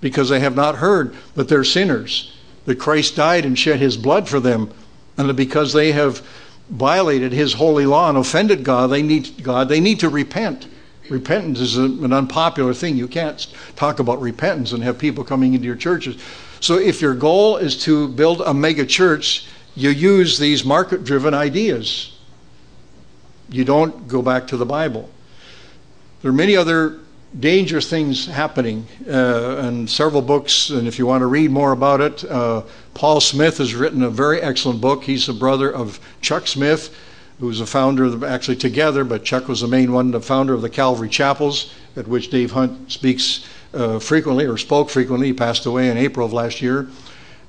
because 0.00 0.30
they 0.30 0.40
have 0.40 0.56
not 0.56 0.76
heard 0.76 1.14
that 1.34 1.50
they're 1.50 1.64
sinners, 1.64 2.34
that 2.64 2.78
Christ 2.78 3.14
died 3.14 3.44
and 3.44 3.58
shed 3.58 3.78
his 3.78 3.98
blood 3.98 4.26
for 4.26 4.40
them, 4.40 4.72
and 5.18 5.28
that 5.28 5.34
because 5.34 5.74
they 5.74 5.92
have 5.92 6.26
violated 6.70 7.32
his 7.32 7.52
holy 7.52 7.84
law 7.84 8.08
and 8.08 8.16
offended 8.16 8.64
God, 8.64 8.86
they 8.86 9.02
need 9.02 9.42
God, 9.42 9.68
they 9.68 9.80
need 9.80 10.00
to 10.00 10.08
repent. 10.08 10.66
Repentance 11.10 11.60
is 11.60 11.76
an 11.76 12.10
unpopular 12.14 12.72
thing. 12.72 12.96
You 12.96 13.06
can't 13.06 13.46
talk 13.76 13.98
about 13.98 14.22
repentance 14.22 14.72
and 14.72 14.82
have 14.82 14.98
people 14.98 15.24
coming 15.24 15.52
into 15.52 15.66
your 15.66 15.76
churches. 15.76 16.16
So 16.60 16.78
if 16.78 17.02
your 17.02 17.14
goal 17.14 17.58
is 17.58 17.76
to 17.84 18.08
build 18.08 18.40
a 18.40 18.54
mega 18.54 18.86
church, 18.86 19.46
you 19.76 19.90
use 19.90 20.38
these 20.38 20.64
market 20.64 21.04
driven 21.04 21.34
ideas. 21.34 22.18
You 23.50 23.64
don't 23.64 24.08
go 24.08 24.22
back 24.22 24.48
to 24.48 24.56
the 24.56 24.66
Bible. 24.66 25.08
There 26.22 26.30
are 26.30 26.34
many 26.34 26.56
other 26.56 26.98
dangerous 27.38 27.88
things 27.88 28.26
happening, 28.26 28.86
uh, 29.06 29.58
and 29.58 29.88
several 29.88 30.22
books. 30.22 30.70
And 30.70 30.88
if 30.88 30.98
you 30.98 31.06
want 31.06 31.20
to 31.20 31.26
read 31.26 31.50
more 31.50 31.72
about 31.72 32.00
it, 32.00 32.24
uh, 32.24 32.62
Paul 32.94 33.20
Smith 33.20 33.58
has 33.58 33.74
written 33.74 34.02
a 34.02 34.10
very 34.10 34.40
excellent 34.40 34.80
book. 34.80 35.04
He's 35.04 35.26
the 35.26 35.34
brother 35.34 35.70
of 35.72 36.00
Chuck 36.22 36.46
Smith, 36.46 36.96
who 37.38 37.46
was 37.46 37.60
a 37.60 37.66
founder, 37.66 38.04
of, 38.04 38.24
actually 38.24 38.56
together, 38.56 39.04
but 39.04 39.24
Chuck 39.24 39.46
was 39.46 39.60
the 39.60 39.68
main 39.68 39.92
one, 39.92 40.10
the 40.10 40.20
founder 40.20 40.54
of 40.54 40.62
the 40.62 40.70
Calvary 40.70 41.10
Chapels, 41.10 41.74
at 41.96 42.08
which 42.08 42.30
Dave 42.30 42.52
Hunt 42.52 42.90
speaks 42.90 43.46
uh, 43.74 43.98
frequently 43.98 44.46
or 44.46 44.56
spoke 44.56 44.88
frequently. 44.88 45.26
He 45.26 45.32
passed 45.34 45.66
away 45.66 45.90
in 45.90 45.98
April 45.98 46.24
of 46.24 46.32
last 46.32 46.62
year. 46.62 46.88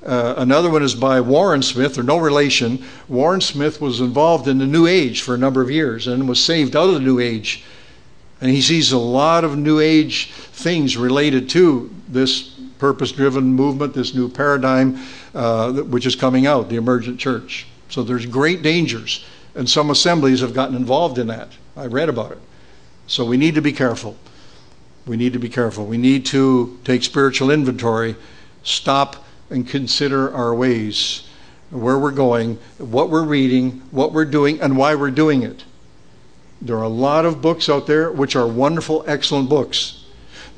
Uh, 0.04 0.34
another 0.36 0.70
one 0.70 0.82
is 0.82 0.94
by 0.94 1.20
Warren 1.20 1.62
Smith, 1.62 1.98
or 1.98 2.02
no 2.02 2.18
relation. 2.18 2.84
Warren 3.08 3.40
Smith 3.40 3.80
was 3.80 4.00
involved 4.00 4.46
in 4.46 4.58
the 4.58 4.66
New 4.66 4.86
Age 4.86 5.22
for 5.22 5.34
a 5.34 5.38
number 5.38 5.60
of 5.60 5.70
years 5.70 6.06
and 6.06 6.28
was 6.28 6.42
saved 6.42 6.76
out 6.76 6.88
of 6.88 6.94
the 6.94 7.00
New 7.00 7.18
Age. 7.18 7.64
And 8.40 8.50
he 8.50 8.62
sees 8.62 8.92
a 8.92 8.98
lot 8.98 9.42
of 9.42 9.58
New 9.58 9.80
Age 9.80 10.30
things 10.30 10.96
related 10.96 11.48
to 11.50 11.92
this 12.08 12.42
purpose 12.78 13.10
driven 13.10 13.44
movement, 13.44 13.92
this 13.92 14.14
new 14.14 14.28
paradigm, 14.28 14.98
uh, 15.34 15.72
which 15.72 16.06
is 16.06 16.14
coming 16.14 16.46
out, 16.46 16.68
the 16.68 16.76
emergent 16.76 17.18
church. 17.18 17.66
So 17.88 18.04
there's 18.04 18.26
great 18.26 18.62
dangers. 18.62 19.24
And 19.56 19.68
some 19.68 19.90
assemblies 19.90 20.40
have 20.40 20.54
gotten 20.54 20.76
involved 20.76 21.18
in 21.18 21.26
that. 21.26 21.48
I 21.76 21.86
read 21.86 22.08
about 22.08 22.32
it. 22.32 22.38
So 23.08 23.24
we 23.24 23.36
need 23.36 23.56
to 23.56 23.62
be 23.62 23.72
careful. 23.72 24.16
We 25.06 25.16
need 25.16 25.32
to 25.32 25.38
be 25.40 25.48
careful. 25.48 25.86
We 25.86 25.98
need 25.98 26.24
to 26.26 26.78
take 26.84 27.02
spiritual 27.02 27.50
inventory, 27.50 28.14
stop 28.62 29.24
and 29.50 29.66
consider 29.66 30.32
our 30.32 30.54
ways, 30.54 31.28
where 31.70 31.98
we're 31.98 32.10
going, 32.10 32.58
what 32.78 33.10
we're 33.10 33.24
reading, 33.24 33.82
what 33.90 34.12
we're 34.12 34.24
doing, 34.24 34.60
and 34.60 34.76
why 34.76 34.94
we're 34.94 35.10
doing 35.10 35.42
it. 35.42 35.64
There 36.60 36.76
are 36.76 36.84
a 36.84 36.88
lot 36.88 37.24
of 37.24 37.40
books 37.40 37.68
out 37.68 37.86
there 37.86 38.10
which 38.10 38.34
are 38.34 38.46
wonderful, 38.46 39.04
excellent 39.06 39.48
books. 39.48 40.04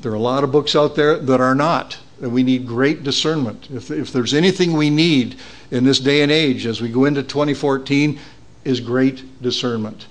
There 0.01 0.11
are 0.11 0.15
a 0.15 0.19
lot 0.19 0.43
of 0.43 0.51
books 0.51 0.75
out 0.75 0.95
there 0.95 1.17
that 1.17 1.39
are 1.39 1.55
not. 1.55 1.99
And 2.21 2.31
we 2.31 2.43
need 2.43 2.67
great 2.67 3.03
discernment. 3.03 3.67
If, 3.71 3.89
if 3.89 4.11
there's 4.11 4.33
anything 4.33 4.73
we 4.73 4.89
need 4.89 5.37
in 5.71 5.83
this 5.83 5.99
day 5.99 6.21
and 6.21 6.31
age 6.31 6.65
as 6.65 6.81
we 6.81 6.89
go 6.89 7.05
into 7.05 7.23
2014, 7.23 8.19
is 8.63 8.79
great 8.79 9.41
discernment. 9.41 10.07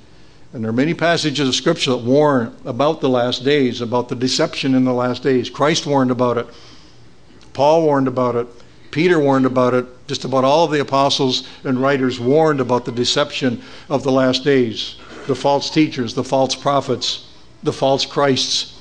And 0.52 0.64
there 0.64 0.70
are 0.70 0.74
many 0.74 0.94
passages 0.94 1.48
of 1.48 1.54
Scripture 1.54 1.92
that 1.92 1.98
warn 1.98 2.56
about 2.64 3.00
the 3.00 3.08
last 3.08 3.44
days, 3.44 3.80
about 3.80 4.08
the 4.08 4.16
deception 4.16 4.74
in 4.74 4.84
the 4.84 4.92
last 4.92 5.22
days. 5.22 5.48
Christ 5.48 5.86
warned 5.86 6.10
about 6.10 6.38
it. 6.38 6.48
Paul 7.52 7.82
warned 7.82 8.08
about 8.08 8.34
it. 8.34 8.48
Peter 8.90 9.18
warned 9.18 9.46
about 9.46 9.74
it. 9.74 9.86
Just 10.06 10.24
about 10.24 10.44
all 10.44 10.64
of 10.64 10.70
the 10.70 10.80
apostles 10.80 11.46
and 11.64 11.80
writers 11.80 12.18
warned 12.18 12.60
about 12.60 12.84
the 12.84 12.92
deception 12.92 13.62
of 13.88 14.02
the 14.02 14.12
last 14.12 14.44
days 14.44 14.96
the 15.26 15.34
false 15.34 15.70
teachers, 15.70 16.14
the 16.14 16.24
false 16.24 16.56
prophets, 16.56 17.28
the 17.62 17.72
false 17.72 18.04
Christs. 18.04 18.76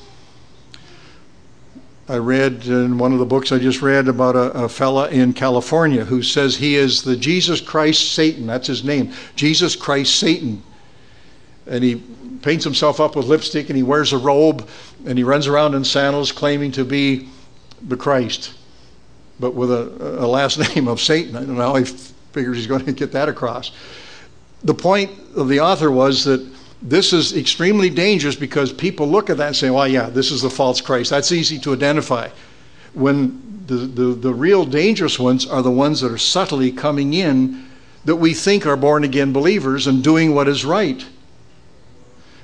I 2.07 2.17
read 2.17 2.65
in 2.65 2.97
one 2.97 3.13
of 3.13 3.19
the 3.19 3.25
books 3.25 3.51
I 3.51 3.59
just 3.59 3.83
read 3.83 4.07
about 4.07 4.35
a, 4.35 4.63
a 4.63 4.69
fella 4.69 5.09
in 5.09 5.33
California 5.33 6.03
who 6.05 6.23
says 6.23 6.55
he 6.55 6.75
is 6.75 7.03
the 7.03 7.15
Jesus 7.15 7.61
Christ 7.61 8.13
Satan. 8.13 8.47
That's 8.47 8.65
his 8.65 8.83
name. 8.83 9.13
Jesus 9.35 9.75
Christ 9.75 10.15
Satan. 10.15 10.63
And 11.67 11.83
he 11.83 12.01
paints 12.41 12.63
himself 12.63 12.99
up 12.99 13.15
with 13.15 13.27
lipstick 13.27 13.69
and 13.69 13.77
he 13.77 13.83
wears 13.83 14.11
a 14.11 14.17
robe 14.17 14.67
and 15.05 15.19
he 15.19 15.23
runs 15.23 15.45
around 15.45 15.75
in 15.75 15.83
sandals 15.83 16.31
claiming 16.31 16.71
to 16.71 16.83
be 16.83 17.29
the 17.87 17.97
Christ, 17.97 18.53
but 19.39 19.53
with 19.53 19.71
a, 19.71 20.23
a 20.23 20.27
last 20.27 20.59
name 20.75 20.87
of 20.87 20.99
Satan. 20.99 21.35
I 21.35 21.39
don't 21.39 21.55
know 21.55 21.73
how 21.73 21.75
he 21.75 21.85
figures 21.85 22.57
he's 22.57 22.67
going 22.67 22.85
to 22.85 22.91
get 22.91 23.11
that 23.13 23.29
across. 23.29 23.71
The 24.63 24.73
point 24.73 25.11
of 25.35 25.47
the 25.47 25.59
author 25.61 25.89
was 25.89 26.25
that 26.25 26.45
this 26.81 27.13
is 27.13 27.35
extremely 27.35 27.89
dangerous 27.89 28.35
because 28.35 28.71
people 28.71 29.07
look 29.07 29.29
at 29.29 29.37
that 29.37 29.47
and 29.47 29.55
say, 29.55 29.69
well, 29.69 29.87
yeah, 29.87 30.09
this 30.09 30.31
is 30.31 30.41
the 30.41 30.49
false 30.49 30.81
Christ. 30.81 31.09
That's 31.09 31.31
easy 31.31 31.59
to 31.59 31.73
identify. 31.73 32.29
When 32.93 33.63
the, 33.67 33.75
the, 33.75 34.03
the 34.15 34.33
real 34.33 34.65
dangerous 34.65 35.19
ones 35.19 35.47
are 35.47 35.61
the 35.61 35.71
ones 35.71 36.01
that 36.01 36.11
are 36.11 36.17
subtly 36.17 36.71
coming 36.71 37.13
in 37.13 37.67
that 38.05 38.15
we 38.15 38.33
think 38.33 38.65
are 38.65 38.77
born 38.77 39.03
again 39.03 39.33
believers 39.33 39.87
and 39.87 40.03
doing 40.03 40.33
what 40.33 40.47
is 40.47 40.65
right. 40.65 41.05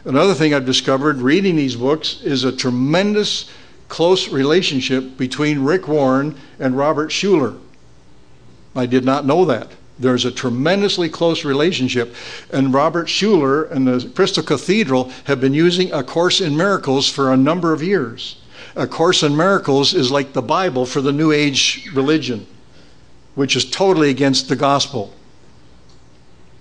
Another 0.03 0.35
thing 0.35 0.53
I've 0.53 0.65
discovered 0.65 1.17
reading 1.17 1.55
these 1.55 1.75
books 1.75 2.21
is 2.21 2.43
a 2.43 2.55
tremendous 2.55 3.49
close 3.87 4.29
relationship 4.29 5.17
between 5.17 5.63
Rick 5.63 5.87
Warren 5.87 6.35
and 6.59 6.77
Robert 6.77 7.11
Schuller. 7.11 7.59
I 8.75 8.85
did 8.85 9.05
not 9.05 9.25
know 9.25 9.45
that. 9.45 9.69
There's 9.97 10.25
a 10.25 10.31
tremendously 10.31 11.09
close 11.09 11.45
relationship. 11.45 12.13
And 12.51 12.73
Robert 12.73 13.07
Schuller 13.07 13.71
and 13.71 13.87
the 13.87 14.09
Crystal 14.09 14.43
Cathedral 14.43 15.11
have 15.25 15.39
been 15.39 15.53
using 15.53 15.91
A 15.93 16.03
Course 16.03 16.41
in 16.41 16.57
Miracles 16.57 17.09
for 17.09 17.31
a 17.31 17.37
number 17.37 17.71
of 17.71 17.81
years. 17.81 18.41
A 18.75 18.87
Course 18.87 19.23
in 19.23 19.37
Miracles 19.37 19.93
is 19.93 20.11
like 20.11 20.33
the 20.33 20.41
Bible 20.41 20.85
for 20.85 20.99
the 20.99 21.13
New 21.13 21.31
Age 21.31 21.89
religion, 21.93 22.45
which 23.35 23.55
is 23.55 23.69
totally 23.69 24.09
against 24.09 24.49
the 24.49 24.55
gospel. 24.57 25.13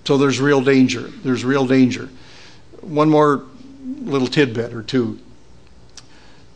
So 0.05 0.17
there's 0.17 0.39
real 0.39 0.61
danger. 0.61 1.01
There's 1.01 1.43
real 1.43 1.65
danger. 1.65 2.09
One 2.79 3.09
more 3.09 3.43
little 3.83 4.27
tidbit 4.27 4.73
or 4.73 4.83
two. 4.83 5.19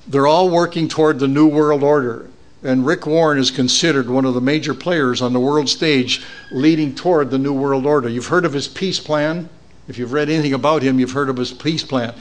They're 0.10 0.28
all 0.28 0.50
working 0.50 0.88
toward 0.88 1.20
the 1.20 1.28
New 1.28 1.48
World 1.48 1.84
Order. 1.84 2.28
And 2.64 2.86
Rick 2.86 3.06
Warren 3.06 3.40
is 3.40 3.52
considered 3.52 4.10
one 4.10 4.26
of 4.26 4.34
the 4.34 4.42
major 4.42 4.74
players 4.74 5.22
on 5.22 5.32
the 5.32 5.40
world 5.40 5.70
stage 5.70 6.26
leading 6.52 6.94
toward 6.94 7.30
the 7.30 7.38
New 7.38 7.54
World 7.54 7.86
Order. 7.86 8.10
You've 8.10 8.26
heard 8.26 8.44
of 8.44 8.52
his 8.52 8.68
peace 8.68 9.00
plan. 9.00 9.48
If 9.88 9.98
you've 9.98 10.12
read 10.12 10.30
anything 10.30 10.54
about 10.54 10.82
him, 10.82 11.00
you've 11.00 11.12
heard 11.12 11.30
of 11.30 11.38
his 11.38 11.54
peace 11.54 11.84
plan. 11.84 12.14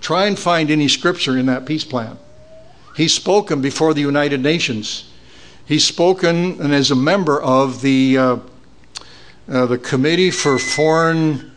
Try 0.00 0.26
and 0.26 0.38
find 0.38 0.70
any 0.70 0.88
scripture 0.88 1.38
in 1.38 1.46
that 1.46 1.66
peace 1.66 1.84
plan. 1.84 2.18
He's 2.96 3.14
spoken 3.14 3.60
before 3.60 3.92
the 3.92 4.00
United 4.00 4.40
Nations. 4.40 5.10
He's 5.66 5.84
spoken 5.84 6.60
and 6.60 6.72
is 6.72 6.90
a 6.90 6.96
member 6.96 7.40
of 7.40 7.82
the, 7.82 8.18
uh, 8.18 8.38
uh, 9.48 9.66
the 9.66 9.78
Committee 9.78 10.30
for 10.30 10.58
Foreign 10.58 11.55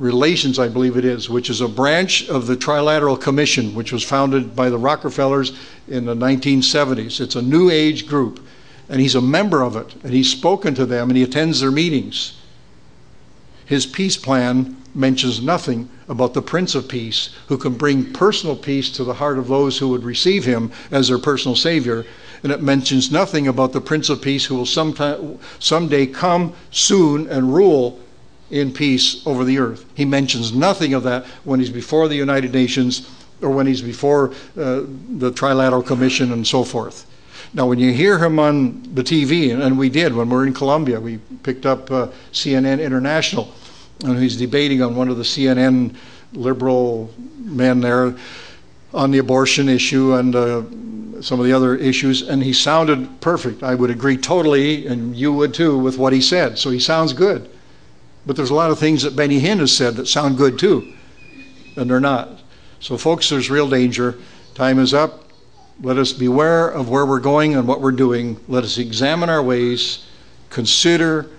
Relations, 0.00 0.58
I 0.58 0.68
believe 0.68 0.96
it 0.96 1.04
is, 1.04 1.28
which 1.28 1.50
is 1.50 1.60
a 1.60 1.68
branch 1.68 2.26
of 2.30 2.46
the 2.46 2.56
Trilateral 2.56 3.20
Commission, 3.20 3.74
which 3.74 3.92
was 3.92 4.02
founded 4.02 4.56
by 4.56 4.70
the 4.70 4.78
Rockefellers 4.78 5.52
in 5.88 6.06
the 6.06 6.14
1970s. 6.14 7.20
It's 7.20 7.36
a 7.36 7.42
new 7.42 7.68
age 7.68 8.06
group, 8.06 8.42
and 8.88 8.98
he's 8.98 9.14
a 9.14 9.20
member 9.20 9.62
of 9.62 9.76
it, 9.76 9.94
and 10.02 10.14
he's 10.14 10.32
spoken 10.32 10.74
to 10.76 10.86
them, 10.86 11.10
and 11.10 11.18
he 11.18 11.22
attends 11.22 11.60
their 11.60 11.70
meetings. 11.70 12.32
His 13.66 13.84
peace 13.84 14.16
plan 14.16 14.74
mentions 14.94 15.42
nothing 15.42 15.90
about 16.08 16.32
the 16.32 16.40
Prince 16.40 16.74
of 16.74 16.88
Peace, 16.88 17.28
who 17.48 17.58
can 17.58 17.74
bring 17.74 18.10
personal 18.14 18.56
peace 18.56 18.90
to 18.92 19.04
the 19.04 19.12
heart 19.12 19.36
of 19.36 19.48
those 19.48 19.76
who 19.76 19.88
would 19.88 20.02
receive 20.02 20.46
him 20.46 20.72
as 20.90 21.08
their 21.08 21.18
personal 21.18 21.54
Savior. 21.54 22.06
And 22.42 22.50
it 22.50 22.62
mentions 22.62 23.12
nothing 23.12 23.48
about 23.48 23.74
the 23.74 23.82
Prince 23.82 24.08
of 24.08 24.22
Peace 24.22 24.46
who 24.46 24.54
will 24.54 24.64
sometime, 24.64 25.38
someday 25.58 26.06
come 26.06 26.54
soon 26.70 27.28
and 27.28 27.54
rule 27.54 28.00
in 28.50 28.72
peace 28.72 29.26
over 29.26 29.44
the 29.44 29.58
earth. 29.58 29.84
He 29.94 30.04
mentions 30.04 30.52
nothing 30.52 30.94
of 30.94 31.02
that 31.04 31.24
when 31.44 31.60
he's 31.60 31.70
before 31.70 32.08
the 32.08 32.16
United 32.16 32.52
Nations 32.52 33.08
or 33.42 33.50
when 33.50 33.66
he's 33.66 33.82
before 33.82 34.30
uh, 34.56 34.82
the 35.08 35.32
Trilateral 35.32 35.86
Commission 35.86 36.32
and 36.32 36.46
so 36.46 36.64
forth. 36.64 37.06
Now, 37.52 37.66
when 37.66 37.78
you 37.78 37.92
hear 37.92 38.18
him 38.18 38.38
on 38.38 38.82
the 38.94 39.02
TV, 39.02 39.58
and 39.58 39.78
we 39.78 39.88
did 39.88 40.14
when 40.14 40.28
we 40.28 40.36
were 40.36 40.46
in 40.46 40.54
Colombia, 40.54 41.00
we 41.00 41.18
picked 41.42 41.66
up 41.66 41.90
uh, 41.90 42.08
CNN 42.32 42.82
International, 42.82 43.52
and 44.04 44.18
he's 44.18 44.36
debating 44.36 44.82
on 44.82 44.94
one 44.94 45.08
of 45.08 45.16
the 45.16 45.24
CNN 45.24 45.96
liberal 46.32 47.12
men 47.38 47.80
there 47.80 48.14
on 48.94 49.10
the 49.10 49.18
abortion 49.18 49.68
issue 49.68 50.14
and 50.14 50.36
uh, 50.36 50.62
some 51.22 51.38
of 51.38 51.46
the 51.46 51.52
other 51.52 51.74
issues, 51.76 52.22
and 52.22 52.42
he 52.42 52.52
sounded 52.52 53.20
perfect. 53.20 53.62
I 53.62 53.74
would 53.74 53.90
agree 53.90 54.16
totally, 54.16 54.86
and 54.86 55.14
you 55.16 55.32
would 55.32 55.52
too, 55.52 55.78
with 55.78 55.98
what 55.98 56.12
he 56.12 56.20
said. 56.20 56.58
So 56.58 56.70
he 56.70 56.78
sounds 56.78 57.12
good. 57.12 57.50
But 58.26 58.36
there's 58.36 58.50
a 58.50 58.54
lot 58.54 58.70
of 58.70 58.78
things 58.78 59.02
that 59.02 59.16
Benny 59.16 59.40
Hinn 59.40 59.58
has 59.58 59.74
said 59.74 59.96
that 59.96 60.06
sound 60.06 60.36
good 60.36 60.58
too, 60.58 60.92
and 61.76 61.88
they're 61.90 62.00
not. 62.00 62.28
So, 62.80 62.96
folks, 62.96 63.28
there's 63.28 63.50
real 63.50 63.68
danger. 63.68 64.18
Time 64.54 64.78
is 64.78 64.94
up. 64.94 65.24
Let 65.82 65.96
us 65.96 66.12
beware 66.12 66.68
of 66.68 66.90
where 66.90 67.06
we're 67.06 67.20
going 67.20 67.54
and 67.54 67.66
what 67.66 67.80
we're 67.80 67.92
doing. 67.92 68.38
Let 68.48 68.64
us 68.64 68.76
examine 68.76 69.30
our 69.30 69.42
ways, 69.42 70.06
consider 70.50 71.30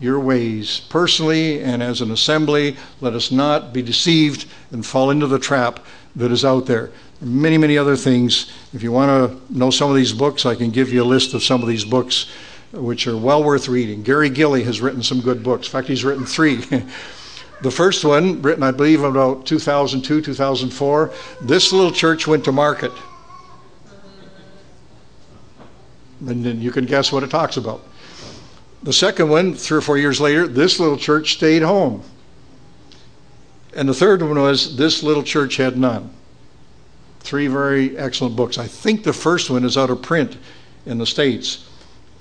your 0.00 0.20
ways 0.20 0.80
personally 0.88 1.60
and 1.62 1.82
as 1.82 2.00
an 2.00 2.12
assembly. 2.12 2.76
Let 3.00 3.14
us 3.14 3.32
not 3.32 3.72
be 3.72 3.82
deceived 3.82 4.46
and 4.70 4.86
fall 4.86 5.10
into 5.10 5.26
the 5.26 5.38
trap 5.38 5.84
that 6.14 6.30
is 6.30 6.44
out 6.44 6.66
there. 6.66 6.90
Many, 7.20 7.58
many 7.58 7.76
other 7.76 7.96
things. 7.96 8.52
If 8.72 8.82
you 8.82 8.92
want 8.92 9.08
to 9.08 9.56
know 9.56 9.70
some 9.70 9.90
of 9.90 9.96
these 9.96 10.12
books, 10.12 10.46
I 10.46 10.54
can 10.54 10.70
give 10.70 10.92
you 10.92 11.02
a 11.02 11.04
list 11.04 11.34
of 11.34 11.42
some 11.42 11.62
of 11.62 11.68
these 11.68 11.84
books 11.84 12.30
which 12.72 13.06
are 13.06 13.16
well 13.16 13.42
worth 13.42 13.68
reading. 13.68 14.02
Gary 14.02 14.30
Gilley 14.30 14.64
has 14.64 14.80
written 14.80 15.02
some 15.02 15.20
good 15.20 15.42
books. 15.42 15.66
In 15.66 15.72
fact, 15.72 15.88
he's 15.88 16.04
written 16.04 16.26
three. 16.26 16.64
The 17.60 17.70
first 17.72 18.04
one, 18.04 18.40
written, 18.40 18.62
I 18.62 18.70
believe, 18.70 19.02
about 19.02 19.44
2002, 19.44 20.22
2004, 20.22 21.12
this 21.42 21.72
little 21.72 21.90
church 21.90 22.26
went 22.26 22.44
to 22.44 22.52
market. 22.52 22.92
And 26.20 26.44
then 26.44 26.60
you 26.60 26.70
can 26.70 26.84
guess 26.84 27.10
what 27.10 27.24
it 27.24 27.30
talks 27.30 27.56
about. 27.56 27.82
The 28.84 28.92
second 28.92 29.28
one, 29.28 29.54
three 29.54 29.78
or 29.78 29.80
four 29.80 29.98
years 29.98 30.20
later, 30.20 30.46
this 30.46 30.78
little 30.78 30.96
church 30.96 31.34
stayed 31.34 31.62
home. 31.62 32.02
And 33.74 33.88
the 33.88 33.94
third 33.94 34.22
one 34.22 34.38
was 34.38 34.76
This 34.76 35.02
Little 35.02 35.22
Church 35.22 35.56
Had 35.56 35.76
None. 35.76 36.10
Three 37.20 37.48
very 37.48 37.98
excellent 37.98 38.36
books. 38.36 38.56
I 38.56 38.66
think 38.66 39.02
the 39.02 39.12
first 39.12 39.50
one 39.50 39.64
is 39.64 39.76
out 39.76 39.90
of 39.90 40.00
print 40.00 40.36
in 40.86 40.98
the 40.98 41.06
States, 41.06 41.67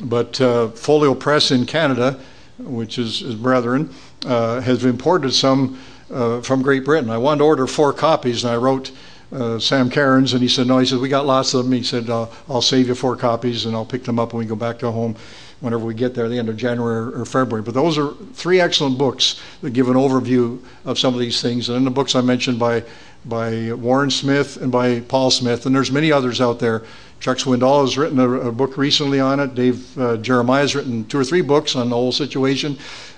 but 0.04 0.40
uh, 0.40 0.70
Folio 0.70 1.14
Press 1.16 1.52
in 1.52 1.66
Canada, 1.66 2.20
which 2.60 2.98
is, 2.98 3.22
is 3.22 3.36
brethren, 3.36 3.94
uh, 4.26 4.62
has 4.62 4.86
imported 4.86 5.34
some 5.34 5.80
uh, 6.12 6.42
from 6.42 6.62
Great 6.62 6.86
Britain. 6.86 7.10
I 7.10 7.18
wanted 7.18 7.40
to 7.40 7.46
order 7.46 7.68
four 7.68 7.94
copies, 7.94 8.44
and 8.44 8.54
I 8.54 8.58
wrote 8.58 8.92
uh, 9.32 9.60
Sam 9.60 9.90
Cairns, 9.90 10.34
and 10.34 10.42
he 10.42 10.48
said, 10.48 10.68
No, 10.68 10.78
he 10.80 10.86
said, 10.86 11.00
We 11.00 11.10
got 11.10 11.26
lots 11.26 11.54
of 11.54 11.66
them. 11.66 11.74
He 11.74 11.84
said, 11.84 12.10
I'll 12.10 12.62
save 12.62 12.88
you 12.88 12.96
four 12.96 13.16
copies, 13.16 13.66
and 13.66 13.76
I'll 13.76 13.86
pick 13.86 14.04
them 14.04 14.20
up 14.20 14.34
when 14.34 14.40
we 14.40 14.46
go 14.46 14.56
back 14.56 14.80
to 14.80 14.92
home 14.92 15.16
whenever 15.60 15.86
we 15.86 15.94
get 15.94 16.14
there, 16.14 16.30
the 16.30 16.38
end 16.38 16.50
of 16.50 16.58
January 16.58 17.14
or 17.14 17.26
February. 17.26 17.64
But 17.64 17.74
those 17.74 17.98
are 17.98 18.14
three 18.34 18.62
excellent 18.62 18.98
books 18.98 19.42
that 19.62 19.72
give 19.72 19.90
an 19.90 19.96
overview 19.96 20.64
of 20.86 21.00
some 21.00 21.14
of 21.14 21.20
these 21.20 21.42
things. 21.42 21.70
And 21.70 21.78
in 21.78 21.84
the 21.84 21.92
books 21.92 22.16
I 22.16 22.22
mentioned 22.22 22.60
by 22.60 22.84
by 23.26 23.74
Warren 23.74 24.10
Smith 24.12 24.58
and 24.58 24.72
by 24.72 25.02
Paul 25.02 25.32
Smith, 25.32 25.66
and 25.66 25.76
there's 25.76 25.92
many 25.92 26.12
others 26.12 26.40
out 26.40 26.60
there. 26.60 26.84
Chuck 27.20 27.38
Swindoll 27.38 27.82
has 27.82 27.98
written 27.98 28.20
a, 28.20 28.30
a 28.30 28.52
book 28.52 28.78
recently 28.78 29.20
on 29.20 29.40
it. 29.40 29.56
Dave 29.56 29.98
uh, 29.98 30.18
Jeremiah 30.18 30.62
has 30.62 30.76
written 30.76 31.06
two 31.06 31.20
or 31.20 31.24
three 31.24 31.42
books 31.42 31.76
on 31.76 31.90
the 31.90 31.96
whole 31.96 32.12
situation. 32.12 32.78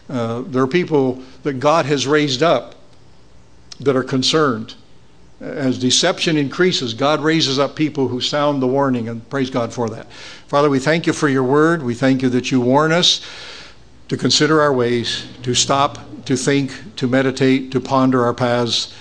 Uh, 0.10 0.42
there 0.48 0.64
are 0.64 0.68
people 0.68 1.22
that 1.44 1.60
God 1.60 1.86
has 1.86 2.08
raised 2.08 2.42
up 2.42 2.76
that 3.80 3.96
are 3.96 4.04
concerned. 4.04 4.76
As 5.42 5.78
deception 5.78 6.36
increases, 6.36 6.94
God 6.94 7.22
raises 7.22 7.60
up 7.60 7.76
people 7.76 8.08
who 8.08 8.20
sound 8.20 8.62
the 8.62 8.68
warning, 8.68 9.08
and 9.08 9.28
praise 9.30 9.50
God 9.50 9.72
for 9.72 9.90
that. 9.90 10.12
Father, 10.48 10.70
we 10.70 10.80
thank 10.80 11.08
you 11.08 11.14
for 11.14 11.30
your 11.30 11.44
word. 11.44 11.82
We 11.84 11.94
thank 11.94 12.22
you 12.22 12.30
that 12.30 12.52
you 12.52 12.60
warn 12.60 12.92
us 12.92 13.26
to 14.10 14.18
consider 14.18 14.60
our 14.60 14.74
ways, 14.74 15.28
to 15.44 15.54
stop, 15.54 16.00
to 16.26 16.36
think, 16.36 16.96
to 16.98 17.08
meditate, 17.08 17.72
to 17.72 17.80
ponder 17.80 18.26
our 18.26 18.34
paths. 18.34 18.94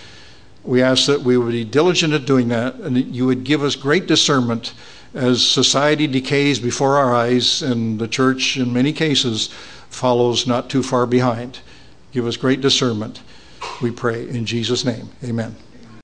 We 0.68 0.82
ask 0.82 1.06
that 1.06 1.22
we 1.22 1.38
would 1.38 1.52
be 1.52 1.64
diligent 1.64 2.12
at 2.12 2.26
doing 2.26 2.48
that 2.48 2.74
and 2.74 2.94
that 2.94 3.06
you 3.06 3.24
would 3.24 3.42
give 3.42 3.62
us 3.62 3.74
great 3.74 4.06
discernment 4.06 4.74
as 5.14 5.44
society 5.44 6.06
decays 6.06 6.58
before 6.58 6.98
our 6.98 7.14
eyes 7.14 7.62
and 7.62 7.98
the 7.98 8.06
church, 8.06 8.58
in 8.58 8.70
many 8.70 8.92
cases, 8.92 9.48
follows 9.88 10.46
not 10.46 10.68
too 10.68 10.82
far 10.82 11.06
behind. 11.06 11.60
Give 12.12 12.26
us 12.26 12.36
great 12.36 12.60
discernment, 12.60 13.22
we 13.80 13.90
pray. 13.90 14.28
In 14.28 14.44
Jesus' 14.44 14.84
name, 14.84 15.08
amen. 15.24 15.56